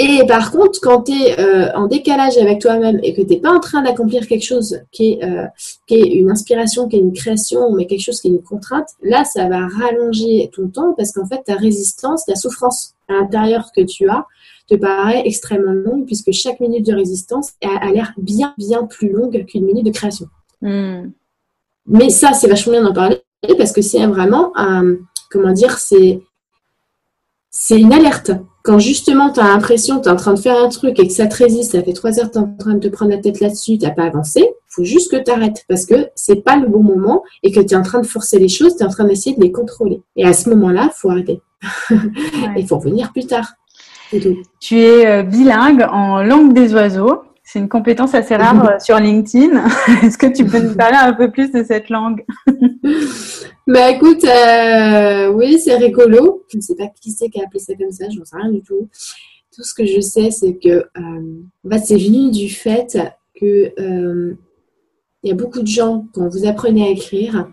Et 0.00 0.24
par 0.28 0.52
contre, 0.52 0.78
quand 0.80 1.02
tu 1.02 1.12
es 1.12 1.40
euh, 1.40 1.72
en 1.74 1.88
décalage 1.88 2.38
avec 2.38 2.60
toi-même 2.60 3.00
et 3.02 3.14
que 3.14 3.20
tu 3.20 3.34
n'es 3.34 3.40
pas 3.40 3.50
en 3.50 3.58
train 3.58 3.82
d'accomplir 3.82 4.28
quelque 4.28 4.44
chose 4.44 4.78
qui 4.92 5.14
est, 5.14 5.24
euh, 5.24 5.44
qui 5.88 5.94
est 5.96 6.06
une 6.06 6.30
inspiration, 6.30 6.88
qui 6.88 6.96
est 6.96 7.00
une 7.00 7.12
création, 7.12 7.72
mais 7.74 7.86
quelque 7.86 8.04
chose 8.04 8.20
qui 8.20 8.28
est 8.28 8.30
une 8.30 8.42
contrainte, 8.42 8.90
là, 9.02 9.24
ça 9.24 9.48
va 9.48 9.66
rallonger 9.66 10.50
ton 10.54 10.68
temps 10.68 10.94
parce 10.96 11.10
qu'en 11.10 11.26
fait, 11.26 11.42
ta 11.44 11.56
résistance, 11.56 12.26
ta 12.26 12.36
souffrance 12.36 12.94
à 13.08 13.14
l'intérieur 13.14 13.72
que 13.74 13.80
tu 13.80 14.08
as 14.08 14.24
te 14.68 14.76
paraît 14.76 15.22
extrêmement 15.24 15.72
longue 15.72 16.06
puisque 16.06 16.30
chaque 16.30 16.60
minute 16.60 16.86
de 16.86 16.94
résistance 16.94 17.54
a, 17.60 17.90
l'air 17.90 18.12
bien, 18.18 18.54
bien 18.56 18.84
plus 18.84 19.10
longue 19.10 19.46
qu'une 19.46 19.64
minute 19.64 19.86
de 19.86 19.90
création. 19.90 20.26
Hmm. 20.62 21.10
Mais 21.86 22.10
ça, 22.10 22.34
c'est 22.34 22.48
vachement 22.48 22.72
bien 22.72 22.82
d'en 22.84 22.92
parler 22.92 23.20
parce 23.56 23.72
que 23.72 23.82
c'est 23.82 24.06
vraiment 24.06 24.52
un, 24.54 24.96
comment 25.30 25.52
dire, 25.52 25.78
c'est, 25.78 26.20
c'est 27.50 27.80
une 27.80 27.92
alerte. 27.92 28.30
Quand 28.68 28.78
justement 28.78 29.32
tu 29.32 29.40
as 29.40 29.44
l'impression 29.44 29.96
que 29.96 30.02
tu 30.02 30.08
es 30.10 30.12
en 30.12 30.16
train 30.16 30.34
de 30.34 30.38
faire 30.38 30.62
un 30.62 30.68
truc 30.68 30.98
et 30.98 31.06
que 31.06 31.12
ça 31.14 31.26
te 31.26 31.34
résiste, 31.34 31.72
ça 31.72 31.82
fait 31.82 31.94
trois 31.94 32.20
heures 32.20 32.26
que 32.26 32.32
tu 32.32 32.38
es 32.38 32.42
en 32.42 32.54
train 32.58 32.74
de 32.74 32.86
te 32.86 32.88
prendre 32.88 33.10
la 33.10 33.16
tête 33.16 33.40
là-dessus, 33.40 33.78
tu 33.78 33.86
n'as 33.86 33.92
pas 33.92 34.02
avancé, 34.02 34.40
il 34.40 34.68
faut 34.68 34.84
juste 34.84 35.10
que 35.10 35.16
tu 35.16 35.30
arrêtes 35.30 35.64
parce 35.70 35.86
que 35.86 36.10
c'est 36.14 36.44
pas 36.44 36.56
le 36.56 36.68
bon 36.68 36.82
moment 36.82 37.22
et 37.42 37.50
que 37.50 37.60
tu 37.60 37.72
es 37.72 37.76
en 37.78 37.82
train 37.82 37.98
de 37.98 38.06
forcer 38.06 38.38
les 38.38 38.48
choses, 38.48 38.76
tu 38.76 38.82
es 38.82 38.86
en 38.86 38.90
train 38.90 39.04
d'essayer 39.04 39.34
de 39.34 39.40
les 39.40 39.52
contrôler. 39.52 40.02
Et 40.16 40.26
à 40.26 40.34
ce 40.34 40.50
moment-là, 40.50 40.90
il 40.92 40.94
faut 40.94 41.08
arrêter. 41.08 41.40
Il 42.58 42.66
faut 42.68 42.76
revenir 42.76 43.10
plus 43.10 43.26
tard. 43.26 43.54
Tu 44.60 44.78
es 44.78 45.06
euh, 45.06 45.22
bilingue 45.22 45.86
en 45.90 46.22
langue 46.22 46.52
des 46.52 46.74
oiseaux. 46.74 47.22
C'est 47.44 47.60
une 47.60 47.70
compétence 47.70 48.14
assez 48.14 48.36
rare 48.36 48.62
euh, 48.68 48.78
sur 48.78 48.98
LinkedIn. 48.98 49.64
Est-ce 50.02 50.18
que 50.18 50.26
tu 50.26 50.44
peux 50.44 50.60
nous 50.60 50.74
parler 50.74 50.98
un 51.00 51.14
peu 51.14 51.30
plus 51.30 51.50
de 51.52 51.64
cette 51.64 51.88
langue? 51.88 52.22
Bah 53.68 53.90
écoute, 53.90 54.24
euh, 54.24 55.30
oui, 55.30 55.60
c'est 55.60 55.76
rigolo. 55.76 56.44
Je 56.48 56.56
ne 56.56 56.62
sais 56.62 56.74
pas 56.74 56.88
qui 56.88 57.12
c'est 57.12 57.28
qui 57.28 57.40
a 57.40 57.44
appelé 57.44 57.60
ça 57.60 57.74
comme 57.76 57.92
ça, 57.92 58.08
je 58.08 58.18
n'en 58.18 58.24
sais 58.24 58.36
rien 58.36 58.50
du 58.50 58.62
tout. 58.62 58.88
Tout 59.54 59.62
ce 59.62 59.74
que 59.74 59.86
je 59.86 60.00
sais, 60.00 60.30
c'est 60.30 60.54
que 60.54 60.84
euh, 60.96 61.78
c'est 61.84 61.96
venu 61.96 62.30
du 62.30 62.48
fait 62.48 62.98
que 63.40 63.72
il 65.22 65.28
y 65.28 65.32
a 65.32 65.34
beaucoup 65.34 65.60
de 65.60 65.66
gens, 65.66 66.06
quand 66.14 66.28
vous 66.28 66.46
apprenez 66.46 66.86
à 66.86 66.90
écrire, 66.90 67.48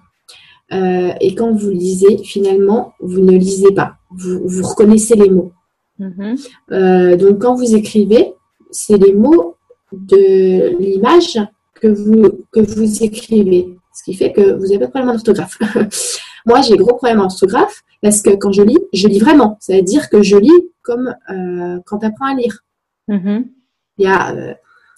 et 0.71 1.36
quand 1.36 1.54
vous 1.54 1.69
lisez, 1.69 2.17
finalement, 2.23 2.93
vous 2.99 3.21
ne 3.21 3.38
lisez 3.38 3.73
pas. 3.73 3.97
vous 4.12 4.63
reconnaissez 4.63 5.15
les 5.15 5.30
mots. 5.30 5.51
Mhm. 5.99 6.36
Euh, 6.71 7.15
donc, 7.15 7.39
quand 7.39 7.56
vous 7.56 7.75
écrivez, 7.75 8.34
c'est 8.71 8.97
les 8.97 9.13
mots 9.13 9.56
de 9.91 10.78
l'image 10.80 11.39
que 11.75 11.88
vous, 11.88 12.45
que 12.51 12.60
vous 12.60 13.04
écrivez. 13.04 13.69
Ce 13.96 14.04
qui 14.04 14.14
fait 14.14 14.32
que 14.32 14.54
vous 14.54 14.66
n'avez 14.66 14.80
pas 14.80 14.86
de 14.86 14.92
problème 14.92 15.14
d'orthographe. 15.14 15.58
Moi, 16.46 16.62
j'ai 16.62 16.78
gros 16.78 16.96
problème 16.96 17.20
d'orthographe 17.20 17.84
parce 18.02 18.22
que 18.22 18.32
quand 18.36 18.52
je 18.52 18.62
lis, 18.62 18.78
je 18.94 19.08
lis 19.08 19.20
vraiment. 19.20 19.58
Ça 19.62 19.76
veut 19.76 19.82
dire 19.82 20.10
que 20.10 20.22
je 20.22 20.38
lis 20.38 20.70
comme 20.82 21.16
euh, 21.30 21.80
quand 21.86 22.00
tu 22.00 22.06
apprends 22.06 22.28
à 22.28 22.36
lire. 22.36 22.60
Mhm. 23.08 23.50
Il 23.98 24.04
y 24.04 24.08
a, 24.08 24.36
euh, 24.36 24.54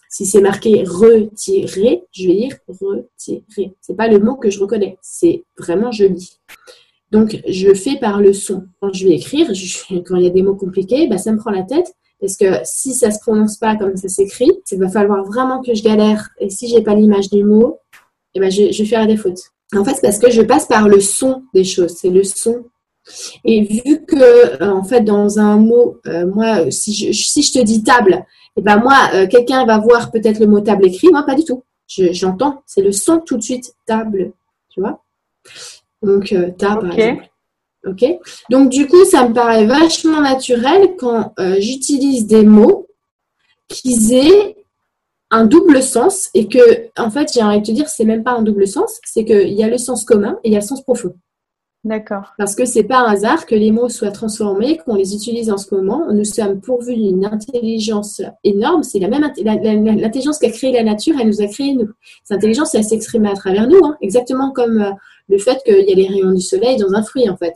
si 0.09 0.25
c'est 0.25 0.41
marqué 0.41 0.83
retirer, 0.83 2.03
je 2.11 2.27
vais 2.27 2.33
lire 2.33 2.55
retirer. 2.67 3.75
C'est 3.81 3.95
pas 3.95 4.07
le 4.07 4.19
mot 4.19 4.35
que 4.35 4.49
je 4.49 4.59
reconnais. 4.59 4.97
C'est 5.01 5.43
vraiment 5.57 5.91
je 5.91 6.05
lis. 6.05 6.39
Donc, 7.11 7.41
je 7.47 7.73
fais 7.73 7.97
par 7.97 8.19
le 8.19 8.33
son. 8.33 8.65
Quand 8.81 8.91
je 8.93 9.07
vais 9.07 9.13
écrire, 9.13 9.47
quand 10.05 10.17
il 10.17 10.23
y 10.23 10.27
a 10.27 10.31
des 10.31 10.41
mots 10.41 10.55
compliqués, 10.55 11.07
bah, 11.07 11.17
ça 11.17 11.31
me 11.31 11.37
prend 11.37 11.51
la 11.51 11.63
tête. 11.63 11.93
Parce 12.19 12.35
que 12.35 12.45
si 12.63 12.93
ça 12.93 13.11
se 13.11 13.19
prononce 13.19 13.57
pas 13.57 13.75
comme 13.75 13.95
ça 13.95 14.09
s'écrit, 14.09 14.51
il 14.71 14.79
va 14.79 14.89
falloir 14.89 15.23
vraiment 15.23 15.61
que 15.61 15.73
je 15.73 15.83
galère. 15.83 16.29
Et 16.39 16.49
si 16.49 16.67
j'ai 16.67 16.81
pas 16.81 16.95
l'image 16.95 17.29
du 17.29 17.43
mot, 17.43 17.79
eh 18.33 18.39
ben, 18.39 18.51
je, 18.51 18.63
vais 18.63 18.85
faire 18.85 19.07
des 19.07 19.17
fautes. 19.17 19.39
En 19.75 19.83
fait, 19.83 19.95
c'est 19.95 20.01
parce 20.01 20.19
que 20.19 20.31
je 20.31 20.41
passe 20.41 20.65
par 20.67 20.87
le 20.87 20.99
son 20.99 21.43
des 21.53 21.63
choses. 21.63 21.95
C'est 21.97 22.09
le 22.09 22.23
son. 22.23 22.65
Et 23.43 23.63
vu 23.63 24.05
que, 24.05 24.61
euh, 24.61 24.71
en 24.71 24.83
fait, 24.83 25.01
dans 25.01 25.39
un 25.39 25.57
mot, 25.57 25.97
euh, 26.07 26.25
moi, 26.27 26.69
si 26.71 26.93
je, 26.93 27.11
si 27.11 27.41
je 27.41 27.53
te 27.53 27.63
dis 27.63 27.83
table, 27.83 28.25
eh 28.57 28.61
ben 28.61 28.77
moi, 28.77 28.95
euh, 29.13 29.27
quelqu'un 29.27 29.65
va 29.65 29.77
voir 29.77 30.11
peut-être 30.11 30.39
le 30.39 30.47
mot 30.47 30.61
table 30.61 30.87
écrit. 30.87 31.09
Moi, 31.09 31.23
pas 31.23 31.35
du 31.35 31.43
tout. 31.43 31.63
J'entends. 31.87 32.63
c'est 32.65 32.81
le 32.81 32.91
son 32.91 33.19
tout 33.19 33.37
de 33.37 33.43
suite. 33.43 33.73
Table. 33.85 34.33
Tu 34.69 34.81
vois 34.81 35.01
donc, 36.03 36.31
euh, 36.31 36.51
ta, 36.51 36.75
par 36.75 36.91
exemple. 36.91 37.29
OK 37.87 38.05
Donc, 38.49 38.69
du 38.69 38.87
coup, 38.87 39.03
ça 39.05 39.27
me 39.27 39.33
paraît 39.33 39.65
vachement 39.65 40.21
naturel 40.21 40.95
quand 40.97 41.33
j'utilise 41.57 42.27
des 42.27 42.43
mots 42.43 42.87
qui 43.69 44.13
aient 44.13 44.56
un 45.29 45.45
double 45.45 45.81
sens 45.83 46.29
et 46.33 46.47
que, 46.47 46.89
en 46.97 47.09
fait, 47.09 47.31
j'ai 47.33 47.43
envie 47.43 47.61
de 47.61 47.65
te 47.65 47.71
dire, 47.71 47.89
c'est 47.89 48.05
même 48.05 48.23
pas 48.23 48.31
un 48.31 48.41
double 48.41 48.67
sens, 48.67 48.99
c'est 49.05 49.25
qu'il 49.25 49.53
y 49.53 49.63
a 49.63 49.69
le 49.69 49.77
sens 49.77 50.05
commun 50.05 50.39
et 50.43 50.49
il 50.49 50.53
y 50.53 50.55
a 50.55 50.59
le 50.59 50.65
sens 50.65 50.81
profond. 50.81 51.15
D'accord. 51.83 52.33
Parce 52.37 52.55
que 52.55 52.65
c'est 52.65 52.83
pas 52.83 52.99
un 52.99 53.11
hasard 53.11 53.45
que 53.45 53.55
les 53.55 53.71
mots 53.71 53.87
soient 53.87 54.11
transformés, 54.11 54.77
qu'on 54.77 54.95
les 54.95 55.15
utilise 55.15 55.49
en 55.49 55.57
ce 55.57 55.73
moment. 55.73 56.11
Nous 56.11 56.25
sommes 56.25 56.59
pourvus 56.59 56.95
d'une 56.95 57.25
intelligence 57.25 58.21
énorme. 58.43 58.83
C'est 58.83 58.99
la 58.99 59.07
même 59.07 59.31
l'intelligence 59.41 60.39
qu'a 60.39 60.49
créé 60.49 60.73
la 60.73 60.83
nature, 60.83 61.15
elle 61.19 61.27
nous 61.27 61.41
a 61.41 61.47
créé 61.47 61.73
nous. 61.73 61.89
Cette 62.23 62.37
intelligence, 62.37 62.75
elle 62.75 62.83
s'exprime 62.83 63.25
à 63.25 63.35
travers 63.35 63.67
nous, 63.67 63.79
hein. 63.85 63.95
exactement 64.01 64.51
comme 64.51 64.81
euh, 64.81 64.91
le 65.29 65.37
fait 65.37 65.61
qu'il 65.63 65.87
y 65.87 65.93
a 65.93 65.95
les 65.95 66.07
rayons 66.07 66.33
du 66.33 66.41
soleil 66.41 66.77
dans 66.77 66.93
un 66.93 67.03
fruit, 67.03 67.29
en 67.29 67.37
fait, 67.37 67.53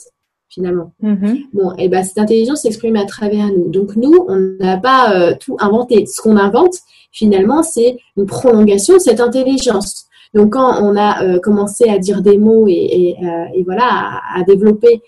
finalement. 0.52 0.92
Mm-hmm. 1.02 1.46
Bon, 1.54 1.74
et 1.78 1.88
ben 1.88 2.04
cette 2.04 2.18
intelligence 2.18 2.62
s'exprime 2.62 2.98
à 2.98 3.06
travers 3.06 3.48
nous. 3.48 3.70
Donc 3.70 3.96
nous, 3.96 4.26
on 4.28 4.58
n'a 4.60 4.78
pas 4.78 5.16
euh, 5.16 5.34
tout 5.40 5.56
inventé. 5.60 6.06
Ce 6.06 6.22
qu'on 6.22 6.38
invente, 6.38 6.76
finalement, 7.12 7.64
c'est 7.64 7.98
une 8.18 8.26
prolongation 8.26 8.96
de 8.96 9.00
cette 9.00 9.22
intelligence. 9.22 10.08
Donc 10.34 10.54
quand 10.54 10.84
on 10.84 10.96
a 10.96 11.24
euh, 11.24 11.40
commencé 11.40 11.90
à 11.90 11.98
dire 11.98 12.22
des 12.22 12.38
mots 12.38 12.68
et, 12.68 13.16
euh, 13.24 13.64
voilà 13.66 14.22
à, 14.36 14.44
développer 14.44 15.02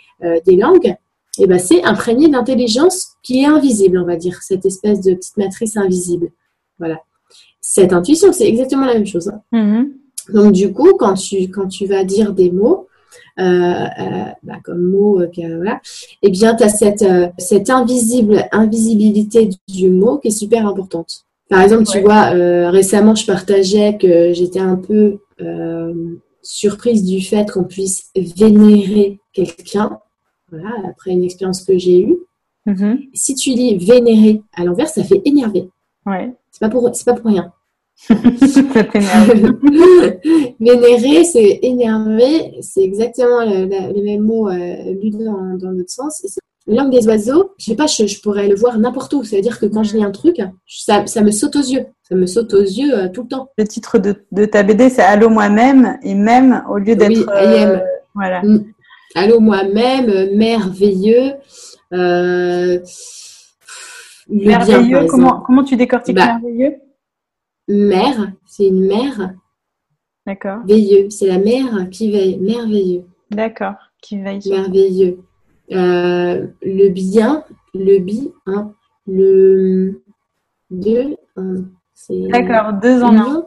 des 0.46 0.56
langues, 0.56 0.96
et 1.40 1.48
ben 1.48 1.60
c'est 1.60 1.84
imprégné 1.84 2.30
d'intelligence 2.30 3.16
qui 3.24 3.42
est 3.42 3.46
invisible, 3.46 3.98
on 3.98 4.06
va 4.06 4.16
dire, 4.16 4.42
cette 4.42 4.66
espèce 4.66 5.02
de 5.02 5.14
petite 5.16 5.38
matrice 5.38 5.76
invisible. 5.76 6.30
Voilà. 6.80 7.00
Cette 7.60 7.92
intuition, 7.92 8.32
c'est 8.32 8.48
exactement 8.48 8.86
la 8.86 8.94
même 8.94 9.06
chose. 9.06 9.30
Hein. 9.30 9.42
Mm-hmm. 9.52 10.34
Donc 10.34 10.54
du 10.54 10.72
coup, 10.72 10.94
quand 10.98 11.16
tu, 11.16 11.50
quand 11.50 11.68
tu 11.68 11.88
vas 11.88 12.04
dire 12.04 12.34
des 12.34 12.52
mots, 12.52 12.88
bah, 13.38 14.60
comme 14.64 14.84
mot, 14.90 15.22
euh, 15.22 15.28
voilà, 15.56 15.82
eh 16.22 16.30
bien, 16.30 16.56
tu 16.56 16.64
as 16.64 16.70
cette, 16.70 17.06
cette 17.38 17.70
invisible 17.70 18.46
invisibilité 18.52 19.50
du 19.68 19.90
mot 19.90 20.18
qui 20.18 20.30
est 20.30 20.32
super 20.32 20.68
importante. 20.68 21.26
Par 21.50 21.62
exemple, 21.62 21.86
tu 21.86 22.00
vois, 22.00 22.30
récemment, 22.70 23.16
je 23.16 23.26
partageais 23.26 23.98
que 23.98 24.34
j'étais 24.34 24.60
un 24.60 24.76
peu 24.76 25.20
surprise 26.42 27.04
du 27.04 27.22
fait 27.22 27.50
qu'on 27.52 27.64
puisse 27.64 28.10
vénérer 28.16 29.20
quelqu'un, 29.34 30.00
voilà, 30.52 30.70
après 30.90 31.12
une 31.12 31.24
expérience 31.24 31.64
que 31.64 31.78
j'ai 31.78 32.02
eue. 32.02 32.18
Mm-hmm. 32.68 33.10
Si 33.14 33.36
tu 33.36 33.52
lis 33.52 33.78
vénérer 33.78 34.42
à 34.54 34.64
l'envers, 34.64 34.88
ça 34.88 35.04
fait 35.04 35.22
énerver. 35.26 35.70
Ouais. 36.06 36.34
C'est 36.52 36.60
pas 36.60 36.70
pour, 36.70 36.90
c'est 36.94 37.06
pas 37.06 37.14
pour 37.14 37.30
rien. 37.30 37.52
Vénérer, 40.60 41.24
c'est 41.32 41.60
énervé, 41.62 42.60
c'est 42.62 42.82
exactement 42.82 43.46
le, 43.46 44.04
même 44.04 44.22
mot 44.22 44.50
euh, 44.50 44.94
lu 45.02 45.12
dans, 45.12 45.58
dans 45.58 45.72
l'autre 45.72 45.90
sens. 45.90 46.22
Langue 46.66 46.92
des 46.92 47.08
oiseaux, 47.08 47.52
je 47.58 47.66
sais 47.66 47.76
pas, 47.76 47.88
je, 47.88 48.22
pourrais 48.22 48.48
le 48.48 48.56
voir 48.56 48.80
n'importe 48.80 49.14
où. 49.14 49.24
Ça 49.24 49.36
veut 49.36 49.42
dire 49.42 49.60
que 49.60 49.66
quand 49.66 49.84
je 49.84 49.98
lis 49.98 50.04
un 50.04 50.12
truc, 50.12 50.42
ça, 50.66 51.04
me 51.22 51.32
saute 51.32 51.56
aux 51.58 51.62
yeux. 51.62 51.86
Ça 52.08 52.16
me 52.16 52.26
saute 52.26 52.54
aux 52.54 52.62
yeux 52.62 52.98
euh, 52.98 53.10
tout 53.10 53.24
le 53.24 53.28
temps. 53.28 53.50
Le 53.58 53.66
titre 53.66 53.98
de, 54.00 54.46
ta 54.46 54.64
BD, 54.64 54.90
c'est 54.90 55.02
Allô 55.02 55.30
moi-même, 55.30 55.98
et 56.04 56.16
même 56.16 56.64
au 56.70 56.78
lieu 56.78 56.96
d'être. 56.96 57.10
Oui, 57.10 57.26
euh, 57.30 57.80
voilà. 58.16 58.42
Mm. 58.44 58.66
Allô 59.16 59.40
moi-même, 59.40 60.36
merveilleux. 60.36 61.34
merveilleux, 64.30 65.06
comment, 65.08 65.42
comment 65.46 65.64
tu 65.64 65.76
décortiques 65.76 66.16
bah, 66.16 66.40
merveilleux? 66.42 66.76
Mère, 67.68 68.32
c'est 68.46 68.68
une 68.68 68.86
mère. 68.86 69.34
D'accord. 70.26 70.60
Veilleux, 70.66 71.10
c'est 71.10 71.28
la 71.28 71.38
mère 71.38 71.90
qui 71.90 72.12
veille. 72.12 72.40
Merveilleux. 72.40 73.06
D'accord, 73.32 73.76
qui 74.02 74.22
veille. 74.22 74.42
Merveilleux. 74.50 75.20
Euh, 75.72 76.48
le 76.62 76.90
bien, 76.90 77.44
le 77.74 78.00
bi, 78.00 78.32
hein, 78.46 78.74
le 79.08 80.04
deux, 80.70 81.16
D'accord, 82.10 82.74
deux 82.82 83.02
en 83.02 83.18
un. 83.18 83.46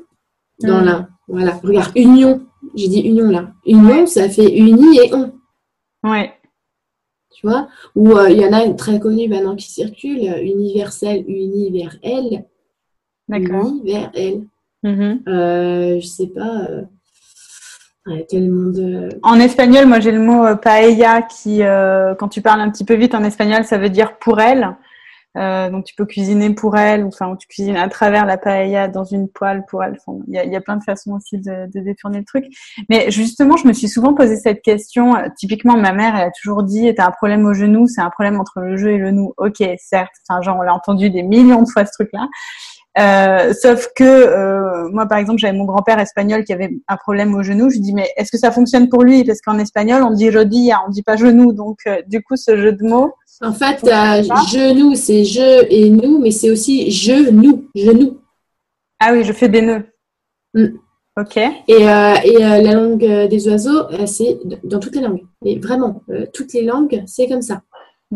Dans 0.60 0.80
hmm. 0.80 0.84
l'un. 0.84 1.08
Voilà. 1.28 1.60
Regarde, 1.62 1.92
union. 1.96 2.46
J'ai 2.74 2.88
dit 2.88 3.00
union 3.00 3.30
là. 3.30 3.52
Union, 3.66 4.06
ça 4.06 4.28
fait 4.28 4.56
uni 4.56 4.98
et 4.98 5.14
on. 5.14 5.32
Ouais. 6.02 6.32
Tu 7.30 7.46
vois? 7.46 7.68
Ou 7.94 8.12
euh, 8.12 8.30
il 8.30 8.38
y 8.38 8.46
en 8.46 8.52
a 8.52 8.64
une 8.64 8.76
très 8.76 8.98
connue 8.98 9.28
maintenant 9.28 9.56
qui 9.56 9.70
circule, 9.70 10.18
universel, 10.42 11.24
universel. 11.28 12.46
D'accord. 13.28 13.72
vers 13.84 14.10
elle. 14.14 14.42
Mm-hmm. 14.84 15.28
Euh, 15.28 16.00
je 16.00 16.06
sais 16.06 16.28
pas. 16.28 16.68
Euh, 16.70 16.82
de... 18.08 19.08
En 19.24 19.40
espagnol, 19.40 19.86
moi 19.86 19.98
j'ai 19.98 20.12
le 20.12 20.20
mot 20.20 20.46
euh, 20.46 20.54
paella 20.54 21.22
qui, 21.22 21.60
quand 22.18 22.28
tu 22.28 22.40
parles 22.40 22.60
un 22.60 22.70
petit 22.70 22.84
peu 22.84 22.94
vite 22.94 23.16
en 23.16 23.24
espagnol, 23.24 23.64
ça 23.64 23.78
veut 23.78 23.90
dire 23.90 24.18
pour 24.18 24.38
elle. 24.40 24.76
donc 25.34 25.84
tu 25.84 25.94
peux 25.96 26.06
cuisiner 26.06 26.54
pour 26.54 26.76
elle, 26.76 27.02
ou 27.02 27.08
enfin 27.08 27.34
tu 27.34 27.48
cuisines 27.48 27.76
à 27.76 27.88
travers 27.88 28.24
la 28.24 28.38
paella 28.38 28.86
dans 28.86 29.02
une 29.02 29.28
poêle 29.28 29.64
pour 29.68 29.82
elle. 29.82 29.98
Il 30.28 30.34
y, 30.34 30.56
a, 30.56 30.60
plein 30.60 30.76
de 30.76 30.84
façons 30.84 31.14
aussi 31.14 31.38
de, 31.38 31.66
de, 31.66 31.80
détourner 31.80 32.20
le 32.20 32.24
truc. 32.24 32.44
Mais 32.88 33.10
justement, 33.10 33.56
je 33.56 33.66
me 33.66 33.72
suis 33.72 33.88
souvent 33.88 34.14
posé 34.14 34.36
cette 34.36 34.62
question. 34.62 35.16
typiquement, 35.36 35.76
ma 35.76 35.92
mère, 35.92 36.14
elle 36.14 36.28
a 36.28 36.30
toujours 36.30 36.62
dit 36.62 36.94
"T'as 36.94 37.08
un 37.08 37.10
problème 37.10 37.44
au 37.44 37.54
genou, 37.54 37.88
c'est 37.88 38.02
un 38.02 38.10
problème 38.10 38.38
entre 38.38 38.60
le 38.60 38.76
jeu 38.76 38.92
et 38.92 38.98
le 38.98 39.10
nous." 39.10 39.34
Ok, 39.36 39.64
certes. 39.78 40.14
Enfin, 40.28 40.42
genre 40.42 40.58
on 40.60 40.62
l'a 40.62 40.72
entendu 40.72 41.10
des 41.10 41.24
millions 41.24 41.62
de 41.62 41.68
fois 41.68 41.84
ce 41.84 41.92
truc-là. 41.92 42.28
Euh, 42.98 43.52
sauf 43.52 43.88
que 43.94 44.04
euh, 44.04 44.88
moi, 44.90 45.06
par 45.06 45.18
exemple, 45.18 45.38
j'avais 45.38 45.56
mon 45.56 45.66
grand-père 45.66 45.98
espagnol 45.98 46.44
qui 46.44 46.52
avait 46.52 46.70
un 46.88 46.96
problème 46.96 47.34
au 47.34 47.42
genou. 47.42 47.68
Je 47.68 47.78
dis 47.78 47.92
mais 47.92 48.10
est-ce 48.16 48.32
que 48.32 48.38
ça 48.38 48.50
fonctionne 48.50 48.88
pour 48.88 49.02
lui? 49.02 49.22
Parce 49.24 49.40
qu'en 49.40 49.58
espagnol, 49.58 50.02
on 50.02 50.12
dit 50.12 50.30
rodilla, 50.30 50.82
on 50.86 50.90
dit 50.90 51.02
pas 51.02 51.16
genou. 51.16 51.52
Donc, 51.52 51.78
euh, 51.86 52.00
du 52.06 52.22
coup, 52.22 52.36
ce 52.36 52.56
jeu 52.56 52.72
de 52.72 52.82
mots, 52.84 53.12
En 53.42 53.52
fait, 53.52 53.80
genou, 53.84 54.94
c'est 54.94 55.24
je 55.24 55.66
et 55.70 55.90
nous, 55.90 56.18
mais 56.20 56.30
c'est 56.30 56.50
aussi 56.50 56.90
je, 56.90 57.30
nous, 57.30 57.68
genou. 57.74 58.18
Ah 58.98 59.10
oui, 59.12 59.24
je 59.24 59.32
fais 59.32 59.48
des 59.48 59.62
nœuds. 59.62 59.84
Mm. 60.54 60.66
Ok. 61.18 61.36
Et, 61.36 61.52
et 61.68 62.38
la 62.38 62.72
langue 62.74 63.28
des 63.28 63.48
oiseaux, 63.48 63.84
c'est 64.06 64.38
dans 64.64 64.78
toutes 64.78 64.96
les 64.96 65.00
langues. 65.02 65.22
Et 65.46 65.58
vraiment, 65.58 66.02
toutes 66.34 66.52
les 66.52 66.62
langues, 66.62 67.02
c'est 67.06 67.26
comme 67.26 67.40
ça. 67.40 67.62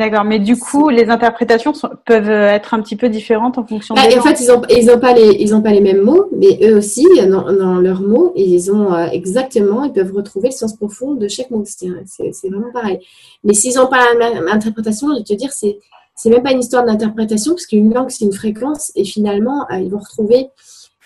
D'accord, 0.00 0.24
mais 0.24 0.38
du 0.38 0.56
coup, 0.56 0.88
les 0.88 1.10
interprétations 1.10 1.74
peuvent 2.06 2.30
être 2.30 2.72
un 2.72 2.80
petit 2.80 2.96
peu 2.96 3.10
différentes 3.10 3.58
en 3.58 3.66
fonction 3.66 3.94
bah, 3.94 4.02
En 4.16 4.22
fait, 4.22 4.40
ils 4.40 4.46
n'ont 4.46 4.62
ils 4.70 4.90
ont 4.90 4.98
pas, 4.98 5.12
les, 5.12 5.36
ils 5.38 5.54
ont 5.54 5.60
pas 5.60 5.72
les 5.72 5.82
mêmes 5.82 6.00
mots, 6.00 6.26
mais 6.34 6.58
eux 6.62 6.78
aussi, 6.78 7.06
dans, 7.28 7.52
dans 7.52 7.74
leurs 7.74 8.00
mots, 8.00 8.32
ils 8.34 8.72
ont 8.72 8.96
exactement, 9.08 9.84
ils 9.84 9.92
peuvent 9.92 10.14
retrouver 10.14 10.48
le 10.48 10.54
sens 10.54 10.74
profond 10.74 11.12
de 11.12 11.28
chaque 11.28 11.50
mot. 11.50 11.64
C'est 11.66 12.48
vraiment 12.48 12.72
pareil. 12.72 12.98
Mais 13.44 13.52
s'ils 13.52 13.74
n'ont 13.74 13.88
pas 13.88 13.98
la 14.14 14.30
même 14.30 14.48
interprétation, 14.48 15.08
je 15.12 15.18
vais 15.18 15.24
te 15.24 15.34
dire, 15.34 15.52
c'est 15.52 15.78
c'est 16.14 16.30
même 16.30 16.42
pas 16.42 16.52
une 16.52 16.60
histoire 16.60 16.84
d'interprétation, 16.86 17.52
parce 17.52 17.66
qu'une 17.66 17.92
langue, 17.92 18.08
c'est 18.08 18.24
une 18.24 18.32
fréquence, 18.32 18.92
et 18.94 19.04
finalement, 19.04 19.66
ils 19.70 19.90
vont 19.90 19.98
retrouver 19.98 20.48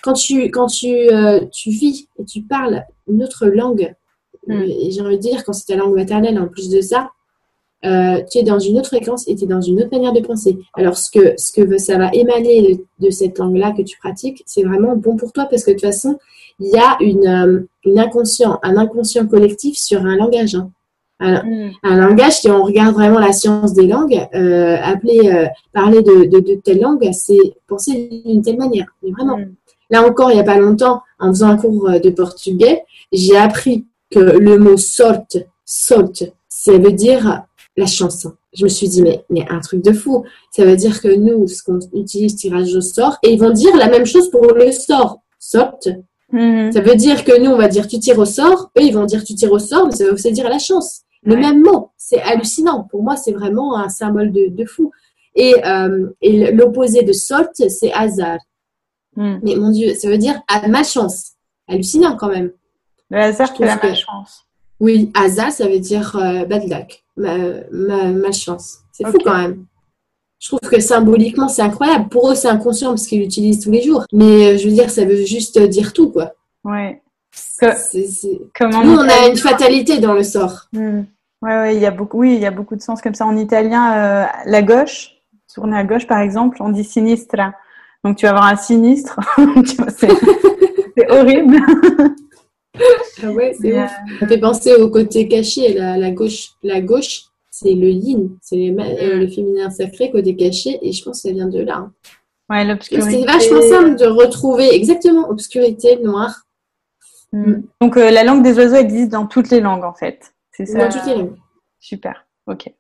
quand 0.03 0.13
tu, 0.13 0.51
quand 0.51 0.67
tu, 0.67 0.89
euh, 0.89 1.41
tu 1.53 1.71
vis 1.71 2.09
et 2.19 2.25
tu 2.25 2.43
parles 2.43 2.85
une 3.09 3.25
autre 3.25 3.47
langue, 3.47 3.93
mm. 4.47 4.63
et 4.63 4.91
j'ai 4.93 5.01
envie 5.01 5.17
de 5.17 5.23
dire, 5.23 5.45
quand 5.45 5.53
c'est 5.53 5.67
ta 5.67 5.77
langue 5.77 5.97
maternelle, 5.97 6.39
en 6.39 6.47
plus 6.47 6.69
de 6.69 6.81
ça, 6.81 7.11
euh, 7.85 8.23
tu 8.31 8.39
es 8.39 8.43
dans 8.43 8.59
une 8.59 8.79
autre 8.79 8.89
fréquence 8.89 9.27
et 9.29 9.35
tu 9.35 9.45
es 9.45 9.47
dans 9.47 9.61
une 9.61 9.81
autre 9.81 9.91
manière 9.93 10.13
de 10.13 10.21
penser. 10.21 10.59
Alors, 10.75 10.97
ce 10.97 11.11
que, 11.11 11.35
ce 11.37 11.53
que 11.53 11.79
ça 11.79 11.99
va 11.99 12.11
émaner 12.13 12.81
de, 12.99 13.11
cette 13.11 13.39
langue-là 13.39 13.73
que 13.73 13.83
tu 13.83 13.99
pratiques, 13.99 14.43
c'est 14.47 14.63
vraiment 14.63 14.97
bon 14.97 15.17
pour 15.17 15.33
toi 15.33 15.47
parce 15.51 15.65
que 15.65 15.71
de 15.71 15.77
toute 15.77 15.87
façon, 15.87 16.19
il 16.61 16.69
y 16.69 16.79
a 16.79 16.97
une, 17.01 17.27
euh, 17.27 17.61
une 17.85 17.99
inconscient, 17.99 18.59
un 18.63 18.77
inconscient 18.77 19.27
collectif 19.27 19.77
sur 19.77 20.05
un 20.05 20.17
langage. 20.17 20.55
Hein. 20.55 20.71
Mm. 21.21 21.71
Un, 21.83 21.97
langage, 21.97 22.41
si 22.41 22.51
on 22.51 22.63
regarde 22.65 22.95
vraiment 22.95 23.19
la 23.19 23.33
science 23.33 23.73
des 23.73 23.87
langues, 23.87 24.15
appeler, 24.33 25.49
parler 25.73 26.03
de, 26.03 26.27
de, 26.27 26.55
telle 26.63 26.81
langue, 26.81 27.09
c'est 27.13 27.39
penser 27.67 28.23
d'une 28.27 28.43
telle 28.43 28.59
manière. 28.59 28.87
Mais 29.03 29.11
vraiment. 29.11 29.39
Mm. 29.39 29.55
Là 29.91 30.07
encore, 30.07 30.31
il 30.31 30.35
n'y 30.35 30.41
a 30.41 30.45
pas 30.45 30.59
longtemps, 30.59 31.03
en 31.19 31.29
faisant 31.29 31.49
un 31.49 31.57
cours 31.57 31.89
euh, 31.89 31.99
de 31.99 32.11
portugais, 32.11 32.85
j'ai 33.13 33.37
appris 33.37 33.87
que 34.11 34.19
le 34.19 34.59
mot 34.59 34.77
sorte, 34.77 35.39
sorte, 35.65 36.25
ça 36.49 36.73
veut 36.73 36.93
dire 36.93 37.43
la 37.77 37.87
chance. 37.87 38.27
Je 38.53 38.65
me 38.65 38.69
suis 38.69 38.89
dit, 38.89 39.03
mais, 39.03 39.25
mais 39.31 39.47
un 39.51 39.61
truc 39.61 39.83
de 39.83 39.93
fou. 39.93 40.25
Ça 40.51 40.65
veut 40.65 40.77
dire 40.77 41.01
que 41.01 41.15
nous, 41.15 41.47
ce 41.49 41.63
qu'on 41.63 41.79
utilise 41.93 42.37
tirage 42.37 42.75
au 42.75 42.81
sort, 42.81 43.19
et 43.23 43.33
ils 43.33 43.39
vont 43.39 43.51
dire 43.51 43.77
la 43.77 43.89
même 43.89 44.07
chose 44.07 44.31
pour 44.31 44.47
le 44.53 44.71
sort. 44.73 45.21
Sorte. 45.39 45.89
Mhm. 46.33 46.73
Ça 46.73 46.81
veut 46.81 46.97
dire 46.97 47.25
que 47.25 47.39
nous, 47.41 47.51
on 47.51 47.57
va 47.57 47.69
dire 47.69 47.87
tu 47.87 47.99
tires 47.99 48.19
au 48.19 48.25
sort. 48.25 48.71
Eux, 48.79 48.83
ils 48.83 48.95
vont 48.95 49.05
dire 49.05 49.25
tu 49.25 49.35
tires 49.35 49.53
au 49.53 49.59
sort, 49.59 49.87
mais 49.87 49.95
ça 49.95 50.05
veut 50.05 50.13
aussi 50.13 50.33
dire 50.33 50.49
la 50.49 50.59
chance. 50.59 51.03
Le 51.23 51.37
même 51.37 51.63
mot. 51.63 51.91
C'est 51.97 52.21
hallucinant. 52.21 52.85
Pour 52.91 53.03
moi, 53.03 53.17
c'est 53.17 53.33
vraiment 53.33 53.77
un 53.79 53.89
symbole 53.89 54.31
de, 54.31 54.65
fou. 54.67 54.91
Et, 55.35 55.55
euh, 55.65 56.11
et 56.21 56.53
l'opposé 56.53 57.03
de 57.03 57.13
sorte, 57.13 57.69
c'est 57.69 57.93
hasard. 57.93 58.39
Hmm. 59.17 59.39
Mais 59.43 59.57
mon 59.57 59.71
Dieu, 59.71 59.95
ça 59.95 60.09
veut 60.09 60.19
dire 60.19 60.41
à 60.49 60.69
malchance. 60.69 61.33
Hallucinant 61.67 62.17
quand 62.17 62.29
même. 62.29 62.53
Le 63.11 63.19
hasard, 63.19 63.53
c'est 63.57 63.65
la 63.65 63.77
malchance. 63.77 64.44
Oui, 64.81 65.11
hasard, 65.15 65.53
ça 65.53 65.69
veut 65.69 65.79
dire 65.79 66.17
euh, 66.17 66.45
bad 66.45 66.69
luck, 66.69 67.05
ma, 67.17 68.13
malchance. 68.13 68.79
C'est 68.93 69.07
fou 69.07 69.19
quand 69.25 69.37
même. 69.37 69.67
Je 70.41 70.49
trouve 70.49 70.61
que 70.61 70.81
symboliquement, 70.81 71.49
c'est 71.49 71.63
incroyable. 71.63 72.09
Pour 72.09 72.31
eux, 72.31 72.35
c'est 72.35 72.49
inconscient 72.49 72.91
parce 72.91 73.07
qu'ils 73.07 73.21
l'utilisent 73.21 73.61
tous 73.61 73.71
les 73.71 73.83
jours. 73.83 74.05
Mais 74.13 74.55
euh, 74.55 74.59
je 74.59 74.69
veux 74.69 74.75
dire, 74.75 74.91
ça 74.91 75.05
veut 75.05 75.25
juste 75.25 75.59
dire 75.59 75.93
tout, 75.93 76.11
quoi. 76.11 76.33
Ouais. 76.65 77.01
Nous, 77.63 78.95
on 78.95 79.09
a 79.09 79.29
une 79.29 79.37
fatalité 79.37 79.99
dans 79.99 80.13
le 80.13 80.23
sort. 80.23 80.67
Hmm. 80.73 81.03
Ouais, 81.43 81.57
ouais, 81.57 81.77
il 81.77 81.81
y 81.81 81.87
a 81.87 81.91
beaucoup, 81.91 82.21
oui, 82.21 82.35
il 82.35 82.41
y 82.41 82.47
a 82.47 82.51
beaucoup 82.51 82.77
de 82.77 82.81
sens 82.81 83.01
comme 83.01 83.15
ça. 83.15 83.27
En 83.27 83.37
italien, 83.37 83.97
euh, 83.97 84.27
la 84.47 84.63
gauche, 84.63 85.13
tourner 85.53 85.77
à 85.77 85.85
gauche, 85.85 86.07
par 86.07 86.19
exemple, 86.19 86.59
on 86.61 86.71
dit 86.71 86.85
sinistra. 86.85 87.53
Donc 88.05 88.17
tu 88.17 88.27
vas 88.27 88.31
avoir 88.31 88.47
un 88.47 88.57
sinistre. 88.57 89.19
c'est 89.97 91.11
horrible. 91.11 91.57
ah 93.23 93.31
ouais, 93.31 93.55
c'est 93.61 93.73
ouf. 93.79 93.91
Ça 94.21 94.27
fait 94.27 94.39
penser 94.39 94.75
au 94.75 94.91
côté 94.91 95.29
caché, 95.29 95.75
la, 95.75 95.97
la 95.97 96.11
gauche. 96.11 96.51
La 96.63 96.81
gauche, 96.81 97.25
c'est 97.51 97.75
le 97.75 97.89
yin, 97.89 98.37
c'est 98.43 98.57
euh, 98.57 99.17
le, 99.19 99.29
féminin 99.29 99.71
sacré, 99.71 100.11
côté 100.11 100.35
caché, 100.35 100.79
et 100.83 100.93
je 100.93 101.05
pense 101.05 101.23
que 101.23 101.29
ça 101.29 101.35
vient 101.35 101.49
de 101.49 101.61
là. 101.61 101.77
Hein. 101.77 101.93
Ouais, 102.51 102.65
l'obscurité. 102.65 103.11
C'est 103.11 103.25
vachement 103.25 103.63
simple 103.63 103.97
de 103.97 104.07
retrouver 104.07 104.75
exactement 104.75 105.29
obscurité, 105.29 105.97
noir. 106.03 106.43
Hmm. 107.33 107.51
Mm. 107.51 107.63
Donc 107.81 107.97
euh, 107.97 108.11
la 108.11 108.25
langue 108.25 108.43
des 108.43 108.57
oiseaux 108.59 108.77
existe 108.77 109.11
dans 109.11 109.27
toutes 109.27 109.51
les 109.51 109.61
langues 109.61 109.85
en 109.85 109.95
fait. 109.95 110.35
C'est 110.53 110.67
ça. 110.67 110.87
Dans 110.87 110.89
toutes 110.89 111.07
les 111.07 111.15
langues. 111.15 111.37
Super. 111.81 112.27
Ok 112.47 112.71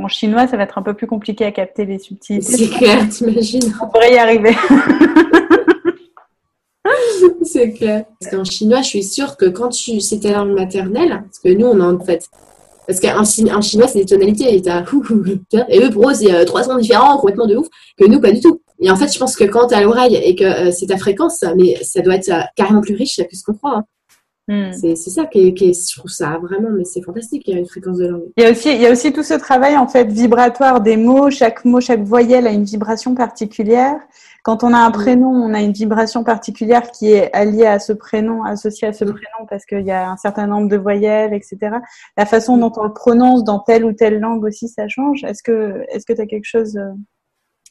en 0.00 0.08
chinois, 0.08 0.46
ça 0.46 0.56
va 0.56 0.64
être 0.64 0.78
un 0.78 0.82
peu 0.82 0.94
plus 0.94 1.06
compliqué 1.06 1.44
à 1.44 1.52
capter 1.52 1.84
les 1.84 1.98
subtilités. 1.98 2.56
C'est 2.56 2.68
clair, 2.68 3.08
t'imagines. 3.08 3.74
On 3.82 3.88
pourrait 3.88 4.14
y 4.14 4.18
arriver. 4.18 4.56
c'est 7.42 7.72
clair. 7.72 8.04
Parce 8.20 8.34
qu'en 8.34 8.44
chinois, 8.44 8.82
je 8.82 8.88
suis 8.88 9.04
sûre 9.04 9.36
que 9.36 9.46
quand 9.46 9.68
tu, 9.68 10.00
c'est 10.00 10.20
ta 10.20 10.32
langue 10.32 10.54
maternelle, 10.54 11.22
parce 11.24 11.38
que 11.38 11.48
nous, 11.50 11.66
on 11.66 11.80
a 11.80 11.92
en 11.92 12.00
fait, 12.00 12.28
parce 12.86 13.00
qu'en 13.00 13.24
chinois, 13.24 13.88
c'est 13.88 14.00
des 14.00 14.06
tonalités, 14.06 14.54
et, 14.56 14.62
eux, 14.62 15.90
pour 15.90 16.10
eux, 16.10 16.14
c'est 16.14 16.32
euh, 16.32 16.44
trois 16.44 16.64
sons 16.64 16.76
différents, 16.76 17.18
complètement 17.18 17.46
de 17.46 17.56
ouf, 17.56 17.68
que 17.98 18.06
nous, 18.06 18.20
pas 18.20 18.32
du 18.32 18.40
tout. 18.40 18.60
Et 18.80 18.90
en 18.90 18.96
fait, 18.96 19.12
je 19.12 19.18
pense 19.18 19.36
que 19.36 19.44
quand 19.44 19.68
tu 19.68 19.74
as 19.74 19.82
l'oreille 19.82 20.16
et 20.16 20.34
que 20.34 20.44
euh, 20.44 20.72
c'est 20.72 20.86
ta 20.86 20.96
fréquence, 20.96 21.44
mais 21.56 21.76
ça 21.82 22.00
doit 22.02 22.16
être 22.16 22.28
euh, 22.30 22.42
carrément 22.56 22.80
plus 22.80 22.96
riche 22.96 23.16
que 23.16 23.36
ce 23.36 23.44
qu'on 23.44 23.54
croit. 23.54 23.76
Hein. 23.78 23.84
Hmm. 24.52 24.70
C'est 24.74 24.96
ça 24.96 25.24
qui 25.24 25.48
est, 25.48 25.56
je 25.56 25.96
trouve 25.98 26.10
ça 26.10 26.38
vraiment, 26.42 26.68
mais 26.70 26.84
c'est 26.84 27.00
fantastique. 27.00 27.44
Il 27.46 27.54
y 27.54 27.56
a 27.56 27.60
une 27.60 27.66
fréquence 27.66 27.96
de 27.96 28.06
langue. 28.06 28.24
Il 28.36 28.44
y 28.44 28.46
a 28.46 28.50
aussi, 28.50 28.74
il 28.74 28.82
y 28.82 28.86
a 28.86 28.92
aussi 28.92 29.10
tout 29.10 29.22
ce 29.22 29.32
travail 29.32 29.78
en 29.78 29.88
fait 29.88 30.04
vibratoire 30.04 30.82
des 30.82 30.98
mots. 30.98 31.30
Chaque 31.30 31.64
mot, 31.64 31.80
chaque 31.80 32.02
voyelle 32.02 32.46
a 32.46 32.50
une 32.50 32.64
vibration 32.64 33.14
particulière. 33.14 33.96
Quand 34.42 34.62
on 34.62 34.74
a 34.74 34.78
un 34.78 34.90
prénom, 34.90 35.30
on 35.30 35.54
a 35.54 35.62
une 35.62 35.72
vibration 35.72 36.22
particulière 36.22 36.90
qui 36.90 37.12
est 37.12 37.32
alliée 37.32 37.64
à 37.64 37.78
ce 37.78 37.94
prénom, 37.94 38.44
associée 38.44 38.88
à 38.88 38.92
ce 38.92 39.04
prénom, 39.04 39.46
parce 39.48 39.64
qu'il 39.64 39.86
y 39.86 39.90
a 39.90 40.10
un 40.10 40.18
certain 40.18 40.46
nombre 40.46 40.68
de 40.68 40.76
voyelles, 40.76 41.32
etc. 41.32 41.76
La 42.18 42.26
façon 42.26 42.58
dont 42.58 42.72
on 42.76 42.82
le 42.82 42.92
prononce 42.92 43.42
dans 43.42 43.60
telle 43.60 43.86
ou 43.86 43.94
telle 43.94 44.20
langue 44.20 44.44
aussi, 44.44 44.68
ça 44.68 44.86
change. 44.86 45.24
Est-ce 45.24 45.42
que, 45.42 45.84
est-ce 45.92 46.04
que 46.04 46.12
tu 46.12 46.20
as 46.20 46.26
quelque 46.26 46.44
chose 46.44 46.76
euh, 46.76 46.90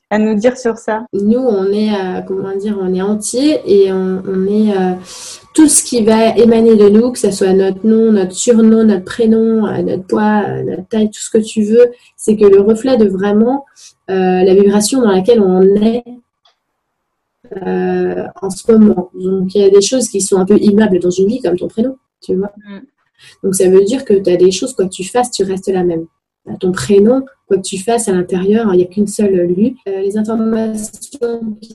à 0.10 0.18
nous 0.18 0.34
dire 0.36 0.58
sur 0.58 0.78
ça? 0.78 1.06
Nous, 1.14 1.40
on 1.40 1.66
est, 1.74 1.94
euh, 1.94 2.22
comment 2.22 2.56
dire, 2.56 2.78
on 2.82 2.94
est 2.94 3.02
entier 3.02 3.60
et 3.66 3.92
on, 3.92 4.46
est 4.46 4.76
euh, 4.76 4.94
tout 5.54 5.68
ce 5.68 5.84
qui 5.84 6.04
va 6.04 6.36
émaner 6.38 6.76
de 6.76 6.90
nous, 6.90 7.12
que 7.12 7.20
ce 7.20 7.32
soit 7.32 7.54
notre 7.54 7.86
nom, 7.86 8.12
notre 8.12 8.34
surnom, 8.34 8.84
notre 8.84 9.04
prénom, 9.04 9.68
euh, 9.68 9.82
notre 9.82 10.04
poids, 10.04 10.64
notre 10.64 10.88
taille, 10.88 11.10
tout 11.10 11.20
ce 11.20 11.30
que 11.30 11.38
tu 11.38 11.64
veux, 11.64 11.92
c'est 12.16 12.38
que 12.38 12.46
le 12.46 12.62
reflet 12.62 12.98
de 12.98 13.08
vraiment 13.08 13.66
la 14.08 14.54
vibration 14.54 15.02
dans 15.02 15.12
laquelle 15.12 15.40
on 15.40 15.62
est 15.82 16.04
en 17.56 18.50
ce 18.50 18.72
moment. 18.72 19.10
Donc, 19.14 19.56
il 19.56 19.62
y 19.62 19.64
a 19.64 19.70
des 19.70 19.82
choses 19.82 20.10
qui 20.10 20.20
sont 20.20 20.38
un 20.38 20.46
peu 20.46 20.58
immuables 20.58 21.00
dans 21.00 21.10
une 21.10 21.28
vie, 21.28 21.42
comme 21.42 21.58
ton 21.58 21.70
prénom, 21.70 21.98
tu 22.22 22.36
vois. 22.36 22.52
Mm. 22.58 22.80
Donc, 23.44 23.56
ça 23.56 23.70
veut 23.70 23.84
dire 23.84 24.04
que 24.04 24.14
tu 24.14 24.30
as 24.30 24.38
des 24.38 24.52
choses, 24.52 24.74
quoi 24.74 24.86
que 24.86 24.94
tu 24.94 25.06
fasses, 25.06 25.32
tu 25.32 25.44
restes 25.44 25.70
la 25.70 25.84
même 25.84 26.08
ton 26.60 26.72
prénom, 26.72 27.24
quoi 27.48 27.58
que 27.58 27.62
tu 27.62 27.78
fasses 27.78 28.08
à 28.08 28.14
l'intérieur, 28.14 28.74
il 28.74 28.78
n'y 28.78 28.84
a 28.84 28.88
qu'une 28.88 29.08
seule 29.08 29.46
lui. 29.46 29.76
Euh, 29.88 30.02
les 30.02 30.18
informations 30.18 31.58
qui, 31.62 31.74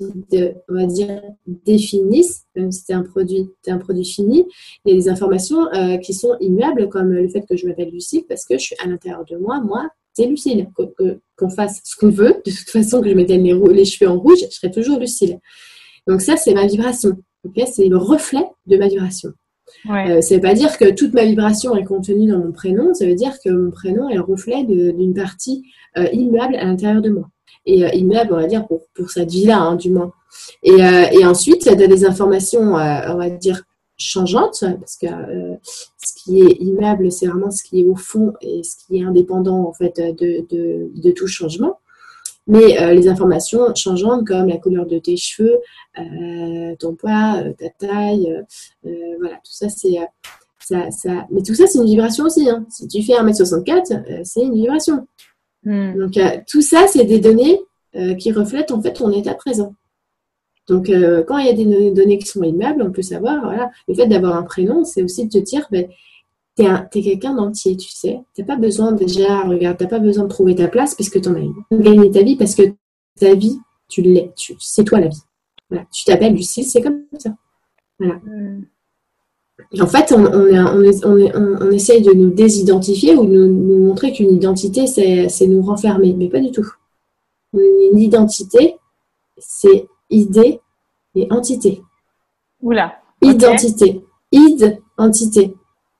on 0.69 0.75
va 0.75 0.87
dire, 0.87 1.23
définissent, 1.64 2.45
même 2.55 2.73
si 2.73 2.83
c'est 2.87 2.93
un 2.93 3.03
produit, 3.03 3.49
es 3.67 3.71
un 3.71 3.79
produit 3.79 4.05
fini, 4.05 4.47
il 4.85 4.91
y 4.91 4.95
a 4.95 4.97
des 4.97 5.09
informations 5.09 5.73
euh, 5.73 5.99
qui 5.99 6.14
sont 6.14 6.37
immuables, 6.41 6.89
comme 6.89 7.12
le 7.12 7.29
fait 7.29 7.45
que 7.49 7.57
je 7.57 7.67
m'appelle 7.67 7.91
Lucille, 7.91 8.25
parce 8.29 8.45
que 8.45 8.59
je 8.59 8.64
suis 8.64 8.77
à 8.83 8.89
l'intérieur 8.89 9.25
de 9.25 9.37
moi, 9.37 9.61
moi, 9.61 9.89
c'est 10.12 10.27
Lucille. 10.27 10.69
Qu'on 11.37 11.51
fasse 11.51 11.81
ce 11.85 11.95
qu'on 11.97 12.11
veut, 12.11 12.41
de 12.45 12.51
toute 12.51 12.71
façon, 12.71 13.01
que 13.03 13.09
je 13.09 13.14
mette 13.14 13.29
les, 13.29 13.39
les 13.39 13.85
cheveux 13.85 14.11
en 14.11 14.19
rouge, 14.19 14.39
je 14.41 14.55
serai 14.55 14.71
toujours 14.71 14.99
Lucille. 14.99 15.39
Donc 16.07 16.23
ça, 16.23 16.37
c'est 16.37 16.55
ma 16.55 16.67
vibration. 16.67 17.17
c'est 17.67 17.89
le 17.89 17.99
reflet 17.99 18.45
de 18.67 18.77
ma 18.77 18.89
vibration. 18.89 19.33
Euh, 19.91 20.21
ça 20.21 20.35
veut 20.35 20.41
pas 20.41 20.55
dire 20.55 20.77
que 20.79 20.91
toute 20.91 21.12
ma 21.12 21.25
vibration 21.25 21.77
est 21.77 21.85
contenue 21.85 22.31
dans 22.31 22.39
mon 22.39 22.53
prénom, 22.53 22.95
ça 22.95 23.07
veut 23.07 23.14
dire 23.14 23.33
que 23.45 23.51
mon 23.51 23.71
prénom 23.71 24.09
est 24.09 24.14
le 24.14 24.21
reflet 24.21 24.64
d'une 24.64 25.14
partie 25.14 25.64
euh, 25.97 26.07
immuable 26.12 26.57
à 26.57 26.64
l'intérieur 26.64 27.03
de 27.03 27.11
moi. 27.11 27.29
Et 27.67 27.85
euh, 27.85 27.89
immuable, 27.89 28.33
on 28.33 28.37
va 28.37 28.47
dire, 28.47 28.67
pour, 28.67 28.83
pour 28.95 29.11
cette 29.11 29.31
vie-là, 29.31 29.59
hein, 29.59 29.77
du 29.77 29.91
moins. 29.91 30.12
Et, 30.62 30.79
et 30.79 31.25
ensuite, 31.25 31.62
tu 31.62 31.69
as 31.69 31.75
des 31.75 32.05
informations, 32.05 32.75
on 32.75 33.17
va 33.17 33.31
dire, 33.31 33.62
changeantes, 33.97 34.61
parce 34.61 34.97
que 34.97 35.07
ce 35.97 36.23
qui 36.23 36.43
est 36.43 36.61
immuable, 36.61 37.11
c'est 37.11 37.27
vraiment 37.27 37.51
ce 37.51 37.64
qui 37.64 37.81
est 37.81 37.87
au 37.87 37.97
fond 37.97 38.35
et 38.43 38.62
ce 38.62 38.77
qui 38.77 38.99
est 38.99 39.05
indépendant, 39.05 39.67
en 39.67 39.73
fait, 39.73 39.97
de, 39.97 40.47
de 40.95 41.11
tout 41.11 41.27
changement. 41.27 41.79
Mais 42.47 42.80
euh, 42.80 42.92
les 42.92 43.09
informations 43.09 43.74
changeantes 43.74 44.26
comme 44.26 44.49
la 44.49 44.59
couleur 44.59 44.86
de 44.86 44.99
tes 44.99 45.16
cheveux, 45.16 45.59
euh, 45.99 46.76
ton 46.78 46.94
poids, 46.94 47.42
euh, 47.42 47.53
ta 47.53 47.70
taille, 47.70 48.32
voilà, 48.82 49.36
tout 49.36 49.53
ça 49.53 49.68
c'est 49.68 49.97
ça, 50.61 50.90
ça... 50.90 51.26
Mais 51.30 51.42
tout 51.42 51.55
ça 51.55 51.66
c'est 51.66 51.78
une 51.78 51.86
vibration 51.86 52.24
aussi. 52.24 52.49
Hein. 52.49 52.64
Si 52.70 52.86
tu 52.86 53.03
fais 53.03 53.14
1m64, 53.14 54.24
c'est 54.24 54.42
une 54.42 54.55
vibration. 54.55 55.07
Hmm. 55.64 55.99
Donc 55.99 56.18
tout 56.47 56.62
ça 56.62 56.86
c'est 56.86 57.05
des 57.05 57.18
données 57.18 57.61
qui 58.18 58.30
reflètent 58.30 58.70
en 58.70 58.80
fait 58.80 58.92
ton 58.92 59.11
état 59.11 59.34
présent. 59.34 59.74
Donc, 60.68 60.90
quand 61.28 61.38
il 61.38 61.47
y 61.47 61.49
a 61.49 61.53
des 61.53 61.92
données 61.92 62.18
qui 62.18 62.26
sont 62.26 62.42
immuables, 62.42 62.82
on 62.82 62.90
peut 62.90 63.01
savoir, 63.01 63.40
voilà, 63.44 63.70
le 63.86 63.94
fait 63.94 64.09
d'avoir 64.09 64.36
un 64.36 64.42
prénom, 64.42 64.84
c'est 64.84 65.01
aussi 65.01 65.24
de 65.24 65.30
te 65.30 65.38
dire, 65.38 65.66
ben, 65.70 65.86
tu 66.57 66.65
es, 66.65 67.03
quelqu'un 67.03 67.35
d'entier, 67.35 67.77
tu 67.77 67.91
sais. 67.91 68.21
Tu 68.35 68.41
n'as 68.41 68.47
pas 68.47 68.57
besoin 68.57 68.93
déjà, 68.93 69.43
regarde, 69.43 69.77
tu 69.77 69.85
n'as 69.85 69.91
pas 69.91 69.99
besoin 69.99 70.25
de 70.25 70.29
trouver 70.29 70.55
ta 70.55 70.69
place 70.69 70.95
parce 70.95 71.11
que 71.11 71.19
tu 71.19 71.29
en 71.29 71.35
as 71.35 71.41
une. 71.41 71.55
Gagner 71.71 72.11
ta 72.11 72.23
vie 72.23 72.37
parce 72.37 72.55
que 72.55 72.63
ta 73.19 73.35
vie, 73.35 73.59
tu 73.89 74.03
l'es. 74.03 74.33
C'est 74.59 74.85
toi 74.85 75.01
la 75.01 75.09
vie. 75.09 75.23
Voilà. 75.69 75.87
Tu 75.93 76.05
t'appelles 76.05 76.35
Lucie, 76.35 76.65
c'est 76.65 76.81
comme 76.81 77.03
ça. 77.19 77.31
Voilà. 77.99 78.15
Hmm. 78.25 78.65
En 79.81 79.87
fait, 79.87 80.13
on, 80.13 80.25
on, 80.25 81.61
on, 81.61 81.71
essaye 81.71 82.03
de 82.03 82.13
nous 82.13 82.31
désidentifier 82.31 83.17
ou 83.17 83.27
de 83.27 83.47
nous, 83.47 83.79
montrer 83.87 84.13
qu'une 84.13 84.33
identité, 84.33 84.87
c'est 84.87 85.47
nous 85.47 85.63
renfermer. 85.63 86.15
Mais 86.15 86.29
pas 86.29 86.41
du 86.41 86.53
tout. 86.53 86.67
Une 87.55 87.99
identité, 87.99 88.77
c'est 89.39 89.87
idée 90.11 90.61
et 91.15 91.27
entité. 91.31 91.83
Oula. 92.61 92.99
Identité. 93.23 94.05
Id, 94.31 94.79
entité. 94.99 95.55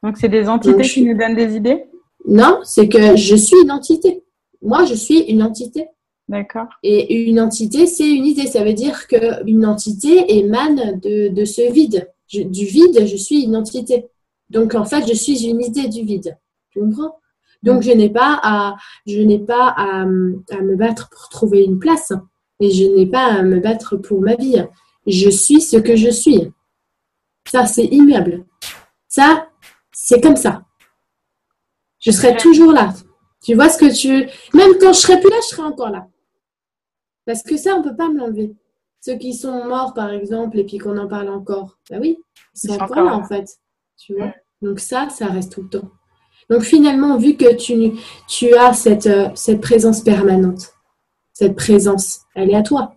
Donc, 0.07 0.19
c'est 0.19 0.29
des 0.29 0.49
entités 0.49 0.83
qui 0.83 1.03
nous 1.03 1.19
donnent 1.19 1.35
des 1.35 1.57
idées? 1.57 1.87
Non, 2.29 2.61
c'est 2.63 2.89
que 2.89 3.17
je 3.17 3.35
suis 3.35 3.61
une 3.61 3.73
entité. 3.73 4.23
Moi, 4.63 4.85
je 4.85 4.95
suis 4.95 5.19
une 5.23 5.43
entité. 5.43 5.89
D'accord. 6.29 6.69
Et 6.85 7.29
une 7.29 7.41
entité, 7.41 7.89
c'est 7.89 8.09
une 8.09 8.25
idée. 8.25 8.47
Ça 8.47 8.63
veut 8.63 8.73
dire 8.73 9.09
qu'une 9.09 9.67
entité 9.67 10.39
émane 10.39 11.01
de, 11.01 11.45
ce 11.45 11.73
vide. 11.73 12.09
du 12.33 12.67
vide, 12.67 13.05
je 13.05 13.17
suis 13.17 13.43
une 13.43 13.57
entité. 13.57 14.07
Donc, 14.49 14.77
en 14.77 14.85
fait, 14.85 15.09
je 15.09 15.13
suis 15.13 15.45
une 15.45 15.61
idée 15.61 15.89
du 15.89 16.05
vide. 16.05 16.39
Tu 16.71 16.79
comprends? 16.79 17.17
Donc, 17.65 17.83
je 17.83 17.91
n'ai 17.91 18.09
pas, 18.09 18.39
à, 18.45 18.77
je 19.09 19.19
n'ai 19.19 19.41
pas 19.41 19.75
à, 19.77 20.07
me 20.07 20.77
battre 20.77 21.11
pour 21.11 21.29
trouver 21.31 21.65
une 21.65 21.81
place. 21.81 22.13
Et 22.61 22.71
je 22.71 22.85
n'ai 22.85 23.07
pas 23.07 23.25
à 23.25 23.43
me 23.43 23.59
battre 23.59 23.97
pour 23.97 24.21
ma 24.21 24.37
vie. 24.37 24.65
Je 25.09 25.31
suis 25.31 25.61
ce 25.61 25.79
que 25.79 25.97
je 25.97 26.11
suis. 26.11 26.53
Ça, 27.51 27.67
c'est 27.67 27.87
immuable. 27.87 28.45
Ça, 29.09 29.46
c'est 29.99 30.21
comme 30.21 30.37
ça. 30.37 30.63
Je 32.01 32.11
serai 32.11 32.37
toujours 32.37 32.71
là. 32.71 32.93
Tu 33.43 33.55
vois 33.55 33.71
ce 33.71 33.79
que 33.79 33.93
tu. 33.93 34.29
Même 34.55 34.73
quand 34.79 34.93
je 34.93 35.01
serai 35.01 35.19
plus 35.19 35.31
là, 35.31 35.37
je 35.43 35.57
serai 35.57 35.63
encore 35.63 35.91
là. 35.91 36.07
Parce 37.25 37.43
que 37.43 37.57
ça, 37.57 37.75
on 37.75 37.83
ne 37.83 37.89
peut 37.89 37.97
pas 37.97 38.09
me 38.11 38.19
l'enlever. 38.19 38.55
Ceux 39.01 39.17
qui 39.17 39.33
sont 39.33 39.65
morts, 39.65 39.95
par 39.95 40.11
exemple, 40.11 40.59
et 40.59 40.65
puis 40.65 40.77
qu'on 40.77 40.99
en 40.99 41.09
parle 41.09 41.29
encore, 41.29 41.79
bah 41.91 41.97
oui, 41.99 42.19
ils 42.55 42.71
sont 42.71 42.79
encore 42.79 43.05
là, 43.05 43.15
en 43.15 43.25
fait. 43.25 43.49
Tu 43.97 44.15
vois? 44.15 44.35
Donc 44.61 44.81
ça, 44.81 45.09
ça 45.09 45.27
reste 45.27 45.53
tout 45.53 45.63
le 45.63 45.71
temps. 45.71 45.91
Donc 46.51 46.63
finalement, 46.63 47.17
vu 47.17 47.37
que 47.37 47.55
tu, 47.55 47.99
tu 48.29 48.55
as 48.55 48.75
cette, 48.75 49.07
euh, 49.07 49.31
cette 49.35 49.63
présence 49.63 50.03
permanente, 50.03 50.75
cette 51.33 51.57
présence, 51.57 52.21
elle 52.35 52.51
est 52.51 52.57
à 52.57 52.63
toi. 52.63 52.95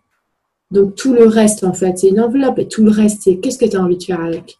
Donc 0.70 0.96
tout 0.96 1.14
le 1.14 1.28
reste, 1.28 1.64
en 1.64 1.74
fait, 1.74 1.98
c'est 1.98 2.10
une 2.10 2.20
enveloppe. 2.20 2.60
Et 2.60 2.68
tout 2.68 2.84
le 2.84 2.92
reste, 2.92 3.22
c'est 3.24 3.40
qu'est-ce 3.40 3.58
que 3.58 3.66
tu 3.66 3.78
as 3.78 3.82
envie 3.82 3.98
de 3.98 4.04
faire 4.04 4.22
avec? 4.22 4.60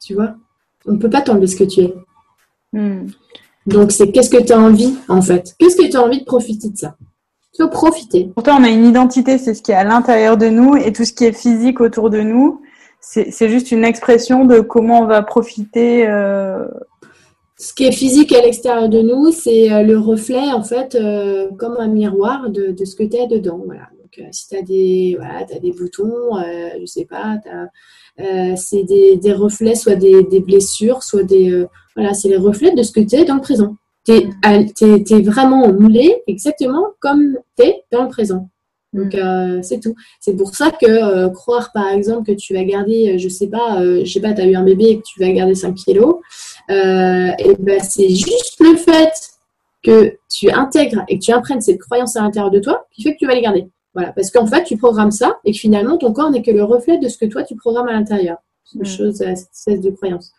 Tu 0.00 0.14
vois? 0.14 0.34
On 0.86 0.92
ne 0.92 0.98
peut 0.98 1.10
pas 1.10 1.22
t'enlever 1.22 1.46
ce 1.46 1.56
que 1.56 1.64
tu 1.64 1.80
es. 1.80 1.94
Hmm. 2.72 3.06
Donc 3.66 3.92
c'est 3.92 4.10
qu'est-ce 4.12 4.30
que 4.30 4.42
tu 4.42 4.52
as 4.52 4.60
envie, 4.60 4.94
en 5.08 5.22
fait? 5.22 5.54
Qu'est-ce 5.58 5.76
que 5.76 5.88
tu 5.90 5.96
as 5.96 6.02
envie 6.02 6.20
de 6.20 6.24
profiter 6.24 6.68
de 6.68 6.76
ça? 6.76 6.96
Faut 7.56 7.68
profiter. 7.68 8.32
Pourtant, 8.34 8.58
on 8.60 8.64
a 8.64 8.68
une 8.68 8.84
identité, 8.84 9.38
c'est 9.38 9.54
ce 9.54 9.62
qui 9.62 9.70
est 9.70 9.76
à 9.76 9.84
l'intérieur 9.84 10.36
de 10.36 10.48
nous 10.48 10.76
et 10.76 10.92
tout 10.92 11.04
ce 11.04 11.12
qui 11.12 11.24
est 11.24 11.32
physique 11.32 11.80
autour 11.80 12.10
de 12.10 12.20
nous, 12.20 12.60
c'est 13.00 13.48
juste 13.48 13.70
une 13.70 13.84
expression 13.84 14.44
de 14.44 14.60
comment 14.60 15.02
on 15.02 15.06
va 15.06 15.22
profiter. 15.22 16.08
Euh... 16.08 16.66
Ce 17.56 17.72
qui 17.72 17.84
est 17.84 17.92
physique 17.92 18.32
à 18.32 18.42
l'extérieur 18.42 18.88
de 18.88 19.00
nous, 19.00 19.30
c'est 19.30 19.72
euh, 19.72 19.82
le 19.82 19.98
reflet, 19.98 20.52
en 20.52 20.64
fait, 20.64 20.96
euh, 20.96 21.48
comme 21.56 21.76
un 21.78 21.86
miroir 21.86 22.50
de, 22.50 22.72
de 22.72 22.84
ce 22.84 22.96
que 22.96 23.04
tu 23.04 23.16
es 23.16 23.28
dedans. 23.28 23.62
Voilà. 23.64 23.88
Donc, 24.02 24.18
euh, 24.18 24.28
si 24.32 24.48
tu 24.48 24.56
as, 24.56 24.62
des, 24.62 25.14
voilà, 25.16 25.46
as 25.54 25.60
des 25.60 25.72
boutons, 25.72 26.36
je 26.80 26.86
sais 26.86 27.04
pas, 27.04 27.38
c'est 28.16 28.84
des, 28.84 29.16
des, 29.16 29.32
reflets, 29.32 29.74
soit 29.74 29.96
des, 29.96 30.22
des 30.22 30.40
blessures, 30.40 31.02
soit 31.02 31.24
des. 31.24 31.66
voilà, 31.96 32.14
c'est 32.14 32.28
les 32.28 32.36
reflets 32.36 32.74
de 32.74 32.82
ce 32.82 32.92
que 32.92 33.00
tu 33.00 33.16
es 33.16 33.24
dans 33.24 33.36
le 33.36 33.40
présent. 33.40 33.76
Tu 34.04 34.12
es, 34.12 35.20
vraiment 35.22 35.72
moulé 35.72 36.22
exactement 36.26 36.88
comme 37.00 37.38
tu 37.58 37.64
es 37.64 37.84
dans 37.90 38.02
le 38.02 38.08
présent. 38.08 38.48
Donc, 38.92 39.14
mm. 39.14 39.18
euh, 39.18 39.62
c'est 39.62 39.80
tout. 39.80 39.94
C'est 40.20 40.36
pour 40.36 40.54
ça 40.54 40.70
que 40.70 40.86
euh, 40.86 41.28
croire, 41.30 41.72
par 41.72 41.88
exemple, 41.88 42.32
que 42.32 42.36
tu 42.38 42.54
vas 42.54 42.64
garder, 42.64 43.14
euh, 43.14 43.18
je 43.18 43.28
sais 43.28 43.48
pas, 43.48 43.82
je 43.82 44.10
sais 44.10 44.20
pas, 44.20 44.32
tu 44.32 44.40
as 44.40 44.46
eu 44.46 44.54
un 44.54 44.62
bébé 44.62 44.84
et 44.84 44.98
que 44.98 45.02
tu 45.02 45.20
vas 45.20 45.30
garder 45.30 45.54
5 45.54 45.74
kilos, 45.74 46.16
et 46.68 47.56
ben, 47.58 47.80
c'est 47.80 48.08
juste 48.08 48.60
le 48.60 48.76
fait 48.76 49.12
que 49.82 50.16
tu 50.30 50.50
intègres 50.50 51.04
et 51.08 51.18
que 51.18 51.24
tu 51.24 51.32
imprègnes 51.32 51.60
cette 51.60 51.80
croyance 51.80 52.16
à 52.16 52.22
l'intérieur 52.22 52.50
de 52.50 52.58
toi 52.58 52.86
qui 52.90 53.02
fait 53.02 53.12
que 53.12 53.18
tu 53.18 53.26
vas 53.26 53.34
les 53.34 53.42
garder. 53.42 53.66
Voilà. 53.94 54.12
Parce 54.12 54.30
qu'en 54.30 54.46
fait, 54.46 54.64
tu 54.64 54.76
programmes 54.76 55.10
ça 55.10 55.38
et 55.44 55.52
que 55.52 55.58
finalement, 55.58 55.96
ton 55.96 56.12
corps 56.12 56.30
n'est 56.30 56.42
que 56.42 56.50
le 56.50 56.64
reflet 56.64 56.98
de 56.98 57.08
ce 57.08 57.18
que 57.18 57.26
toi, 57.26 57.44
tu 57.44 57.56
programmes 57.56 57.88
à 57.88 57.92
l'intérieur. 57.92 58.38
C'est 58.64 58.78
une 58.78 58.82
mm. 58.82 58.86
chose, 58.86 59.22
espèce 59.22 59.80
de 59.80 59.90
croyance. 59.90 60.32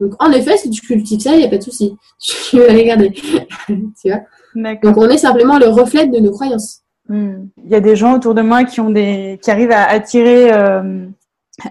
Donc, 0.00 0.14
en 0.20 0.32
effet, 0.32 0.56
si 0.56 0.70
tu 0.70 0.80
cultives 0.80 1.20
ça, 1.20 1.34
il 1.34 1.38
n'y 1.38 1.44
a 1.44 1.48
pas 1.48 1.58
de 1.58 1.62
souci. 1.62 1.96
Tu 2.50 2.58
vas 2.58 2.72
les 2.72 2.84
garder. 2.84 3.10
tu 3.12 4.08
vois? 4.08 4.20
Donc, 4.82 4.96
on 4.96 5.08
est 5.08 5.18
simplement 5.18 5.58
le 5.58 5.68
reflet 5.68 6.06
de 6.06 6.18
nos 6.18 6.30
croyances. 6.30 6.80
Hmm. 7.08 7.46
Il 7.64 7.70
y 7.70 7.74
a 7.74 7.80
des 7.80 7.96
gens 7.96 8.14
autour 8.14 8.34
de 8.34 8.42
moi 8.42 8.64
qui, 8.64 8.80
ont 8.80 8.90
des, 8.90 9.38
qui 9.42 9.50
arrivent 9.50 9.72
à 9.72 9.84
attirer 9.88 10.52
euh, 10.52 11.06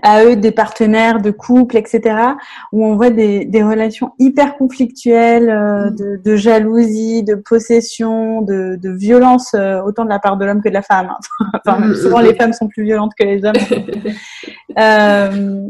à 0.01 0.23
eux 0.25 0.35
des 0.35 0.51
partenaires 0.51 1.21
de 1.21 1.31
couple, 1.31 1.77
etc., 1.77 2.15
où 2.71 2.85
on 2.85 2.95
voit 2.95 3.09
des, 3.09 3.45
des 3.45 3.63
relations 3.63 4.11
hyper 4.19 4.57
conflictuelles, 4.57 5.49
euh, 5.49 5.89
hmm. 5.89 5.95
de, 5.95 6.21
de, 6.23 6.35
jalousie, 6.35 7.23
de 7.23 7.35
possession, 7.35 8.41
de, 8.41 8.77
de 8.81 8.89
violence, 8.89 9.53
euh, 9.53 9.81
autant 9.81 10.03
de 10.03 10.09
la 10.09 10.19
part 10.19 10.37
de 10.37 10.45
l'homme 10.45 10.61
que 10.61 10.69
de 10.69 10.73
la 10.73 10.81
femme. 10.81 11.09
Hein. 11.11 11.49
enfin, 11.65 11.79
hmm. 11.79 11.95
souvent, 11.95 12.19
les 12.19 12.35
femmes 12.35 12.53
sont 12.53 12.67
plus 12.67 12.83
violentes 12.83 13.13
que 13.17 13.23
les 13.23 13.43
hommes. 13.43 13.53
euh, 14.79 15.67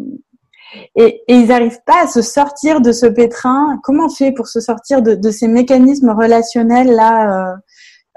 et, 0.95 1.21
et 1.27 1.35
ils 1.35 1.47
n'arrivent 1.47 1.81
pas 1.85 2.03
à 2.03 2.07
se 2.07 2.21
sortir 2.21 2.81
de 2.81 2.91
ce 2.91 3.05
pétrin. 3.05 3.79
Comment 3.83 4.05
on 4.05 4.09
fait 4.09 4.31
pour 4.31 4.47
se 4.47 4.59
sortir 4.59 5.01
de, 5.01 5.15
de 5.15 5.31
ces 5.31 5.47
mécanismes 5.47 6.11
relationnels 6.11 6.91
là 6.91 7.51
euh, 7.51 7.55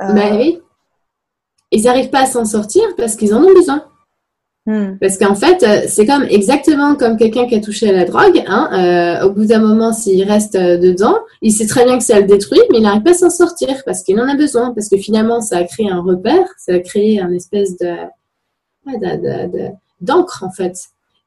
euh... 0.02 0.12
Ben 0.12 0.36
oui. 0.36 0.60
Ils 1.70 1.84
n'arrivent 1.84 2.10
pas 2.10 2.22
à 2.22 2.26
s'en 2.26 2.44
sortir 2.44 2.82
parce 2.96 3.16
qu'ils 3.16 3.34
en 3.34 3.42
ont 3.42 3.52
besoin. 3.52 3.84
Hmm. 4.66 4.96
Parce 4.98 5.18
qu'en 5.18 5.34
fait, 5.34 5.62
euh, 5.62 5.86
c'est 5.88 6.06
comme 6.06 6.22
exactement 6.22 6.94
comme 6.94 7.18
quelqu'un 7.18 7.46
qui 7.46 7.54
a 7.54 7.60
touché 7.60 7.90
à 7.90 7.92
la 7.92 8.06
drogue. 8.06 8.42
Hein, 8.46 8.70
euh, 8.72 9.26
au 9.26 9.30
bout 9.30 9.44
d'un 9.44 9.58
moment, 9.58 9.92
s'il 9.92 10.22
reste 10.24 10.54
euh, 10.54 10.78
dedans, 10.78 11.18
il 11.42 11.52
sait 11.52 11.66
très 11.66 11.84
bien 11.84 11.98
que 11.98 12.04
ça 12.04 12.18
le 12.18 12.26
détruit, 12.26 12.60
mais 12.70 12.78
il 12.78 12.82
n'arrive 12.82 13.02
pas 13.02 13.10
à 13.10 13.14
s'en 13.14 13.28
sortir 13.28 13.82
parce 13.84 14.02
qu'il 14.02 14.18
en 14.18 14.26
a 14.26 14.34
besoin. 14.34 14.72
Parce 14.72 14.88
que 14.88 14.96
finalement, 14.96 15.42
ça 15.42 15.58
a 15.58 15.64
créé 15.64 15.90
un 15.90 16.00
repère, 16.00 16.46
ça 16.56 16.72
a 16.72 16.78
créé 16.78 17.20
un 17.20 17.32
espèce 17.32 17.76
de 17.76 17.94
d'encre 20.00 20.44
en 20.44 20.50
fait. 20.50 20.74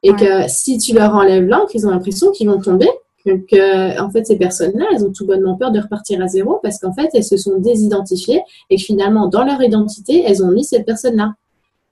Et 0.02 0.12
que 0.12 0.48
si 0.48 0.78
tu 0.78 0.94
leur 0.94 1.14
enlèves 1.14 1.44
l'encre, 1.44 1.70
ils 1.74 1.86
ont 1.86 1.90
l'impression 1.90 2.30
qu'ils 2.32 2.48
vont 2.48 2.60
tomber. 2.60 2.88
Que, 3.24 4.00
en 4.00 4.10
fait, 4.10 4.26
ces 4.26 4.36
personnes-là, 4.36 4.86
elles 4.94 5.04
ont 5.04 5.12
tout 5.12 5.26
bonnement 5.26 5.54
peur 5.56 5.70
de 5.70 5.80
repartir 5.80 6.22
à 6.22 6.28
zéro 6.28 6.60
parce 6.62 6.78
qu'en 6.78 6.94
fait, 6.94 7.10
elles 7.12 7.24
se 7.24 7.36
sont 7.36 7.58
désidentifiées 7.58 8.40
et 8.70 8.76
que 8.76 8.82
finalement, 8.82 9.26
dans 9.26 9.44
leur 9.44 9.60
identité, 9.62 10.24
elles 10.24 10.42
ont 10.42 10.50
mis 10.50 10.64
cette 10.64 10.86
personne-là. 10.86 11.34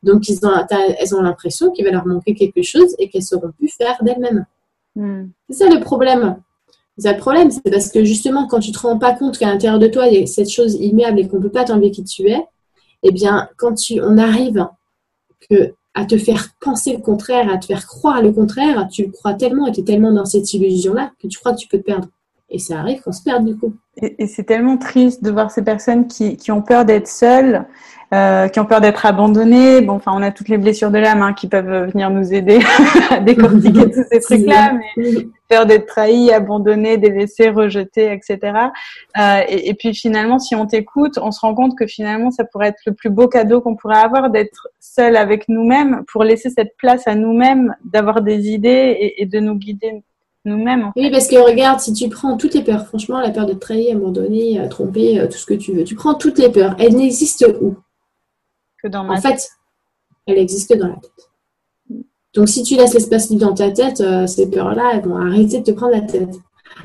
Donc, 0.03 0.28
ils 0.28 0.44
ont, 0.47 0.53
elles 0.99 1.14
ont 1.14 1.22
l'impression 1.22 1.70
qu'il 1.70 1.84
va 1.84 1.90
leur 1.90 2.07
manquer 2.07 2.34
quelque 2.34 2.62
chose 2.62 2.94
et 2.99 3.09
qu'elles 3.09 3.22
sauront 3.22 3.53
plus 3.59 3.68
faire 3.68 3.97
d'elles-mêmes. 4.03 4.47
Hmm. 4.94 5.28
C'est 5.49 5.64
ça 5.64 5.68
le 5.68 5.80
problème. 5.80 6.36
C'est 6.99 7.12
le 7.12 7.18
problème, 7.18 7.51
c'est 7.51 7.70
parce 7.70 7.90
que 7.90 8.05
justement, 8.05 8.47
quand 8.47 8.61
tu 8.61 8.72
te 8.72 8.78
rends 8.78 8.99
pas 8.99 9.12
compte 9.12 9.38
qu'à 9.38 9.47
l'intérieur 9.47 9.78
de 9.78 9.86
toi, 9.86 10.07
il 10.07 10.18
y 10.18 10.22
a 10.22 10.26
cette 10.26 10.49
chose 10.49 10.74
immuable 10.74 11.20
et 11.20 11.28
qu'on 11.28 11.40
peut 11.40 11.51
pas 11.51 11.64
t'enlever 11.64 11.90
qui 11.90 12.05
tu 12.05 12.28
es, 12.28 12.42
eh 13.03 13.12
bien, 13.12 13.49
quand 13.59 13.74
tu, 13.74 14.01
on 14.01 14.16
arrive 14.16 14.66
que 15.51 15.74
à 15.94 16.05
te 16.05 16.18
faire 16.18 16.49
penser 16.61 16.92
le 16.92 17.03
contraire, 17.03 17.51
à 17.51 17.57
te 17.57 17.66
faire 17.66 17.86
croire 17.86 18.22
le 18.22 18.30
contraire, 18.30 18.86
tu 18.90 19.07
le 19.07 19.11
crois 19.11 19.32
tellement 19.32 19.66
et 19.66 19.72
tu 19.72 19.80
es 19.80 19.84
tellement 19.84 20.12
dans 20.12 20.26
cette 20.26 20.53
illusion-là 20.53 21.11
que 21.20 21.26
tu 21.26 21.38
crois 21.38 21.53
que 21.53 21.59
tu 21.59 21.68
peux 21.68 21.78
te 21.78 21.84
perdre. 21.84 22.09
Et 22.51 22.59
ça 22.59 22.78
arrive 22.78 23.01
qu'on 23.01 23.12
se 23.12 23.22
perde 23.22 23.47
du 23.47 23.57
coup. 23.57 23.74
Et, 24.03 24.26
c'est 24.26 24.44
tellement 24.44 24.76
triste 24.76 25.24
de 25.24 25.30
voir 25.30 25.51
ces 25.51 25.62
personnes 25.62 26.07
qui, 26.07 26.36
qui 26.36 26.53
ont 26.53 26.61
peur 26.61 26.84
d'être 26.84 27.09
seules, 27.09 27.66
euh, 28.15 28.49
qui 28.49 28.61
ont 28.61 28.65
peur 28.65 28.81
d'être 28.81 29.05
abandonnées. 29.07 29.81
Bon, 29.81 29.95
enfin, 29.95 30.13
on 30.15 30.23
a 30.23 30.31
toutes 30.31 30.49
les 30.49 30.59
blessures 30.59 30.91
de 30.91 30.99
l'âme 30.99 31.23
hein, 31.23 31.33
qui 31.33 31.49
peuvent 31.49 31.91
venir 31.91 32.11
nous 32.11 32.33
aider 32.33 32.61
à 33.11 33.21
décortiquer 33.21 33.91
tous 33.95 34.05
ces 34.11 34.21
trucs-là, 34.21 34.75
mais 34.97 35.27
peur 35.49 35.67
d'être 35.67 35.87
trahi, 35.87 36.33
abandonné, 36.33 36.97
délaissé, 36.97 37.51
rejeté, 37.51 38.13
etc. 38.13 38.39
Euh, 39.19 39.41
et, 39.49 39.69
et, 39.69 39.75
puis 39.75 39.95
finalement, 39.95 40.39
si 40.39 40.55
on 40.55 40.67
t'écoute, 40.67 41.19
on 41.21 41.31
se 41.31 41.41
rend 41.41 41.55
compte 41.55 41.77
que 41.77 41.87
finalement, 41.87 42.31
ça 42.31 42.45
pourrait 42.45 42.69
être 42.69 42.83
le 42.87 42.93
plus 42.93 43.11
beau 43.11 43.29
cadeau 43.29 43.61
qu'on 43.61 43.77
pourrait 43.77 43.99
avoir 43.99 44.31
d'être 44.31 44.69
seul 44.81 45.17
avec 45.17 45.49
nous-mêmes 45.49 46.05
pour 46.11 46.25
laisser 46.25 46.51
cette 46.51 46.77
place 46.79 47.07
à 47.07 47.15
nous-mêmes, 47.15 47.75
d'avoir 47.85 48.23
des 48.23 48.49
idées 48.49 48.97
et, 48.99 49.23
et 49.23 49.27
de 49.27 49.41
nous 49.41 49.55
guider 49.55 50.03
nous-mêmes. 50.47 50.93
Oui, 50.97 51.11
parce 51.11 51.29
que 51.29 51.37
regarde, 51.37 51.81
si 51.81 51.93
tu 51.93 52.09
prends 52.09 52.37
toutes 52.37 52.55
les 52.55 52.63
peurs, 52.63 52.87
franchement, 52.87 53.21
la 53.21 53.31
peur 53.31 53.47
de 53.47 53.53
trahir, 53.53 53.97
abandonner, 53.97 54.61
euh, 54.61 54.69
tromper, 54.69 55.21
euh, 55.21 55.27
tout 55.27 55.39
ce 55.39 55.47
que 55.47 55.55
tu 55.55 55.73
veux, 55.73 55.85
tu 55.85 55.95
prends 55.95 56.15
toutes 56.15 56.39
les 56.39 56.49
peurs, 56.49 56.75
elles 56.79 56.95
n'existent 56.95 57.49
où? 57.61 57.77
Que 58.87 58.91
dans 58.91 59.05
ma 59.05 59.14
En 59.14 59.20
fait, 59.20 59.49
elles 60.26 60.39
existent 60.39 60.74
que 60.74 60.80
dans 60.80 60.89
la 60.89 60.95
tête. 60.95 62.03
Donc, 62.34 62.49
si 62.49 62.62
tu 62.62 62.76
laisses 62.76 62.95
l'espace 62.95 63.30
libre 63.30 63.47
dans 63.47 63.55
ta 63.55 63.70
tête, 63.70 64.01
euh, 64.01 64.26
ces 64.26 64.51
peurs-là, 64.51 64.93
elles 64.95 65.09
vont 65.09 65.16
arrêter 65.16 65.61
de 65.61 65.64
te 65.64 65.70
prendre 65.72 65.93
la 65.93 66.03
tête. 66.03 66.34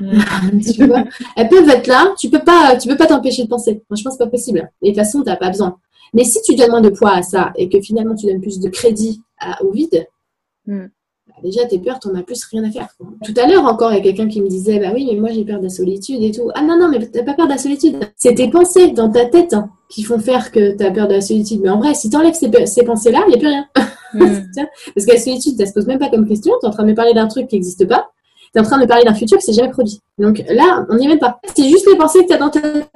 tu 0.00 0.86
vois 0.86 1.04
elles 1.36 1.48
peuvent 1.50 1.68
être 1.68 1.86
là, 1.86 2.14
tu 2.18 2.30
peux 2.30 2.38
pas, 2.38 2.76
tu 2.76 2.88
peux 2.88 2.96
pas 2.96 3.06
t'empêcher 3.06 3.44
de 3.44 3.48
penser. 3.48 3.82
Franchement, 3.86 4.10
c'est 4.10 4.24
pas 4.24 4.30
possible. 4.30 4.70
Et 4.80 4.90
de 4.90 4.94
toute 4.94 5.04
façon, 5.04 5.22
t'as 5.22 5.36
pas 5.36 5.50
besoin. 5.50 5.76
Mais 6.14 6.24
si 6.24 6.40
tu 6.42 6.54
donnes 6.54 6.70
moins 6.70 6.80
de 6.80 6.88
poids 6.88 7.12
à 7.12 7.22
ça 7.22 7.52
et 7.56 7.68
que 7.68 7.80
finalement 7.80 8.14
tu 8.14 8.26
donnes 8.26 8.40
plus 8.40 8.58
de 8.58 8.68
crédit 8.68 9.22
au 9.60 9.70
vide, 9.70 10.06
hmm 10.66 10.86
déjà, 11.42 11.64
tes 11.66 11.78
peurs, 11.78 11.98
t'en 11.98 12.14
as 12.14 12.22
plus 12.22 12.44
rien 12.44 12.64
à 12.64 12.70
faire. 12.70 12.88
Tout 13.24 13.34
à 13.36 13.46
l'heure 13.46 13.64
encore, 13.64 13.92
il 13.92 13.96
y 13.96 14.00
a 14.00 14.02
quelqu'un 14.02 14.28
qui 14.28 14.40
me 14.40 14.48
disait, 14.48 14.78
bah 14.78 14.90
oui, 14.94 15.08
mais 15.10 15.18
moi 15.18 15.30
j'ai 15.32 15.44
peur 15.44 15.58
de 15.58 15.64
la 15.64 15.68
solitude 15.68 16.22
et 16.22 16.30
tout. 16.30 16.50
Ah 16.54 16.62
non, 16.62 16.78
non, 16.78 16.88
mais 16.88 17.04
t'as 17.06 17.22
pas 17.22 17.34
peur 17.34 17.46
de 17.46 17.52
la 17.52 17.58
solitude. 17.58 17.96
C'est 18.16 18.34
tes 18.34 18.48
pensées 18.48 18.92
dans 18.92 19.10
ta 19.10 19.26
tête 19.26 19.54
hein, 19.54 19.70
qui 19.88 20.02
font 20.02 20.18
faire 20.18 20.50
que 20.50 20.76
t'as 20.76 20.90
peur 20.90 21.08
de 21.08 21.14
la 21.14 21.20
solitude. 21.20 21.60
Mais 21.62 21.70
en 21.70 21.78
vrai, 21.78 21.94
si 21.94 22.10
t'enlèves 22.10 22.34
ces, 22.34 22.50
ces 22.66 22.84
pensées-là, 22.84 23.22
il 23.26 23.30
n'y 23.30 23.34
a 23.34 23.38
plus 23.38 23.48
rien. 23.48 23.66
Mm. 24.14 24.28
Parce 24.94 25.06
que 25.06 25.12
la 25.12 25.18
solitude, 25.18 25.56
ça 25.56 25.64
se 25.64 25.72
pose 25.72 25.86
même 25.86 25.98
pas 25.98 26.10
comme 26.10 26.28
question. 26.28 26.52
T'es 26.60 26.66
en 26.66 26.70
train 26.70 26.82
de 26.82 26.90
me 26.90 26.94
parler 26.94 27.14
d'un 27.14 27.28
truc 27.28 27.48
qui 27.48 27.54
n'existe 27.56 27.88
pas 27.88 28.10
tu 28.52 28.58
es 28.58 28.60
en 28.60 28.64
train 28.64 28.78
de 28.78 28.86
parler 28.86 29.04
d'un 29.04 29.14
futur 29.14 29.38
qui 29.38 29.46
s'est 29.46 29.52
jamais 29.54 29.70
produit. 29.70 29.98
Donc 30.18 30.42
là, 30.48 30.84
on 30.90 30.96
n'y 30.96 31.06
est 31.06 31.08
même 31.08 31.18
pas. 31.18 31.40
C'est 31.56 31.68
juste 31.70 31.88
les 31.90 31.96
pensées 31.96 32.22
que 32.22 32.28
tu 32.28 32.34
as 32.34 32.38
dans 32.38 32.50
ta 32.50 32.60
tête. 32.60 32.90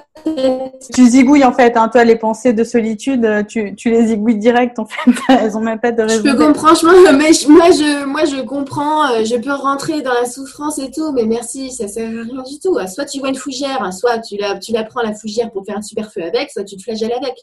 Tu 0.94 1.06
zigouilles 1.06 1.44
en 1.44 1.52
fait, 1.52 1.76
hein. 1.76 1.88
toi 1.88 2.04
les 2.04 2.16
pensées 2.16 2.52
de 2.52 2.62
solitude, 2.62 3.24
euh, 3.24 3.42
tu, 3.42 3.74
tu 3.74 3.90
les 3.90 4.08
zigouilles 4.08 4.36
direct 4.36 4.78
en 4.78 4.84
fait, 4.84 5.10
elles 5.28 5.56
ont 5.56 5.60
même 5.60 5.80
pas 5.80 5.92
de 5.92 6.02
raison. 6.02 6.22
Je 6.24 6.30
peux 6.30 6.36
comprendre, 6.36 6.78
franchement, 6.78 6.92
mais 7.12 7.30
moi 7.48 7.70
je, 7.70 8.04
moi 8.04 8.24
je 8.24 8.42
comprends, 8.42 9.10
euh, 9.12 9.24
je 9.24 9.36
peux 9.36 9.52
rentrer 9.52 10.02
dans 10.02 10.12
la 10.12 10.26
souffrance 10.26 10.78
et 10.78 10.90
tout, 10.90 11.12
mais 11.12 11.24
merci, 11.24 11.70
ça 11.70 11.88
sert 11.88 12.06
à 12.06 12.22
rien 12.22 12.42
du 12.42 12.58
tout. 12.58 12.78
Soit 12.92 13.06
tu 13.06 13.20
vois 13.20 13.30
une 13.30 13.36
fougère, 13.36 13.90
soit 13.94 14.18
tu 14.18 14.36
la, 14.36 14.58
tu 14.58 14.72
la 14.72 14.84
prends 14.84 15.02
la 15.02 15.14
fougère 15.14 15.50
pour 15.52 15.64
faire 15.64 15.78
un 15.78 15.82
super 15.82 16.12
feu 16.12 16.22
avec, 16.22 16.50
soit 16.50 16.64
tu 16.64 16.76
te 16.76 16.82
flagelles 16.82 17.12
avec. 17.12 17.34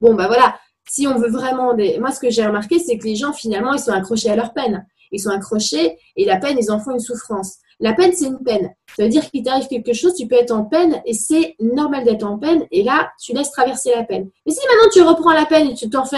Bon 0.00 0.14
bah 0.14 0.26
voilà, 0.26 0.56
si 0.88 1.06
on 1.06 1.18
veut 1.18 1.30
vraiment 1.30 1.74
des... 1.74 1.98
Moi 1.98 2.12
ce 2.12 2.20
que 2.20 2.30
j'ai 2.30 2.46
remarqué, 2.46 2.78
c'est 2.78 2.96
que 2.96 3.04
les 3.04 3.14
gens 3.14 3.32
finalement 3.32 3.74
ils 3.74 3.78
sont 3.78 3.92
accrochés 3.92 4.30
à 4.30 4.36
leur 4.36 4.54
peine 4.54 4.86
ils 5.12 5.20
sont 5.20 5.30
accrochés 5.30 5.96
et 6.16 6.24
la 6.24 6.36
peine, 6.36 6.56
ils 6.58 6.70
en 6.70 6.80
font 6.80 6.92
une 6.92 7.00
souffrance. 7.00 7.56
La 7.80 7.92
peine, 7.94 8.12
c'est 8.14 8.26
une 8.26 8.38
peine. 8.38 8.70
Ça 8.96 9.02
veut 9.04 9.08
dire 9.08 9.28
qu'il 9.30 9.42
t'arrive 9.42 9.66
quelque 9.66 9.92
chose, 9.92 10.14
tu 10.14 10.26
peux 10.26 10.36
être 10.36 10.52
en 10.52 10.64
peine 10.64 11.02
et 11.04 11.14
c'est 11.14 11.56
normal 11.60 12.04
d'être 12.04 12.24
en 12.24 12.38
peine 12.38 12.64
et 12.70 12.82
là, 12.82 13.10
tu 13.20 13.32
laisses 13.32 13.50
traverser 13.50 13.90
la 13.94 14.04
peine. 14.04 14.28
Mais 14.46 14.52
si 14.52 14.60
maintenant 14.68 14.90
tu 14.92 15.02
reprends 15.02 15.32
la 15.32 15.46
peine 15.46 15.70
et 15.70 15.74
tu 15.74 15.88
t'en 15.90 16.04
fais 16.04 16.16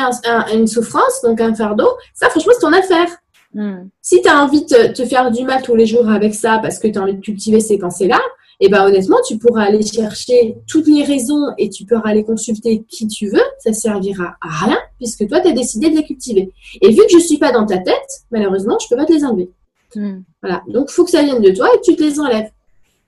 une 0.52 0.66
souffrance, 0.66 1.22
donc 1.22 1.40
un 1.40 1.54
fardeau, 1.54 1.88
ça, 2.12 2.28
franchement, 2.28 2.52
c'est 2.54 2.66
ton 2.66 2.72
affaire. 2.72 3.08
Hmm. 3.54 3.88
Si 4.02 4.20
tu 4.20 4.28
as 4.28 4.42
envie 4.42 4.64
de 4.64 4.92
te 4.92 5.04
faire 5.04 5.30
du 5.30 5.44
mal 5.44 5.62
tous 5.62 5.76
les 5.76 5.86
jours 5.86 6.08
avec 6.08 6.34
ça 6.34 6.58
parce 6.60 6.78
que 6.78 6.88
tu 6.88 6.98
as 6.98 7.02
envie 7.02 7.14
de 7.14 7.20
cultiver 7.20 7.60
ces 7.60 7.78
pensées-là, 7.78 8.20
et 8.60 8.66
eh 8.66 8.68
ben 8.68 8.86
honnêtement, 8.86 9.16
tu 9.26 9.36
pourras 9.36 9.64
aller 9.64 9.84
chercher 9.84 10.56
toutes 10.68 10.86
les 10.86 11.02
raisons 11.02 11.42
et 11.58 11.70
tu 11.70 11.84
pourras 11.84 12.08
aller 12.10 12.22
consulter 12.22 12.84
qui 12.88 13.08
tu 13.08 13.28
veux, 13.28 13.42
ça 13.58 13.72
servira 13.72 14.36
à 14.40 14.66
rien 14.66 14.78
puisque 14.98 15.26
toi, 15.26 15.40
tu 15.40 15.48
as 15.48 15.52
décidé 15.52 15.90
de 15.90 15.96
les 15.96 16.04
cultiver. 16.04 16.52
Et 16.80 16.90
vu 16.90 16.98
que 16.98 17.10
je 17.10 17.16
ne 17.16 17.22
suis 17.22 17.38
pas 17.38 17.50
dans 17.50 17.66
ta 17.66 17.78
tête, 17.78 18.24
malheureusement, 18.30 18.78
je 18.78 18.86
ne 18.86 18.88
peux 18.90 18.96
pas 18.96 19.06
te 19.06 19.12
les 19.12 19.24
enlever. 19.24 19.50
Hmm. 19.96 20.20
Voilà. 20.40 20.62
Donc, 20.68 20.86
il 20.88 20.92
faut 20.92 21.04
que 21.04 21.10
ça 21.10 21.22
vienne 21.22 21.42
de 21.42 21.50
toi 21.50 21.68
et 21.74 21.78
que 21.78 21.82
tu 21.82 21.96
te 21.96 22.02
les 22.02 22.20
enlèves. 22.20 22.50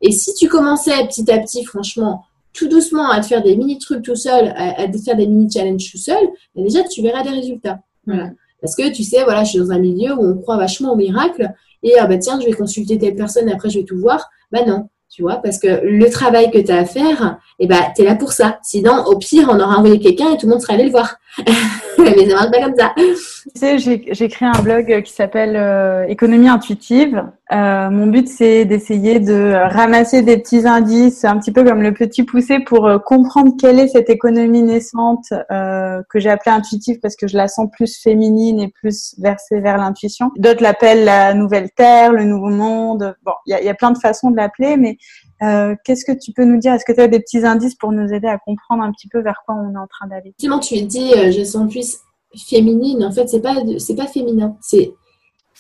Et 0.01 0.11
si 0.11 0.35
tu 0.35 0.49
commençais 0.49 1.07
petit 1.07 1.31
à 1.31 1.39
petit, 1.39 1.65
franchement, 1.65 2.25
tout 2.53 2.69
doucement 2.69 3.09
à 3.11 3.21
te 3.21 3.27
faire 3.27 3.43
des 3.43 3.57
mini 3.57 3.79
trucs 3.79 4.03
tout 4.03 4.17
seul, 4.17 4.53
à, 4.57 4.89
te 4.89 4.99
faire 4.99 5.17
des 5.17 5.29
mini 5.29 5.51
challenges 5.51 5.91
tout 5.93 5.99
seul, 5.99 6.23
ben 6.57 6.65
déjà, 6.65 6.83
tu 6.83 7.03
verras 7.03 7.23
des 7.23 7.31
résultats. 7.31 7.79
Voilà. 8.05 8.31
Parce 8.61 8.75
que 8.75 8.91
tu 8.91 9.05
sais, 9.05 9.23
voilà, 9.23 9.45
je 9.45 9.51
suis 9.51 9.59
dans 9.59 9.71
un 9.71 9.79
milieu 9.79 10.13
où 10.15 10.25
on 10.25 10.39
croit 10.39 10.57
vachement 10.57 10.93
au 10.93 10.97
miracle 10.97 11.53
et 11.83 11.99
ah 11.99 12.07
bah 12.07 12.19
tiens, 12.19 12.41
je 12.41 12.47
vais 12.47 12.53
consulter 12.53 12.99
telle 12.99 13.15
personne, 13.15 13.49
après 13.49 13.71
je 13.71 13.79
vais 13.79 13.85
tout 13.85 13.99
voir. 13.99 14.29
Bah 14.51 14.65
non, 14.67 14.89
tu 15.17 15.23
vois, 15.23 15.37
parce 15.37 15.59
que 15.59 15.81
le 15.83 16.11
travail 16.11 16.51
que 16.51 16.59
tu 16.59 16.71
as 16.71 16.77
à 16.77 16.85
faire, 16.85 17.39
eh 17.59 17.67
ben, 17.67 17.81
tu 17.97 18.05
là 18.05 18.17
pour 18.17 18.35
ça. 18.35 18.59
Sinon, 18.63 19.03
au 19.07 19.17
pire, 19.17 19.49
on 19.51 19.59
aurait 19.59 19.77
envoyé 19.77 19.99
quelqu'un 19.99 20.35
et 20.35 20.37
tout 20.37 20.45
le 20.45 20.53
monde 20.53 20.61
serait 20.61 20.75
allé 20.75 20.85
le 20.85 20.91
voir. 20.91 21.17
Mais 21.99 22.29
ça 22.29 22.35
marche 22.35 22.51
pas 22.51 22.61
comme 22.63 22.77
ça. 22.77 22.95
Tu 22.97 23.07
sais, 23.55 23.79
j'ai 23.79 24.29
créé 24.29 24.49
un 24.49 24.63
blog 24.63 25.03
qui 25.03 25.13
s'appelle 25.13 25.57
euh, 25.57 26.07
Économie 26.07 26.49
intuitive. 26.49 27.25
Euh, 27.53 27.91
mon 27.91 28.07
but, 28.07 28.29
c'est 28.29 28.65
d'essayer 28.65 29.21
de 29.21 29.53
ramasser 29.55 30.23
des 30.23 30.39
petits 30.39 30.67
indices, 30.67 31.25
un 31.25 31.39
petit 31.39 31.53
peu 31.53 31.65
comme 31.65 31.83
le 31.83 31.93
petit 31.93 32.25
poussé, 32.25 32.61
pour 32.61 32.87
euh, 32.87 32.99
comprendre 32.99 33.55
quelle 33.59 33.79
est 33.79 33.89
cette 33.89 34.11
économie 34.11 34.63
naissante 34.63 35.27
que 35.31 36.19
j'ai 36.19 36.31
appelée 36.31 36.53
intuitive 36.53 36.99
parce 37.01 37.17
que 37.17 37.27
je 37.27 37.37
la 37.37 37.49
sens 37.49 37.69
plus 37.71 37.99
féminine 37.99 38.61
et 38.61 38.69
plus 38.69 39.15
versée 39.19 39.61
vers 39.61 39.79
l'intuition. 39.79 40.31
D'autres 40.37 40.63
l'appellent 40.63 41.05
la 41.05 41.35
nouvelle 41.35 41.71
terre, 41.71 42.13
le 42.13 42.25
nouveau 42.25 42.51
monde. 42.51 43.15
Bon, 43.25 43.33
il 43.47 43.53
y 43.53 43.69
a 43.69 43.75
plein 43.75 43.91
de 43.91 43.99
façons 43.99 44.31
de 44.31 44.37
l'appeler, 44.37 44.77
mais 44.77 44.97
euh, 45.43 45.75
qu'est-ce 45.85 46.05
que 46.05 46.13
tu 46.13 46.33
peux 46.33 46.45
nous 46.45 46.59
dire? 46.59 46.73
Est-ce 46.73 46.85
que 46.85 46.93
tu 46.93 47.01
as 47.01 47.09
des 47.09 47.21
petits 47.21 47.45
indices 47.45 47.75
pour 47.75 47.93
nous 47.93 48.13
aider 48.13 48.29
à 48.29 48.39
comprendre 48.39 48.83
un 48.83 48.93
petit 48.93 49.09
peu 49.09 49.21
vers 49.21 49.43
quoi 49.45 49.55
on 49.57 49.75
est 49.75 49.79
en 49.79 49.87
train 49.87 50.07
d'aller? 50.07 50.31
Effectivement, 50.31 50.59
tu 50.59 50.81
dis 50.83 51.13
euh, 51.15 51.31
je 51.31 51.45
sens 51.45 51.71
plus 51.71 51.99
féminine. 52.37 53.05
En 53.05 53.13
fait, 53.13 53.29
c'est 53.29 53.41
pas 53.41 53.57
c'est 53.79 53.97
pas 53.97 54.07
féminin. 54.07 54.57
C'est 54.61 54.93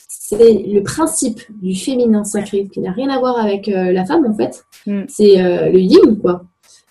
c'est 0.08 0.64
le 0.66 0.82
principe 0.82 1.40
du 1.62 1.74
féminin 1.74 2.24
sacré 2.24 2.66
qui 2.72 2.80
n'a 2.80 2.92
rien 2.92 3.08
à 3.10 3.18
voir 3.18 3.38
avec 3.38 3.68
euh, 3.68 3.92
la 3.92 4.04
femme 4.04 4.26
en 4.26 4.34
fait. 4.34 4.64
Hmm. 4.86 5.04
C'est 5.08 5.36
le 5.70 5.78
yin 5.78 6.18
quoi. 6.20 6.42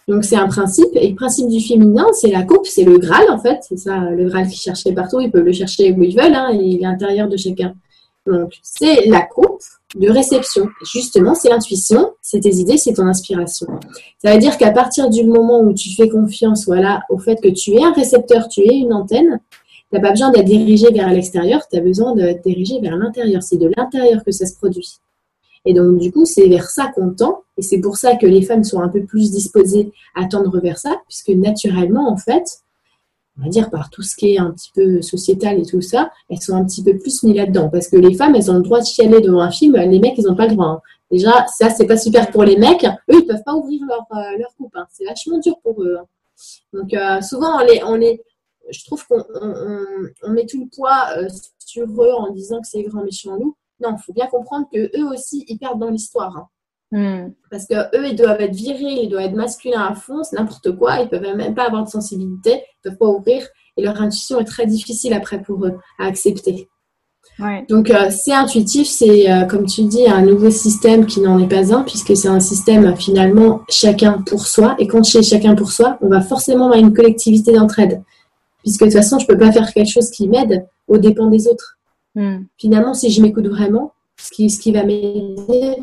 Donc 0.07 0.23
c'est 0.23 0.35
un 0.35 0.47
principe 0.47 0.89
et 0.93 1.09
le 1.09 1.15
principe 1.15 1.47
du 1.47 1.59
féminin 1.59 2.05
c'est 2.13 2.29
la 2.29 2.43
coupe, 2.43 2.67
c'est 2.67 2.83
le 2.83 2.99
graal 2.99 3.29
en 3.31 3.39
fait. 3.39 3.59
C'est 3.61 3.77
ça 3.77 3.97
le 4.11 4.25
graal 4.29 4.47
qui 4.47 4.57
cherche 4.57 4.83
partout. 4.93 5.19
Ils 5.21 5.31
peuvent 5.31 5.43
le 5.43 5.53
chercher 5.53 5.91
où 5.91 6.03
ils 6.03 6.15
veulent. 6.15 6.35
Hein, 6.35 6.51
il 6.53 6.81
est 6.81 6.85
à 6.85 6.91
l'intérieur 6.91 7.27
de 7.27 7.37
chacun. 7.37 7.73
Donc 8.27 8.53
c'est 8.61 9.07
la 9.07 9.21
coupe 9.21 9.61
de 9.93 10.09
réception. 10.09 10.67
Justement, 10.93 11.35
c'est 11.35 11.49
l'intuition, 11.49 12.11
c'est 12.21 12.41
tes 12.41 12.55
idées, 12.55 12.77
c'est 12.77 12.93
ton 12.93 13.07
inspiration. 13.07 13.67
Ça 14.21 14.33
veut 14.33 14.39
dire 14.39 14.57
qu'à 14.57 14.71
partir 14.71 15.09
du 15.09 15.23
moment 15.23 15.61
où 15.61 15.73
tu 15.73 15.95
fais 15.95 16.09
confiance 16.09 16.65
voilà, 16.65 17.03
au 17.09 17.17
fait 17.17 17.39
que 17.41 17.49
tu 17.49 17.73
es 17.75 17.83
un 17.83 17.93
récepteur, 17.93 18.47
tu 18.49 18.61
es 18.61 18.75
une 18.75 18.93
antenne, 18.93 19.39
tu 19.89 19.95
n'as 19.95 20.01
pas 20.01 20.11
besoin 20.11 20.31
d'être 20.31 20.45
dirigé 20.45 20.91
vers 20.91 21.09
l'extérieur, 21.11 21.61
tu 21.71 21.77
as 21.77 21.81
besoin 21.81 22.15
d'être 22.15 22.43
dirigé 22.43 22.79
vers 22.81 22.97
l'intérieur. 22.97 23.43
C'est 23.43 23.57
de 23.57 23.71
l'intérieur 23.77 24.23
que 24.23 24.31
ça 24.31 24.45
se 24.45 24.55
produit. 24.55 24.97
Et 25.65 25.73
donc, 25.73 25.97
du 25.97 26.11
coup, 26.11 26.25
c'est 26.25 26.47
vers 26.47 26.69
ça 26.69 26.91
qu'on 26.93 27.11
tend. 27.11 27.43
Et 27.57 27.61
c'est 27.61 27.79
pour 27.79 27.97
ça 27.97 28.15
que 28.15 28.25
les 28.25 28.41
femmes 28.41 28.63
sont 28.63 28.81
un 28.81 28.89
peu 28.89 29.03
plus 29.03 29.31
disposées 29.31 29.91
à 30.13 30.25
tendre 30.25 30.59
vers 30.59 30.77
ça, 30.77 30.97
puisque 31.07 31.29
naturellement, 31.29 32.11
en 32.11 32.17
fait, 32.17 32.43
on 33.37 33.43
va 33.43 33.49
dire 33.49 33.69
par 33.69 33.89
tout 33.89 34.01
ce 34.01 34.15
qui 34.15 34.33
est 34.33 34.37
un 34.37 34.51
petit 34.51 34.71
peu 34.73 35.01
sociétal 35.01 35.59
et 35.59 35.65
tout 35.65 35.81
ça, 35.81 36.09
elles 36.29 36.41
sont 36.41 36.55
un 36.55 36.65
petit 36.65 36.83
peu 36.83 36.97
plus 36.97 37.23
mises 37.23 37.35
là-dedans. 37.35 37.69
Parce 37.69 37.87
que 37.87 37.97
les 37.97 38.13
femmes, 38.13 38.35
elles 38.35 38.49
ont 38.49 38.55
le 38.55 38.61
droit 38.61 38.79
de 38.79 38.85
chialer 38.85 39.21
devant 39.21 39.41
un 39.41 39.51
film, 39.51 39.75
les 39.75 39.99
mecs, 39.99 40.17
ils 40.17 40.25
n'ont 40.25 40.35
pas 40.35 40.47
le 40.47 40.53
droit. 40.55 40.67
Hein. 40.67 40.81
Déjà, 41.11 41.45
ça, 41.47 41.69
c'est 41.69 41.85
pas 41.85 41.97
super 41.97 42.31
pour 42.31 42.43
les 42.43 42.57
mecs. 42.57 42.83
Eux, 42.83 43.19
ils 43.19 43.25
peuvent 43.25 43.43
pas 43.45 43.53
ouvrir 43.53 43.81
leur, 43.87 44.05
euh, 44.17 44.43
coupe. 44.57 44.75
Hein. 44.75 44.85
C'est 44.89 45.05
vachement 45.05 45.37
dur 45.39 45.59
pour 45.61 45.81
eux. 45.83 45.97
Hein. 45.99 46.05
Donc, 46.73 46.93
euh, 46.93 47.21
souvent, 47.21 47.59
on 47.59 47.65
les, 47.65 47.83
on 47.83 47.95
les, 47.95 48.21
je 48.69 48.85
trouve 48.85 49.05
qu'on 49.05 49.23
on, 50.23 50.29
met 50.31 50.45
tout 50.45 50.61
le 50.61 50.69
poids 50.75 51.05
euh, 51.17 51.27
sur 51.59 51.85
eux 51.85 52.11
en 52.11 52.31
disant 52.31 52.61
que 52.61 52.67
c'est 52.67 52.79
les 52.79 52.85
grands 52.85 53.03
méchants 53.03 53.35
loups. 53.35 53.55
Non, 53.81 53.95
il 53.97 54.03
faut 54.03 54.13
bien 54.13 54.27
comprendre 54.27 54.67
que 54.73 54.97
eux 54.97 55.07
aussi, 55.13 55.45
ils 55.47 55.57
perdent 55.57 55.79
dans 55.79 55.89
l'histoire. 55.89 56.49
Hmm. 56.95 57.33
Parce 57.51 57.65
que 57.65 57.75
eux, 57.97 58.07
ils 58.07 58.15
doivent 58.15 58.39
être 58.39 58.55
virils, 58.55 58.99
ils 59.03 59.09
doivent 59.09 59.25
être 59.25 59.35
masculins 59.35 59.85
à 59.85 59.95
fond, 59.95 60.23
c'est 60.23 60.37
n'importe 60.37 60.71
quoi. 60.77 61.01
Ils 61.01 61.09
peuvent 61.09 61.35
même 61.35 61.53
pas 61.53 61.65
avoir 61.65 61.83
de 61.83 61.89
sensibilité, 61.89 62.51
ils 62.53 62.89
peuvent 62.89 62.97
pas 62.97 63.07
ouvrir. 63.07 63.45
Et 63.75 63.83
leur 63.83 64.01
intuition 64.01 64.39
est 64.39 64.45
très 64.45 64.65
difficile 64.65 65.11
après 65.11 65.41
pour 65.41 65.65
eux 65.65 65.73
à 65.99 66.05
accepter. 66.05 66.69
Donc, 67.67 67.91
euh, 67.91 68.09
c'est 68.11 68.31
intuitif, 68.31 68.87
c'est, 68.87 69.29
euh, 69.29 69.43
comme 69.43 69.65
tu 69.65 69.83
dis, 69.83 70.07
un 70.07 70.21
nouveau 70.21 70.49
système 70.49 71.05
qui 71.05 71.19
n'en 71.19 71.37
est 71.37 71.49
pas 71.49 71.73
un, 71.73 71.83
puisque 71.83 72.15
c'est 72.15 72.29
un 72.29 72.39
système 72.39 72.95
finalement 72.95 73.59
chacun 73.67 74.23
pour 74.25 74.47
soi. 74.47 74.77
Et 74.79 74.87
quand 74.87 75.03
c'est 75.03 75.21
chacun 75.21 75.53
pour 75.53 75.73
soi, 75.73 75.97
on 75.99 76.07
va 76.07 76.21
forcément 76.21 76.67
avoir 76.67 76.79
une 76.79 76.93
collectivité 76.93 77.51
d'entraide. 77.51 78.01
Puisque 78.63 78.81
de 78.81 78.85
toute 78.85 78.93
façon, 78.93 79.19
je 79.19 79.25
ne 79.25 79.27
peux 79.27 79.37
pas 79.37 79.51
faire 79.51 79.73
quelque 79.73 79.91
chose 79.91 80.11
qui 80.11 80.29
m'aide 80.29 80.65
au 80.87 80.97
dépens 80.97 81.27
des 81.27 81.49
autres. 81.49 81.77
Hmm. 82.15 82.43
Finalement, 82.57 82.93
si 82.93 83.11
je 83.11 83.21
m'écoute 83.21 83.47
vraiment, 83.47 83.91
ce 84.17 84.31
qui, 84.31 84.49
ce 84.49 84.57
qui 84.57 84.71
va 84.71 84.85
m'aider, 84.85 85.75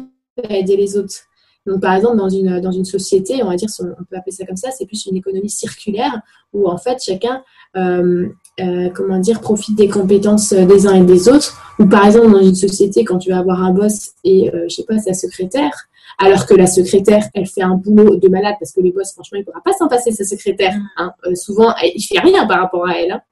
aider 0.49 0.77
les 0.77 0.97
autres. 0.97 1.27
Donc, 1.67 1.81
par 1.81 1.95
exemple, 1.95 2.17
dans 2.17 2.29
une, 2.29 2.61
dans 2.61 2.73
une 2.73 2.85
société, 2.85 3.43
on 3.43 3.49
va 3.49 3.57
dire, 3.57 3.69
on 3.79 4.05
peut 4.05 4.17
appeler 4.17 4.33
ça 4.33 4.45
comme 4.45 4.57
ça, 4.57 4.71
c'est 4.73 4.87
plus 4.87 5.07
une 5.07 5.17
économie 5.17 5.51
circulaire 5.51 6.21
où, 6.53 6.69
en 6.69 6.77
fait, 6.77 6.99
chacun, 7.01 7.45
euh, 7.77 8.29
euh, 8.61 8.91
comment 8.91 9.19
dire, 9.19 9.41
profite 9.41 9.77
des 9.77 9.89
compétences 9.89 10.53
des 10.53 10.87
uns 10.87 10.95
et 10.95 11.05
des 11.05 11.29
autres. 11.29 11.57
Ou, 11.79 11.87
par 11.87 12.07
exemple, 12.07 12.33
dans 12.33 12.43
une 12.43 12.57
société, 12.57 13.05
quand 13.05 13.19
tu 13.19 13.31
vas 13.31 13.39
avoir 13.39 13.63
un 13.63 13.71
boss 13.73 14.11
et, 14.25 14.53
euh, 14.53 14.65
je 14.69 14.75
sais 14.75 14.85
pas, 14.85 14.99
sa 14.99 15.15
secrétaire, 15.15 15.73
alors 16.19 16.47
que 16.47 16.55
la 16.55 16.67
secrétaire, 16.67 17.25
elle 17.33 17.47
fait 17.47 17.63
un 17.63 17.77
boulot 17.77 18.17
de 18.17 18.29
malade 18.29 18.57
parce 18.59 18.73
que 18.73 18.81
le 18.81 18.91
boss, 18.91 19.13
franchement, 19.13 19.39
il 19.39 19.41
ne 19.41 19.45
pourra 19.45 19.63
pas 19.63 19.73
s'en 19.73 19.89
passer, 19.89 20.11
sa 20.11 20.25
secrétaire. 20.25 20.75
Hein. 20.97 21.13
souvent, 21.35 21.73
il 21.83 22.03
fait 22.03 22.19
rien 22.19 22.45
par 22.47 22.61
rapport 22.61 22.89
à 22.89 22.99
elle. 22.99 23.13
Hein. 23.13 23.23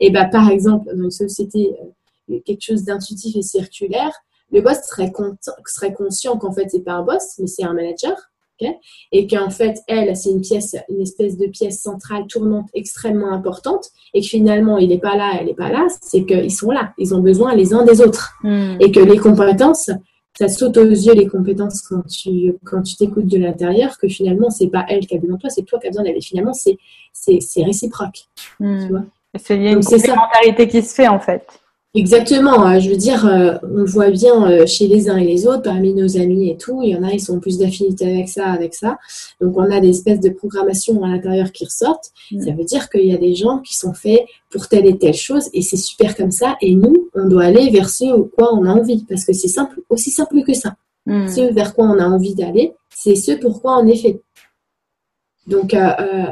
Et 0.00 0.10
bah, 0.10 0.24
par 0.24 0.50
exemple, 0.50 0.88
dans 0.94 1.04
une 1.04 1.10
société, 1.10 1.70
quelque 2.44 2.62
chose 2.62 2.84
d'intuitif 2.84 3.36
et 3.36 3.42
circulaire, 3.42 4.12
le 4.52 4.60
boss 4.60 4.78
serait, 4.88 5.12
serait 5.66 5.92
conscient 5.92 6.36
qu'en 6.38 6.52
fait, 6.52 6.68
c'est 6.70 6.84
pas 6.84 6.92
un 6.92 7.02
boss, 7.02 7.34
mais 7.38 7.46
c'est 7.46 7.64
un 7.64 7.74
manager. 7.74 8.16
et 9.12 9.28
qu'en 9.28 9.50
fait, 9.50 9.78
elle, 9.86 10.16
c'est 10.16 10.30
une 10.30 10.40
pièce, 10.40 10.74
une 10.88 11.00
espèce 11.00 11.36
de 11.36 11.46
pièce 11.46 11.80
centrale 11.80 12.26
tournante 12.26 12.68
extrêmement 12.74 13.30
importante, 13.30 13.90
et 14.14 14.20
que 14.20 14.26
finalement, 14.26 14.78
il 14.78 14.88
n'est 14.88 14.98
pas 14.98 15.16
là, 15.16 15.36
elle 15.38 15.46
n'est 15.46 15.54
pas 15.54 15.70
là, 15.70 15.86
c'est 16.02 16.24
qu'ils 16.24 16.52
sont 16.52 16.72
là, 16.72 16.92
ils 16.98 17.14
ont 17.14 17.20
besoin 17.20 17.54
les 17.54 17.72
uns 17.72 17.84
des 17.84 18.00
autres. 18.00 18.34
Hmm. 18.42 18.76
Et 18.80 18.90
que 18.90 19.00
les 19.00 19.18
compétences, 19.18 19.90
ça 20.36 20.48
saute 20.48 20.76
aux 20.76 20.88
yeux 20.88 21.14
les 21.14 21.26
compétences 21.26 21.82
quand 21.82 22.02
tu 22.06 22.54
quand 22.64 22.82
tu 22.82 22.96
t'écoutes 22.96 23.26
de 23.26 23.38
l'intérieur, 23.38 23.96
que 23.98 24.08
finalement, 24.08 24.50
c'est 24.50 24.68
pas 24.68 24.84
elle 24.88 25.06
qui 25.06 25.16
a 25.16 25.18
besoin 25.18 25.36
de 25.36 25.40
toi, 25.40 25.50
c'est 25.50 25.62
toi 25.62 25.78
qui 25.78 25.86
as 25.86 25.90
besoin 25.90 26.04
d'elle. 26.04 26.16
Et 26.16 26.20
finalement, 26.20 26.52
c'est 26.52 26.78
réciproque. 27.62 28.26
Hmm. 28.58 29.04
C'est 29.36 29.56
une 29.56 29.84
complémentarité 29.84 30.66
qui 30.68 30.82
se 30.82 30.94
fait 30.94 31.08
en 31.08 31.20
fait. 31.20 31.46
Exactement, 31.98 32.64
hein. 32.64 32.78
je 32.78 32.90
veux 32.90 32.96
dire, 32.96 33.26
euh, 33.26 33.54
on 33.64 33.78
le 33.78 33.84
voit 33.84 34.10
bien 34.10 34.48
euh, 34.48 34.66
chez 34.66 34.86
les 34.86 35.10
uns 35.10 35.16
et 35.16 35.24
les 35.24 35.48
autres, 35.48 35.62
parmi 35.62 35.92
nos 35.94 36.16
amis 36.16 36.48
et 36.48 36.56
tout, 36.56 36.80
il 36.80 36.90
y 36.90 36.96
en 36.96 37.02
a, 37.02 37.10
ils 37.10 37.20
sont 37.20 37.40
plus 37.40 37.58
d'affinité 37.58 38.08
avec 38.08 38.28
ça, 38.28 38.46
avec 38.46 38.76
ça. 38.76 38.98
Donc 39.40 39.56
on 39.56 39.68
a 39.68 39.80
des 39.80 39.88
espèces 39.88 40.20
de 40.20 40.28
programmation 40.28 41.02
à 41.02 41.08
l'intérieur 41.08 41.50
qui 41.50 41.64
ressortent. 41.64 42.12
Mm. 42.30 42.44
Ça 42.44 42.52
veut 42.52 42.62
dire 42.62 42.88
qu'il 42.88 43.04
y 43.04 43.12
a 43.12 43.16
des 43.16 43.34
gens 43.34 43.58
qui 43.58 43.74
sont 43.74 43.94
faits 43.94 44.24
pour 44.48 44.68
telle 44.68 44.86
et 44.86 44.96
telle 44.96 45.14
chose 45.14 45.50
et 45.52 45.60
c'est 45.60 45.76
super 45.76 46.14
comme 46.14 46.30
ça. 46.30 46.56
Et 46.60 46.76
nous, 46.76 47.10
on 47.14 47.26
doit 47.26 47.46
aller 47.46 47.68
vers 47.70 47.90
ce 47.90 48.22
quoi 48.28 48.54
on 48.54 48.64
a 48.64 48.70
envie 48.70 49.04
parce 49.08 49.24
que 49.24 49.32
c'est 49.32 49.48
simple, 49.48 49.80
aussi 49.88 50.12
simple 50.12 50.44
que 50.44 50.54
ça. 50.54 50.76
Mm. 51.06 51.26
Ce 51.26 51.52
vers 51.52 51.74
quoi 51.74 51.86
on 51.86 51.98
a 51.98 52.06
envie 52.06 52.36
d'aller, 52.36 52.74
c'est 52.94 53.16
ce 53.16 53.32
pourquoi 53.32 53.76
on 53.76 53.88
est 53.88 53.96
fait. 53.96 54.22
Donc, 55.48 55.74
euh, 55.74 56.26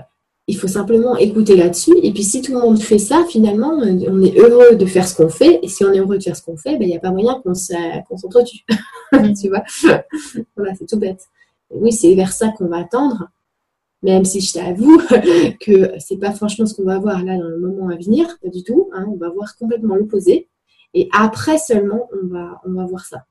il 0.48 0.56
faut 0.56 0.68
simplement 0.68 1.16
écouter 1.16 1.56
là-dessus. 1.56 1.94
Et 2.02 2.12
puis, 2.12 2.22
si 2.22 2.40
tout 2.40 2.52
le 2.52 2.60
monde 2.60 2.80
fait 2.80 2.98
ça, 2.98 3.24
finalement, 3.28 3.72
on 3.74 4.22
est 4.22 4.38
heureux 4.38 4.76
de 4.76 4.86
faire 4.86 5.06
ce 5.06 5.16
qu'on 5.16 5.28
fait. 5.28 5.58
Et 5.62 5.68
si 5.68 5.84
on 5.84 5.92
est 5.92 5.98
heureux 5.98 6.18
de 6.18 6.22
faire 6.22 6.36
ce 6.36 6.42
qu'on 6.42 6.56
fait, 6.56 6.76
ben, 6.76 6.82
il 6.82 6.88
n'y 6.88 6.96
a 6.96 7.00
pas 7.00 7.10
moyen 7.10 7.40
qu'on 7.42 7.54
s'entretue. 7.54 8.64
tu 9.40 9.48
vois? 9.48 9.64
Voilà, 10.56 10.74
c'est 10.78 10.86
tout 10.86 10.98
bête. 10.98 11.24
oui, 11.70 11.92
c'est 11.92 12.14
vers 12.14 12.32
ça 12.32 12.50
qu'on 12.50 12.66
va 12.66 12.78
attendre. 12.78 13.28
Même 14.02 14.24
si 14.24 14.40
je 14.40 14.52
t'avoue 14.52 14.98
que 15.60 15.98
c'est 15.98 16.18
pas 16.18 16.30
franchement 16.30 16.66
ce 16.66 16.74
qu'on 16.74 16.84
va 16.84 16.98
voir 16.98 17.24
là 17.24 17.36
dans 17.36 17.48
le 17.48 17.58
moment 17.58 17.88
à 17.88 17.96
venir, 17.96 18.38
pas 18.40 18.48
du 18.48 18.62
tout. 18.62 18.88
Hein. 18.92 19.06
on 19.08 19.16
va 19.16 19.30
voir 19.30 19.56
complètement 19.56 19.96
l'opposé. 19.96 20.48
Et 20.94 21.08
après 21.12 21.58
seulement, 21.58 22.08
on 22.12 22.26
va, 22.28 22.60
on 22.64 22.72
va 22.72 22.84
voir 22.84 23.04
ça. 23.04 23.24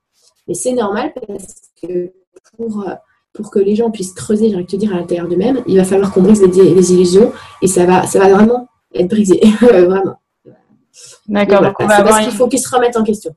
Mais 0.48 0.54
c'est 0.54 0.74
normal 0.74 1.14
parce 1.28 1.72
que 1.82 2.12
pour 2.58 2.86
pour 3.36 3.52
que 3.52 3.60
les 3.60 3.76
gens 3.76 3.92
puissent 3.92 4.14
creuser, 4.14 4.50
j'ai 4.50 4.56
envie 4.56 4.66
de 4.66 4.70
te 4.70 4.76
dire, 4.78 4.94
à 4.94 4.98
l'intérieur 4.98 5.28
d'eux-mêmes, 5.28 5.62
il 5.68 5.78
va 5.78 5.84
falloir 5.84 6.12
qu'on 6.12 6.22
brise 6.22 6.42
les, 6.42 6.94
illusions 6.94 7.34
et 7.62 7.68
ça 7.68 7.86
va, 7.86 8.04
ça 8.04 8.20
va 8.20 8.30
vraiment 8.30 8.68
être 8.94 9.10
brisé. 9.10 9.40
vraiment. 9.62 10.16
D'accord. 11.28 11.62
donc 11.62 11.76
on 11.80 11.86
va 11.86 11.96
avoir 11.96 12.14
parce 12.14 12.28
qu'il 12.28 12.36
faut 12.36 12.48
qu'ils 12.48 12.60
se 12.60 12.74
remettent 12.74 12.98
en 12.98 13.04
question. 13.04 13.36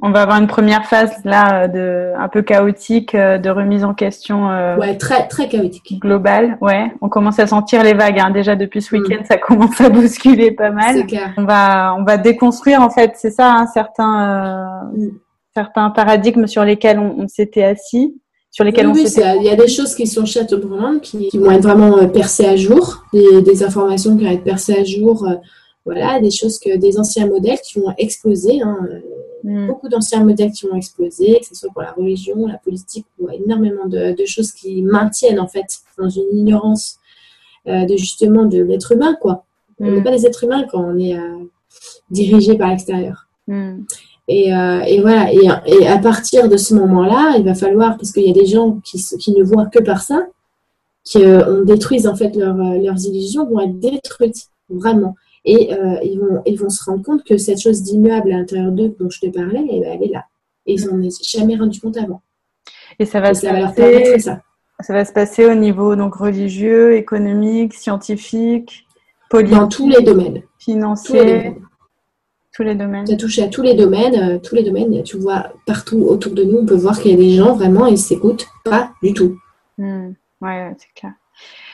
On 0.00 0.10
va 0.10 0.22
avoir 0.22 0.38
une 0.38 0.46
première 0.46 0.86
phase 0.86 1.12
là 1.24 1.66
de 1.66 2.12
un 2.16 2.28
peu 2.28 2.42
chaotique 2.42 3.16
euh, 3.16 3.36
de 3.38 3.50
remise 3.50 3.84
en 3.84 3.94
question. 3.94 4.48
Euh, 4.48 4.76
ouais, 4.76 4.96
très 4.96 5.26
très 5.26 5.48
chaotique. 5.48 6.00
Globale, 6.00 6.56
ouais. 6.60 6.92
On 7.00 7.08
commence 7.08 7.40
à 7.40 7.48
sentir 7.48 7.82
les 7.82 7.94
vagues. 7.94 8.20
Hein. 8.20 8.30
Déjà 8.30 8.54
depuis 8.54 8.80
ce 8.80 8.94
mm. 8.94 8.98
week-end, 8.98 9.22
ça 9.24 9.36
commence 9.38 9.80
à 9.80 9.88
bousculer 9.88 10.52
pas 10.52 10.70
mal. 10.70 11.04
Clair. 11.04 11.34
On 11.36 11.42
va 11.42 11.96
on 11.98 12.04
va 12.04 12.16
déconstruire 12.16 12.80
en 12.80 12.90
fait, 12.90 13.14
c'est 13.16 13.32
ça, 13.32 13.52
hein, 13.52 13.66
certains 13.66 14.92
euh, 14.94 14.98
mm. 14.98 15.10
certains 15.56 15.90
paradigmes 15.90 16.46
sur 16.46 16.64
lesquels 16.64 17.00
on 17.00 17.26
s'était 17.26 17.64
assis 17.64 18.14
sur 18.50 18.64
lesquels 18.64 18.86
oui, 18.88 19.04
on 19.06 19.40
Il 19.40 19.44
y 19.44 19.50
a 19.50 19.56
des 19.56 19.68
choses 19.68 19.94
qui 19.94 20.06
sont 20.06 20.24
châteaubriandes, 20.24 21.00
qui, 21.00 21.28
qui 21.28 21.38
vont 21.38 21.50
être 21.50 21.62
vraiment 21.62 21.98
euh, 21.98 22.06
percées 22.06 22.46
à 22.46 22.56
jour, 22.56 23.04
des, 23.12 23.42
des, 23.42 23.62
informations 23.62 24.16
qui 24.16 24.24
vont 24.24 24.30
être 24.30 24.44
percées 24.44 24.74
à 24.74 24.84
jour, 24.84 25.26
euh, 25.26 25.34
voilà, 25.84 26.20
des 26.20 26.30
choses 26.30 26.58
que 26.58 26.76
des 26.76 26.98
anciens 26.98 27.26
modèles 27.26 27.58
qui 27.60 27.78
vont 27.78 27.92
exploser. 27.98 28.60
Hein, 28.62 28.78
euh, 28.90 29.00
mm. 29.44 29.66
Beaucoup 29.66 29.88
d'anciens 29.88 30.24
modèles 30.24 30.52
qui 30.52 30.66
vont 30.66 30.76
exploser, 30.76 31.38
que 31.40 31.46
ce 31.46 31.54
soit 31.54 31.70
pour 31.72 31.82
la 31.82 31.92
religion, 31.92 32.46
la 32.46 32.58
politique, 32.58 33.06
ou 33.18 33.28
énormément 33.30 33.86
de, 33.86 34.16
de, 34.16 34.24
choses 34.26 34.52
qui 34.52 34.82
maintiennent 34.82 35.40
en 35.40 35.48
fait 35.48 35.66
dans 35.98 36.08
une 36.08 36.36
ignorance 36.36 36.98
de 37.66 37.96
justement 37.98 38.46
de 38.46 38.62
l'être 38.62 38.92
humain, 38.92 39.14
quoi. 39.20 39.44
On 39.78 39.90
n'est 39.90 40.00
mm. 40.00 40.04
pas 40.04 40.10
des 40.10 40.26
êtres 40.26 40.44
humains 40.44 40.64
quand 40.70 40.82
on 40.82 40.98
est 40.98 41.14
dirigé 42.10 42.56
par 42.56 42.70
l'extérieur. 42.70 43.28
Mm. 43.46 43.82
Et, 44.28 44.54
euh, 44.54 44.80
et 44.82 45.00
voilà, 45.00 45.32
et, 45.32 45.48
et, 45.66 45.88
à 45.88 45.98
partir 45.98 46.48
de 46.48 46.58
ce 46.58 46.74
moment-là, 46.74 47.36
il 47.38 47.44
va 47.44 47.54
falloir, 47.54 47.96
parce 47.96 48.12
qu'il 48.12 48.24
y 48.24 48.30
a 48.30 48.34
des 48.34 48.46
gens 48.46 48.78
qui, 48.84 49.02
qui 49.18 49.32
ne 49.32 49.42
voient 49.42 49.66
que 49.66 49.82
par 49.82 50.02
ça, 50.02 50.26
qui 51.08 51.24
euh, 51.24 51.64
détruisent 51.64 52.06
en 52.06 52.14
fait 52.14 52.36
leur, 52.36 52.54
euh, 52.60 52.78
leurs 52.78 53.02
illusions, 53.06 53.46
vont 53.46 53.60
être 53.60 53.78
détruites, 53.78 54.48
vraiment. 54.68 55.14
Et 55.44 55.72
euh, 55.72 55.98
ils, 56.02 56.20
vont, 56.20 56.42
ils 56.44 56.58
vont 56.58 56.68
se 56.68 56.84
rendre 56.84 57.02
compte 57.02 57.24
que 57.24 57.38
cette 57.38 57.60
chose 57.60 57.82
d'immuable 57.82 58.30
à 58.32 58.36
l'intérieur 58.36 58.70
d'eux 58.70 58.94
dont 59.00 59.08
je 59.08 59.20
te 59.20 59.26
parlais, 59.28 59.64
eh 59.70 59.80
ben, 59.80 59.92
elle 59.94 60.02
est 60.02 60.12
là. 60.12 60.26
Et 60.66 60.74
ils 60.74 60.86
n'en 60.86 61.00
ont 61.00 61.08
jamais 61.26 61.56
rendu 61.56 61.80
compte 61.80 61.96
avant. 61.96 62.20
Et 62.98 63.06
ça 63.06 63.20
va, 63.20 63.32
se 63.32 63.46
passer, 63.46 64.18
ça. 64.18 64.42
ça. 64.80 64.92
va 64.92 65.04
se 65.06 65.12
passer 65.12 65.46
au 65.46 65.54
niveau 65.54 65.96
donc 65.96 66.16
religieux, 66.16 66.96
économique, 66.96 67.72
scientifique, 67.72 68.86
politique. 69.30 69.56
Dans 69.56 69.68
tous 69.68 69.88
les 69.88 70.02
domaines. 70.02 70.42
Financier 70.58 71.24
les 71.24 71.32
domaines. 71.44 71.62
Ça 73.06 73.16
touche 73.16 73.38
à 73.38 73.48
tous 73.48 73.62
les 73.62 73.74
domaines, 73.74 74.14
euh, 74.14 74.38
tous 74.38 74.54
les 74.54 74.62
domaines. 74.62 75.02
Tu 75.02 75.16
vois, 75.16 75.52
partout 75.66 76.04
autour 76.08 76.32
de 76.32 76.42
nous, 76.42 76.58
on 76.58 76.66
peut 76.66 76.76
voir 76.76 77.00
qu'il 77.00 77.10
y 77.10 77.14
a 77.14 77.16
des 77.16 77.30
gens 77.30 77.54
vraiment, 77.54 77.86
ils 77.86 77.98
s'écoutent 77.98 78.46
pas 78.64 78.90
du 79.02 79.12
tout. 79.12 79.38
Hmm. 79.76 80.12
Ouais, 80.40 80.74
c'est 80.78 81.00
clair. 81.00 81.12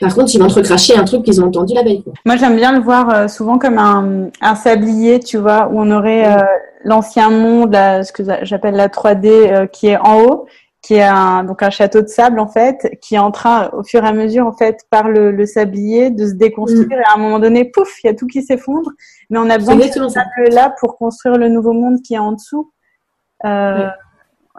Par 0.00 0.14
contre, 0.14 0.34
ils 0.34 0.38
vont 0.38 0.48
recracher 0.48 0.94
un 0.96 1.04
truc 1.04 1.22
qu'ils 1.22 1.40
ont 1.40 1.46
entendu 1.46 1.74
la 1.74 1.82
veille. 1.82 2.04
Moi, 2.26 2.36
j'aime 2.36 2.56
bien 2.56 2.72
le 2.72 2.80
voir 2.80 3.08
euh, 3.08 3.28
souvent 3.28 3.58
comme 3.58 3.78
un, 3.78 4.28
un, 4.42 4.54
sablier, 4.54 5.20
tu 5.20 5.38
vois, 5.38 5.68
où 5.68 5.80
on 5.80 5.90
aurait 5.90 6.26
euh, 6.26 6.42
l'ancien 6.84 7.30
monde, 7.30 7.74
ce 7.74 8.12
que 8.12 8.22
j'appelle 8.42 8.74
la 8.74 8.88
3D, 8.88 9.68
qui 9.70 9.86
est 9.86 9.96
en 9.96 10.20
haut, 10.20 10.46
qui 10.84 10.94
est 10.94 11.02
un, 11.02 11.44
donc 11.44 11.62
un 11.62 11.70
château 11.70 12.02
de 12.02 12.08
sable 12.08 12.38
en 12.38 12.46
fait, 12.46 12.98
qui 13.00 13.14
est 13.14 13.18
en 13.18 13.30
train, 13.30 13.70
au 13.70 13.82
fur 13.82 14.04
et 14.04 14.06
à 14.06 14.12
mesure 14.12 14.46
en 14.46 14.52
fait, 14.52 14.80
par 14.90 15.08
le, 15.08 15.46
sablier, 15.46 16.10
de 16.10 16.26
se 16.26 16.34
déconstruire. 16.34 16.86
Mm. 16.86 17.00
Et 17.00 17.04
à 17.10 17.14
un 17.14 17.18
moment 17.18 17.38
donné, 17.38 17.64
pouf, 17.64 17.90
il 18.04 18.08
y 18.08 18.10
a 18.10 18.14
tout 18.14 18.26
qui 18.26 18.42
s'effondre. 18.42 18.90
Mais 19.30 19.38
on 19.38 19.48
a 19.48 19.56
besoin 19.56 19.76
de 19.76 19.82
ce 19.82 20.08
sable-là 20.08 20.74
pour 20.78 20.98
construire 20.98 21.38
le 21.38 21.48
nouveau 21.48 21.72
monde 21.72 22.02
qui 22.02 22.14
est 22.14 22.18
en 22.18 22.32
dessous. 22.32 22.70
Euh, 23.46 23.88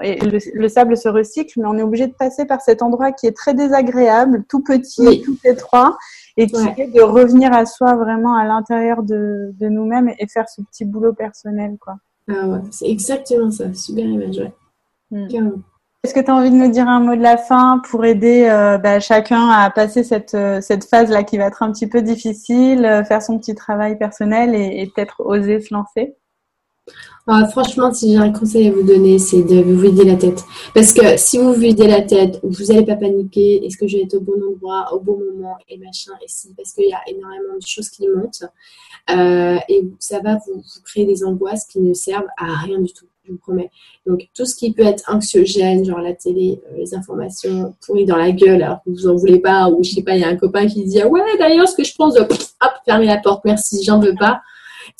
et 0.02 0.20
le, 0.20 0.68
sable 0.68 0.98
se 0.98 1.08
recycle, 1.08 1.60
mais 1.62 1.68
on 1.68 1.78
est 1.78 1.84
obligé 1.84 2.08
de 2.08 2.14
passer 2.14 2.46
par 2.46 2.60
cet 2.60 2.82
endroit 2.82 3.12
qui 3.12 3.28
est 3.28 3.38
très 3.38 3.54
désagréable, 3.54 4.46
tout 4.50 4.64
petit, 4.64 5.22
tout 5.22 5.38
étroit, 5.44 5.96
et 6.38 6.48
qui 6.48 6.58
est 6.78 6.88
de 6.88 7.02
revenir 7.02 7.54
à 7.54 7.68
soi 7.68 7.96
vraiment 7.96 8.36
à 8.36 8.46
l'intérieur 8.46 9.04
de, 9.04 9.54
nous-mêmes 9.62 10.12
et 10.18 10.28
faire 10.28 10.50
ce 10.50 10.64
petit 10.64 10.86
boulot 10.86 11.14
personnel, 11.14 11.78
quoi. 11.80 11.98
Ah 12.28 12.48
ouais, 12.48 12.60
c'est 12.72 12.90
exactement 12.90 13.52
ça. 13.52 13.72
Super 13.76 14.06
image, 14.06 14.40
ouais. 14.40 14.54
Mm. 15.12 15.62
Est-ce 16.06 16.14
que 16.14 16.20
tu 16.20 16.30
as 16.30 16.36
envie 16.36 16.52
de 16.52 16.56
nous 16.56 16.70
dire 16.70 16.88
un 16.88 17.00
mot 17.00 17.16
de 17.16 17.22
la 17.24 17.36
fin 17.36 17.82
pour 17.90 18.06
aider 18.06 18.48
euh, 18.48 18.78
bah, 18.78 19.00
chacun 19.00 19.50
à 19.50 19.72
passer 19.72 20.04
cette, 20.04 20.36
euh, 20.36 20.62
cette 20.62 20.84
phase-là 20.84 21.24
qui 21.24 21.40
va 21.40 21.46
être 21.46 21.64
un 21.64 21.72
petit 21.72 21.88
peu 21.88 22.04
difficile, 22.04 22.86
euh, 22.86 23.04
faire 23.04 23.24
son 23.24 23.40
petit 23.40 23.56
travail 23.56 23.98
personnel 23.98 24.54
et, 24.54 24.86
peut-être 24.94 25.26
oser 25.26 25.60
se 25.62 25.74
lancer? 25.74 26.14
Ah, 27.26 27.48
Franchement, 27.48 27.92
si 27.92 28.12
j'ai 28.12 28.20
un 28.20 28.32
conseil 28.32 28.68
à 28.68 28.72
vous 28.72 28.84
donner, 28.84 29.18
c'est 29.18 29.42
de 29.42 29.64
vous 29.64 29.80
vider 29.80 30.04
la 30.04 30.16
tête. 30.16 30.44
Parce 30.76 30.94
que 30.94 31.18
si 31.18 31.40
vous 31.40 31.56
vous 31.56 31.60
videz 31.60 31.88
la 31.88 32.04
tête, 32.04 32.40
vous 32.44 32.66
n'allez 32.66 32.86
pas 32.86 32.98
paniquer. 32.98 33.66
Est-ce 33.66 33.76
que 33.76 33.88
je 33.88 33.98
vais 33.98 34.04
être 34.04 34.14
au 34.14 34.22
bon 34.22 34.40
endroit, 34.48 34.94
au 34.94 35.00
bon 35.00 35.18
moment 35.18 35.58
et 35.68 35.80
machin 35.80 36.12
et 36.22 36.28
si? 36.28 36.54
Parce 36.54 36.74
qu'il 36.74 36.88
y 36.88 36.94
a 36.94 37.02
énormément 37.08 37.56
de 37.60 37.66
choses 37.66 37.90
qui 37.90 38.08
montent 38.08 38.44
et 39.10 39.90
ça 39.98 40.20
va 40.20 40.36
vous 40.36 40.62
créer 40.84 41.06
des 41.06 41.24
angoisses 41.24 41.66
qui 41.66 41.80
ne 41.80 41.96
servent 41.96 42.30
à 42.38 42.58
rien 42.64 42.80
du 42.80 42.94
tout 42.94 43.08
je 43.26 43.32
vous 43.32 43.38
promets. 43.38 43.70
Donc, 44.06 44.28
tout 44.36 44.46
ce 44.46 44.56
qui 44.56 44.74
peut 44.74 44.86
être 44.86 45.04
anxiogène, 45.08 45.86
genre 45.86 46.00
la 46.00 46.14
télé, 46.14 46.62
euh, 46.72 46.78
les 46.78 46.96
informations 46.96 47.76
pourries 47.86 48.06
dans 48.06 48.18
la 48.18 48.32
gueule 48.32 48.64
alors 48.64 48.84
que 48.84 48.90
vous 48.90 49.08
en 49.08 49.16
voulez 49.16 49.40
pas, 49.40 49.70
ou 49.70 49.84
je 49.84 49.92
sais 49.92 50.04
pas, 50.04 50.16
il 50.16 50.22
y 50.22 50.24
a 50.24 50.30
un 50.30 50.36
copain 50.36 50.68
qui 50.68 50.84
dit 50.84 51.02
ah 51.02 51.08
Ouais, 51.08 51.22
d'ailleurs, 51.40 51.68
ce 51.68 51.76
que 51.76 51.84
je 51.84 51.96
pense 51.96 52.18
hop, 52.18 52.34
fermer 52.86 53.06
la 53.06 53.18
porte, 53.18 53.44
merci, 53.46 53.84
j'en 53.84 54.00
veux 54.00 54.16
pas. 54.16 54.42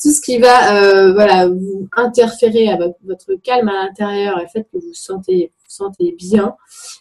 Tout 0.02 0.10
ce 0.10 0.20
qui 0.20 0.38
va 0.38 0.82
euh, 0.82 1.12
voilà, 1.12 1.46
vous 1.48 1.88
interférer 1.96 2.68
à 2.68 2.76
votre 2.76 3.34
calme 3.42 3.68
à 3.68 3.84
l'intérieur 3.84 4.38
et 4.38 4.42
le 4.42 4.48
fait 4.48 4.64
que 4.64 4.78
vous 4.78 4.94
sentez, 4.94 5.52
vous 5.58 5.70
sentez 5.70 6.14
bien, 6.18 6.56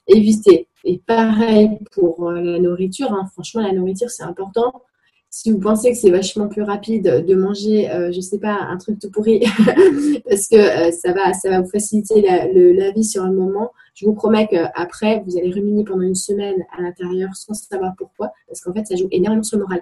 évitez. 0.07 0.67
Et 0.83 1.01
pareil 1.05 1.79
pour 1.93 2.29
euh, 2.29 2.39
la 2.39 2.59
nourriture, 2.59 3.11
hein. 3.11 3.27
franchement, 3.33 3.61
la 3.61 3.73
nourriture, 3.73 4.09
c'est 4.11 4.23
important 4.23 4.83
si 5.35 5.51
vous 5.51 5.59
pensez 5.59 5.91
que 5.91 5.97
c'est 5.97 6.11
vachement 6.11 6.47
plus 6.47 6.61
rapide 6.61 7.25
de 7.27 7.35
manger, 7.35 7.91
euh, 7.91 8.09
je 8.09 8.21
sais 8.21 8.39
pas, 8.39 8.53
un 8.53 8.77
truc 8.77 8.99
tout 8.99 9.11
pourri, 9.11 9.41
parce 10.29 10.47
que 10.47 10.55
euh, 10.55 10.91
ça, 10.91 11.11
va, 11.11 11.33
ça 11.33 11.59
vous 11.59 11.69
faciliter 11.69 12.21
la, 12.21 12.91
vie 12.91 13.03
sur 13.03 13.25
le 13.25 13.33
moment, 13.33 13.73
je 13.95 14.05
vous 14.05 14.13
promets 14.13 14.47
qu'après, 14.47 15.23
vous 15.27 15.37
allez 15.37 15.51
ruminer 15.51 15.83
pendant 15.83 16.03
une 16.03 16.15
semaine 16.15 16.63
à 16.77 16.81
l'intérieur 16.81 17.35
sans 17.35 17.53
savoir 17.53 17.95
pourquoi, 17.97 18.31
parce 18.47 18.61
qu'en 18.61 18.71
fait, 18.71 18.87
ça 18.87 18.95
joue 18.95 19.09
énormément 19.11 19.43
sur 19.43 19.57
le 19.57 19.65
moral. 19.65 19.81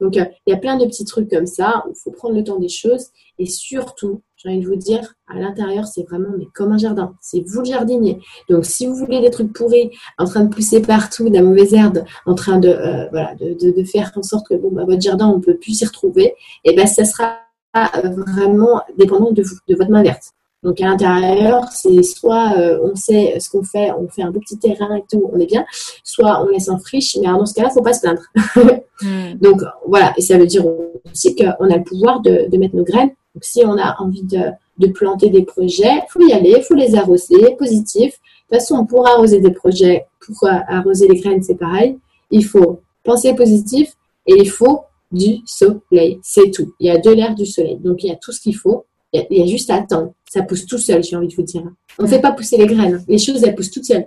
Donc, 0.00 0.16
euh, 0.18 0.24
il 0.46 0.52
y 0.52 0.54
a 0.54 0.56
plein 0.56 0.78
de 0.78 0.84
petits 0.84 1.04
trucs 1.04 1.30
comme 1.30 1.46
ça 1.46 1.82
où 1.88 1.90
il 1.90 1.98
faut 1.98 2.12
prendre 2.12 2.36
le 2.36 2.44
temps 2.44 2.60
des 2.60 2.68
choses. 2.68 3.08
Et 3.40 3.46
surtout, 3.46 4.22
j'ai 4.46 4.56
envie 4.56 4.64
de 4.64 4.68
vous 4.68 4.76
dire, 4.76 5.14
à 5.28 5.38
l'intérieur, 5.38 5.86
c'est 5.86 6.04
vraiment 6.04 6.28
mais 6.38 6.46
comme 6.54 6.72
un 6.72 6.78
jardin. 6.78 7.14
C'est 7.20 7.42
vous 7.46 7.60
le 7.60 7.66
jardinier. 7.66 8.20
Donc, 8.48 8.64
si 8.64 8.86
vous 8.86 8.94
voulez 8.94 9.20
des 9.20 9.30
trucs 9.30 9.52
pourris, 9.52 9.90
en 10.18 10.24
train 10.24 10.44
de 10.44 10.54
pousser 10.54 10.80
partout, 10.80 11.28
de 11.28 11.34
la 11.34 11.42
mauvaise 11.42 11.74
herbe, 11.74 12.04
en 12.26 12.34
train 12.34 12.58
de, 12.58 12.68
euh, 12.68 13.08
voilà, 13.10 13.34
de, 13.34 13.54
de, 13.54 13.84
faire 13.84 14.12
en 14.16 14.22
sorte 14.22 14.46
que 14.48 14.54
bon, 14.54 14.70
bah, 14.70 14.84
votre 14.84 15.00
jardin, 15.00 15.28
on 15.28 15.38
ne 15.38 15.42
peut 15.42 15.56
plus 15.56 15.78
s'y 15.78 15.84
retrouver, 15.84 16.34
et 16.64 16.74
ben 16.74 16.86
ça 16.86 17.04
sera 17.04 17.38
euh, 17.76 18.08
vraiment 18.08 18.82
dépendant 18.96 19.32
de 19.32 19.42
vous, 19.42 19.56
de 19.68 19.74
votre 19.74 19.90
main 19.90 20.02
verte. 20.02 20.32
Donc 20.62 20.80
à 20.80 20.86
l'intérieur, 20.86 21.64
c'est 21.70 22.02
soit 22.02 22.54
on 22.82 22.96
sait 22.96 23.38
ce 23.38 23.50
qu'on 23.50 23.62
fait, 23.62 23.92
on 23.92 24.08
fait 24.08 24.22
un 24.22 24.32
beau 24.32 24.40
petit 24.40 24.58
terrain 24.58 24.96
et 24.96 25.04
tout, 25.08 25.30
on 25.32 25.38
est 25.38 25.46
bien, 25.46 25.64
soit 26.02 26.42
on 26.42 26.48
laisse 26.48 26.68
en 26.68 26.78
friche, 26.78 27.16
mais 27.20 27.26
dans 27.26 27.46
ce 27.46 27.54
cas-là, 27.54 27.68
il 27.68 27.72
ne 27.72 27.74
faut 27.74 27.82
pas 27.82 27.92
se 27.92 28.00
plaindre. 28.00 28.22
Hmm. 29.02 29.34
Donc 29.42 29.60
voilà, 29.86 30.14
et 30.16 30.22
ça 30.22 30.38
veut 30.38 30.46
dire 30.46 30.64
aussi 31.12 31.36
qu'on 31.36 31.70
a 31.70 31.76
le 31.76 31.84
pouvoir 31.84 32.20
de, 32.20 32.56
mettre 32.56 32.76
nos 32.76 32.84
graines. 32.84 33.10
Donc 33.36 33.44
si 33.44 33.62
on 33.66 33.76
a 33.76 34.00
envie 34.00 34.22
de, 34.22 34.86
planter 34.94 35.28
des 35.28 35.42
projets, 35.42 35.92
il 35.92 36.06
faut 36.08 36.26
y 36.26 36.32
aller, 36.32 36.54
il 36.56 36.62
faut 36.62 36.74
les 36.74 36.94
arroser, 36.94 37.54
positif. 37.58 38.14
De 38.14 38.56
toute 38.56 38.60
façon, 38.60 38.86
pour 38.86 39.06
arroser 39.06 39.40
des 39.40 39.50
projets, 39.50 40.06
pour 40.20 40.48
arroser 40.48 41.06
les 41.06 41.20
graines, 41.20 41.42
c'est 41.42 41.56
pareil. 41.56 41.98
Il 42.30 42.46
faut 42.46 42.80
penser 43.04 43.34
positif 43.34 43.92
et 44.26 44.32
il 44.38 44.48
faut 44.48 44.84
du 45.12 45.42
soleil. 45.44 46.18
C'est 46.22 46.50
tout. 46.50 46.72
Il 46.80 46.86
y 46.86 46.90
a 46.90 46.96
de 46.96 47.10
l'air, 47.10 47.34
du 47.34 47.44
soleil. 47.44 47.76
Donc 47.76 48.02
il 48.04 48.06
y 48.08 48.10
a 48.10 48.16
tout 48.16 48.32
ce 48.32 48.40
qu'il 48.40 48.56
faut. 48.56 48.86
Il 49.12 49.26
y, 49.30 49.42
a 49.42 49.46
juste 49.46 49.68
à 49.68 49.76
attendre. 49.76 50.14
Ça 50.30 50.42
pousse 50.42 50.64
tout 50.64 50.78
seul, 50.78 51.04
j'ai 51.04 51.14
envie 51.14 51.28
de 51.28 51.34
vous 51.34 51.42
dire. 51.42 51.62
On 51.98 52.04
ne 52.04 52.08
fait 52.08 52.20
pas 52.20 52.32
pousser 52.32 52.56
les 52.56 52.66
graines. 52.66 53.04
Les 53.06 53.18
choses, 53.18 53.44
elles 53.44 53.54
poussent 53.54 53.70
toutes 53.70 53.84
seules. 53.84 54.06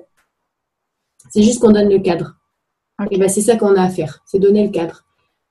C'est 1.29 1.43
juste 1.43 1.59
qu'on 1.59 1.71
donne 1.71 1.89
le 1.89 1.99
cadre. 1.99 2.35
Et 3.11 3.17
ben, 3.19 3.29
c'est 3.29 3.41
ça 3.41 3.57
qu'on 3.57 3.75
a 3.75 3.83
à 3.83 3.89
faire. 3.89 4.21
C'est 4.25 4.39
donner 4.39 4.63
le 4.63 4.71
cadre. 4.71 5.05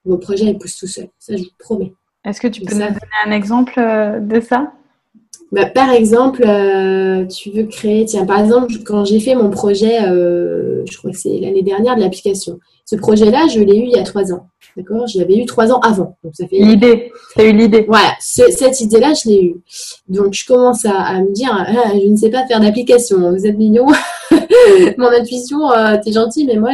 Vos 0.05 0.19
projets, 0.19 0.47
ils 0.47 0.59
poussent 0.59 0.77
tout 0.77 0.89
seuls. 0.89 1.11
Ça, 1.19 1.37
je 1.37 1.45
vous 1.45 1.51
promets. 1.59 1.95
Est-ce 2.25 2.41
que 2.41 2.49
tu 2.49 2.63
peux 2.63 2.75
nous 2.75 2.81
donner 2.81 2.99
un 3.27 3.31
exemple 3.31 3.75
euh, 3.79 4.21
de 4.21 4.41
ça? 4.41 4.73
Bah, 5.51 5.65
par 5.67 5.91
exemple, 5.91 6.43
euh, 6.47 7.25
tu 7.25 7.51
veux 7.51 7.65
créer, 7.65 8.05
tiens, 8.05 8.27
par 8.27 8.41
exemple, 8.41 8.73
quand 8.85 9.05
j'ai 9.07 9.19
fait 9.19 9.35
mon 9.35 9.49
projet, 9.49 10.03
euh, 10.03 10.85
je 10.91 10.99
crois 10.99 11.11
que 11.11 11.17
c'est 11.17 11.39
l'année 11.41 11.63
dernière 11.63 11.97
de 11.97 12.01
l'application. 12.03 12.59
Ce 12.85 12.97
projet-là, 12.97 13.47
je 13.49 13.61
l'ai 13.61 13.79
eu 13.79 13.85
il 13.85 13.91
y 13.91 13.99
a 13.99 14.03
trois 14.03 14.33
ans. 14.33 14.47
D'accord? 14.77 15.07
Je 15.07 15.19
l'avais 15.19 15.37
eu 15.37 15.47
trois 15.47 15.73
ans 15.73 15.81
avant. 15.81 16.17
Donc 16.23 16.35
ça 16.35 16.47
fait. 16.47 16.59
L'idée. 16.59 17.13
Tu 17.35 17.41
as 17.41 17.45
eu 17.45 17.53
l'idée. 17.53 17.85
Voilà. 17.89 18.15
cette 18.21 18.81
idée-là, 18.81 19.15
je 19.15 19.29
l'ai 19.29 19.43
eue. 19.43 19.57
Donc 20.09 20.35
je 20.35 20.47
commence 20.47 20.85
à, 20.85 21.21
me 21.21 21.33
dire, 21.33 21.51
ah, 21.53 21.93
je 21.95 22.07
ne 22.07 22.17
sais 22.17 22.31
pas 22.31 22.47
faire 22.47 22.61
d'application. 22.61 23.33
Vous 23.33 23.47
êtes 23.47 23.57
mignon. 23.57 23.87
mon 24.99 25.09
intuition, 25.09 25.71
euh, 25.71 25.97
t'es 26.03 26.13
gentil, 26.13 26.45
mais 26.45 26.57
moi. 26.57 26.71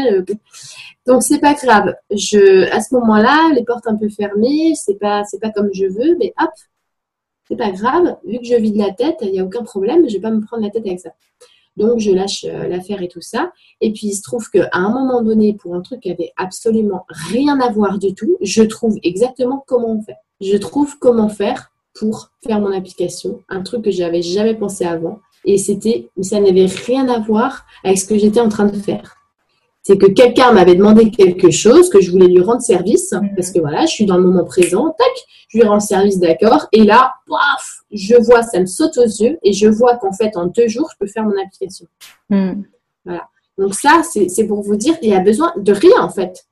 Donc 1.06 1.22
c'est 1.22 1.38
pas 1.38 1.54
grave. 1.54 1.94
Je, 2.10 2.70
à 2.72 2.80
ce 2.80 2.94
moment-là, 2.94 3.52
les 3.54 3.64
portes 3.64 3.86
un 3.86 3.96
peu 3.96 4.08
fermées, 4.08 4.72
c'est 4.74 4.98
pas, 4.98 5.24
c'est 5.24 5.40
pas 5.40 5.50
comme 5.50 5.70
je 5.72 5.86
veux, 5.86 6.16
mais 6.18 6.32
hop, 6.40 6.50
c'est 7.48 7.56
pas 7.56 7.70
grave, 7.70 8.16
vu 8.24 8.38
que 8.38 8.46
je 8.46 8.54
vide 8.54 8.76
la 8.76 8.92
tête, 8.92 9.16
il 9.20 9.32
n'y 9.32 9.40
a 9.40 9.44
aucun 9.44 9.62
problème, 9.64 10.08
je 10.08 10.14
vais 10.14 10.20
pas 10.20 10.30
me 10.30 10.40
prendre 10.40 10.62
la 10.62 10.70
tête 10.70 10.86
avec 10.86 11.00
ça. 11.00 11.10
Donc 11.76 11.98
je 11.98 12.12
lâche 12.12 12.44
euh, 12.44 12.68
l'affaire 12.68 13.02
et 13.02 13.08
tout 13.08 13.20
ça. 13.20 13.52
Et 13.80 13.92
puis 13.92 14.06
il 14.06 14.14
se 14.14 14.22
trouve 14.22 14.48
qu'à 14.48 14.68
un 14.72 14.90
moment 14.90 15.22
donné, 15.22 15.54
pour 15.54 15.74
un 15.74 15.80
truc 15.80 16.00
qui 16.00 16.10
avait 16.10 16.32
absolument 16.36 17.04
rien 17.08 17.60
à 17.60 17.70
voir 17.70 17.98
du 17.98 18.14
tout, 18.14 18.38
je 18.40 18.62
trouve 18.62 18.96
exactement 19.02 19.62
comment 19.66 19.96
on 19.96 20.02
fait. 20.02 20.16
Je 20.40 20.56
trouve 20.56 20.98
comment 20.98 21.28
faire 21.28 21.72
pour 21.94 22.30
faire 22.46 22.60
mon 22.60 22.72
application, 22.72 23.42
un 23.48 23.62
truc 23.62 23.82
que 23.82 23.90
j'avais 23.90 24.22
jamais 24.22 24.54
pensé 24.54 24.84
avant. 24.84 25.20
Et 25.44 25.58
c'était, 25.58 26.08
ça 26.22 26.40
n'avait 26.40 26.66
rien 26.66 27.08
à 27.08 27.18
voir 27.18 27.66
avec 27.82 27.98
ce 27.98 28.06
que 28.06 28.16
j'étais 28.16 28.40
en 28.40 28.48
train 28.48 28.66
de 28.66 28.76
faire 28.76 29.16
c'est 29.86 29.98
que 29.98 30.06
quelqu'un 30.06 30.50
m'avait 30.52 30.74
demandé 30.74 31.10
quelque 31.10 31.50
chose, 31.50 31.90
que 31.90 32.00
je 32.00 32.10
voulais 32.10 32.26
lui 32.26 32.40
rendre 32.40 32.62
service, 32.62 33.12
mhm. 33.12 33.34
parce 33.36 33.50
que 33.50 33.60
voilà, 33.60 33.84
je 33.84 33.92
suis 33.92 34.06
dans 34.06 34.16
le 34.16 34.24
moment 34.24 34.44
présent, 34.44 34.94
tac, 34.98 35.12
je 35.48 35.58
lui 35.58 35.66
rends 35.66 35.78
service, 35.78 36.18
d'accord, 36.18 36.66
et 36.72 36.84
là, 36.84 37.12
paf, 37.28 37.84
je 37.92 38.16
vois, 38.24 38.42
ça 38.42 38.60
me 38.60 38.66
saute 38.66 38.96
aux 38.96 39.02
yeux, 39.02 39.38
et 39.42 39.52
je 39.52 39.68
vois 39.68 39.96
qu'en 39.96 40.12
fait, 40.12 40.36
en 40.36 40.46
deux 40.46 40.68
jours, 40.68 40.88
je 40.90 40.96
peux 40.98 41.10
faire 41.10 41.24
mon 41.24 41.38
application. 41.38 41.86
Mhm. 42.30 42.64
Voilà. 43.04 43.28
Donc 43.58 43.74
ça, 43.74 44.02
c'est 44.02 44.46
pour 44.46 44.62
vous 44.62 44.74
dire 44.74 44.98
qu'il 44.98 45.10
y 45.10 45.14
a 45.14 45.20
besoin 45.20 45.52
de 45.56 45.72
rien, 45.72 46.00
en 46.00 46.08
fait. 46.08 46.46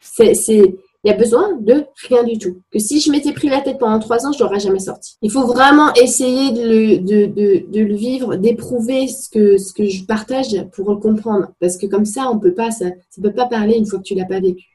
C'est 0.00 0.74
il 1.04 1.10
y 1.10 1.14
a 1.14 1.16
besoin 1.16 1.56
de 1.60 1.84
rien 2.08 2.24
du 2.24 2.38
tout. 2.38 2.60
Que 2.72 2.78
si 2.78 3.00
je 3.00 3.10
m'étais 3.10 3.32
pris 3.32 3.48
la 3.48 3.60
tête 3.60 3.78
pendant 3.78 4.00
trois 4.00 4.26
ans, 4.26 4.32
je 4.32 4.42
l'aurais 4.42 4.58
jamais 4.58 4.80
sorti. 4.80 5.16
Il 5.22 5.30
faut 5.30 5.46
vraiment 5.46 5.94
essayer 5.94 6.50
de 6.50 6.62
le, 6.62 6.98
de, 6.98 7.26
de, 7.26 7.64
de 7.70 7.80
le 7.80 7.94
vivre, 7.94 8.34
d'éprouver 8.36 9.06
ce 9.06 9.28
que, 9.28 9.58
ce 9.58 9.72
que 9.72 9.84
je 9.84 10.04
partage 10.04 10.56
pour 10.72 10.90
le 10.90 10.96
comprendre. 10.96 11.52
Parce 11.60 11.76
que 11.76 11.86
comme 11.86 12.04
ça, 12.04 12.28
on 12.30 12.38
peut 12.38 12.54
pas, 12.54 12.72
ça, 12.72 12.86
ça 13.10 13.22
peut 13.22 13.32
pas 13.32 13.46
parler 13.46 13.76
une 13.76 13.86
fois 13.86 14.00
que 14.00 14.04
tu 14.04 14.14
l'as 14.16 14.24
pas 14.24 14.40
vécu. 14.40 14.66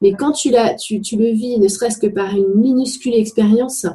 Mais 0.00 0.12
quand 0.12 0.32
tu, 0.32 0.50
l'as, 0.50 0.74
tu, 0.74 1.00
tu 1.00 1.16
le 1.16 1.30
vis, 1.30 1.58
ne 1.58 1.68
serait-ce 1.68 1.98
que 1.98 2.06
par 2.06 2.34
une 2.34 2.54
minuscule 2.54 3.14
expérience, 3.14 3.86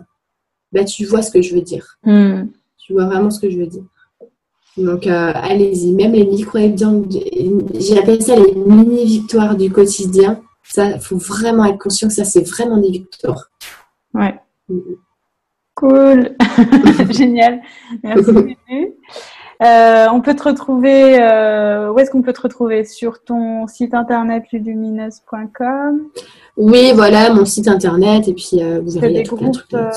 bah, 0.71 0.83
tu 0.83 1.05
vois 1.05 1.23
ce 1.23 1.31
que 1.31 1.41
je 1.41 1.55
veux 1.55 1.61
dire. 1.61 1.97
Hmm. 2.03 2.43
Tu 2.77 2.93
vois 2.93 3.05
vraiment 3.05 3.31
ce 3.31 3.39
que 3.39 3.49
je 3.49 3.57
veux 3.57 3.67
dire. 3.67 3.83
Donc, 4.77 5.05
euh, 5.05 5.31
allez-y, 5.35 5.93
même 5.93 6.13
les 6.13 6.25
micro-exemples, 6.25 7.09
j'appelle 7.75 8.21
ça 8.21 8.35
les 8.35 8.53
mini-victoires 8.55 9.57
du 9.57 9.69
quotidien 9.69 10.41
ça, 10.71 10.99
faut 10.99 11.17
vraiment 11.17 11.65
être 11.65 11.79
conscient 11.79 12.07
que 12.07 12.13
ça, 12.13 12.23
c'est 12.23 12.47
vraiment 12.47 12.77
des 12.77 12.91
victoires. 12.91 13.51
Ouais. 14.13 14.39
Mm-hmm. 14.69 14.95
Cool. 15.75 16.35
Génial. 17.11 17.61
Merci. 18.03 18.31
euh, 19.63 20.07
on 20.13 20.21
peut 20.21 20.35
te 20.35 20.43
retrouver, 20.43 21.21
euh, 21.21 21.91
où 21.91 21.99
est-ce 21.99 22.11
qu'on 22.11 22.21
peut 22.21 22.33
te 22.33 22.41
retrouver? 22.41 22.85
Sur 22.85 23.23
ton 23.23 23.67
site 23.67 23.93
internet 23.93 24.43
lumineuse.com 24.51 26.07
Oui, 26.55 26.91
voilà, 26.93 27.33
mon 27.33 27.45
site 27.45 27.67
internet. 27.67 28.27
Et 28.27 28.33
puis, 28.33 28.63
euh, 28.63 28.79
vous 28.81 28.97
avez 28.97 29.11
des 29.11 29.23
groupes, 29.23 29.57
euh, 29.73 29.89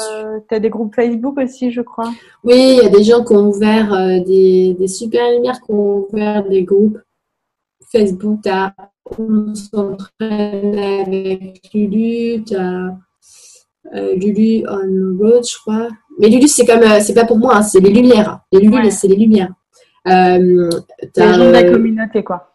Tu 0.49 0.55
as 0.55 0.61
des 0.61 0.71
groupes 0.71 0.95
Facebook 0.95 1.39
aussi, 1.39 1.71
je 1.71 1.83
crois 1.83 2.11
Oui, 2.43 2.79
il 2.79 2.83
y 2.83 2.87
a 2.87 2.89
des 2.89 3.05
gens 3.05 3.25
qui 3.25 3.35
ont 3.35 3.49
ouvert 3.49 3.91
des, 4.25 4.75
des 4.79 4.89
super 4.89 5.31
lumières, 5.31 5.61
qui 5.61 5.73
ont 5.73 6.07
ouvert 6.11 6.49
des 6.49 6.65
groupes 6.65 6.99
Facebook. 7.99 8.41
Tu 8.43 8.51
as 8.51 8.75
on 9.19 9.55
s'entraîne 9.55 10.79
avec 10.79 11.61
Lulu, 11.75 12.43
tu 12.45 12.57
as 12.57 12.97
euh, 13.95 14.15
Lulu 14.15 14.65
on 14.69 15.19
road, 15.19 15.45
je 15.47 15.57
crois. 15.59 15.89
Mais 16.19 16.29
Lulu, 16.29 16.49
c'est 16.49 16.65
comme, 16.65 16.83
euh, 16.83 17.01
c'est 17.01 17.15
pas 17.15 17.25
pour 17.25 17.39
moi, 17.39 17.57
hein, 17.57 17.63
c'est 17.63 17.81
les 17.81 17.91
lumières. 17.91 18.41
Les 18.53 18.61
Lulu, 18.61 18.91
c'est 18.91 19.09
les 19.09 19.17
lumières. 19.17 19.53
Euh, 20.09 20.71
les 21.17 21.23
gens 21.23 21.47
de 21.47 21.51
la 21.51 21.65
communauté, 21.65 22.23
quoi. 22.23 22.51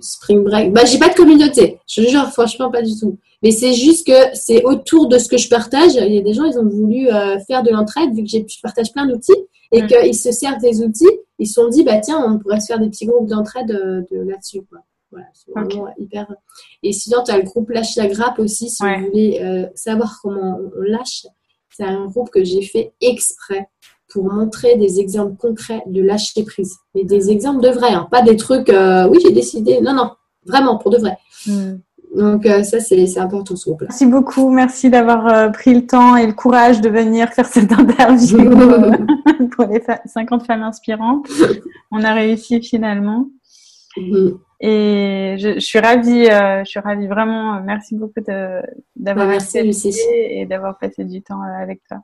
Spring 0.00 0.42
Break. 0.42 0.72
Bah, 0.72 0.84
j'ai 0.84 0.98
pas 0.98 1.10
de 1.10 1.14
communauté. 1.14 1.78
Je 1.86 2.02
jure, 2.02 2.26
franchement, 2.30 2.70
pas 2.70 2.82
du 2.82 2.98
tout. 2.98 3.18
Mais 3.42 3.50
c'est 3.50 3.74
juste 3.74 4.06
que 4.06 4.34
c'est 4.34 4.64
autour 4.64 5.08
de 5.08 5.18
ce 5.18 5.28
que 5.28 5.36
je 5.36 5.48
partage. 5.48 5.94
Il 5.94 6.12
y 6.14 6.18
a 6.18 6.22
des 6.22 6.32
gens, 6.32 6.44
ils 6.44 6.58
ont 6.58 6.68
voulu 6.68 7.08
faire 7.46 7.62
de 7.62 7.70
l'entraide, 7.70 8.12
vu 8.14 8.24
que 8.24 8.30
je 8.30 8.60
partage 8.60 8.92
plein 8.92 9.06
d'outils 9.06 9.32
et 9.70 9.86
qu'ils 9.86 10.16
se 10.16 10.32
servent 10.32 10.60
des 10.60 10.82
outils. 10.82 11.04
Ils 11.42 11.48
se 11.48 11.54
sont 11.54 11.68
dit, 11.68 11.82
bah, 11.82 11.98
tiens, 11.98 12.24
on 12.24 12.38
pourrait 12.38 12.60
se 12.60 12.66
faire 12.66 12.78
des 12.78 12.88
petits 12.88 13.04
groupes 13.04 13.26
d'entraide 13.26 13.66
de, 13.66 14.16
là-dessus, 14.30 14.62
quoi. 14.62 14.78
Voilà, 15.10 15.26
c'est 15.34 15.50
vraiment 15.50 15.92
hyper. 15.98 16.32
Et 16.84 16.92
sinon, 16.92 17.24
tu 17.24 17.32
as 17.32 17.36
le 17.36 17.42
groupe 17.42 17.68
Lâche 17.70 17.96
la 17.96 18.06
grappe 18.06 18.38
aussi, 18.38 18.70
si 18.70 18.80
vous 18.80 19.06
voulez 19.06 19.40
euh, 19.42 19.66
savoir 19.74 20.20
comment 20.22 20.60
on 20.76 20.80
lâche. 20.82 21.26
C'est 21.68 21.82
un 21.82 22.06
groupe 22.06 22.30
que 22.30 22.44
j'ai 22.44 22.62
fait 22.62 22.92
exprès 23.00 23.68
pour 24.08 24.32
montrer 24.32 24.76
des 24.76 25.00
exemples 25.00 25.36
concrets 25.36 25.82
de 25.86 26.00
lâcher 26.00 26.44
prise. 26.44 26.76
Mais 26.94 27.02
des 27.02 27.30
exemples 27.30 27.60
de 27.60 27.70
vrai, 27.70 27.90
hein. 27.90 28.06
pas 28.08 28.22
des 28.22 28.36
trucs, 28.36 28.68
euh, 28.68 29.08
oui, 29.08 29.18
j'ai 29.20 29.32
décidé. 29.32 29.80
Non, 29.80 29.94
non, 29.94 30.12
vraiment, 30.44 30.78
pour 30.78 30.92
de 30.92 30.98
vrai. 30.98 31.18
Hmm. 31.44 31.78
Donc 32.14 32.44
euh, 32.44 32.62
ça, 32.62 32.78
c'est 32.80 33.18
important 33.18 33.56
ce 33.56 33.64
groupe-là. 33.64 33.88
Merci 33.88 34.06
beaucoup, 34.06 34.50
merci 34.50 34.90
d'avoir 34.90 35.50
pris 35.52 35.74
le 35.74 35.86
temps 35.86 36.16
et 36.16 36.26
le 36.26 36.34
courage 36.34 36.80
de 36.80 36.88
venir 36.88 37.28
faire 37.30 37.46
cette 37.46 37.72
interview 37.78 38.50
pour 39.50 39.66
les 39.66 39.82
50 40.06 40.46
femmes 40.46 40.62
inspirantes. 40.62 41.26
On 41.90 42.02
a 42.04 42.12
réussi 42.12 42.62
finalement. 42.62 43.28
Mhm. 43.96 44.38
Et 44.60 45.36
je, 45.38 45.58
suis 45.58 45.80
ravie, 45.80 46.28
euh, 46.28 46.62
je 46.64 46.70
suis 46.70 46.80
ravie 46.80 47.08
vraiment. 47.08 47.60
Merci 47.62 47.96
beaucoup 47.96 48.20
d'avoir 48.20 49.26
bah, 49.26 49.32
merci 49.32 49.58
et 50.14 50.46
d'avoir 50.46 50.78
passé 50.78 51.04
du 51.04 51.20
temps 51.20 51.42
euh, 51.42 51.62
avec 51.62 51.82
toi. 51.88 51.98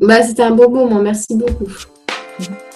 Bah, 0.00 0.22
c'était 0.22 0.42
un 0.42 0.50
beau 0.50 0.68
moment. 0.68 1.00
Merci 1.00 1.36
beaucoup. 1.36 1.66
Mhm. 2.40 2.71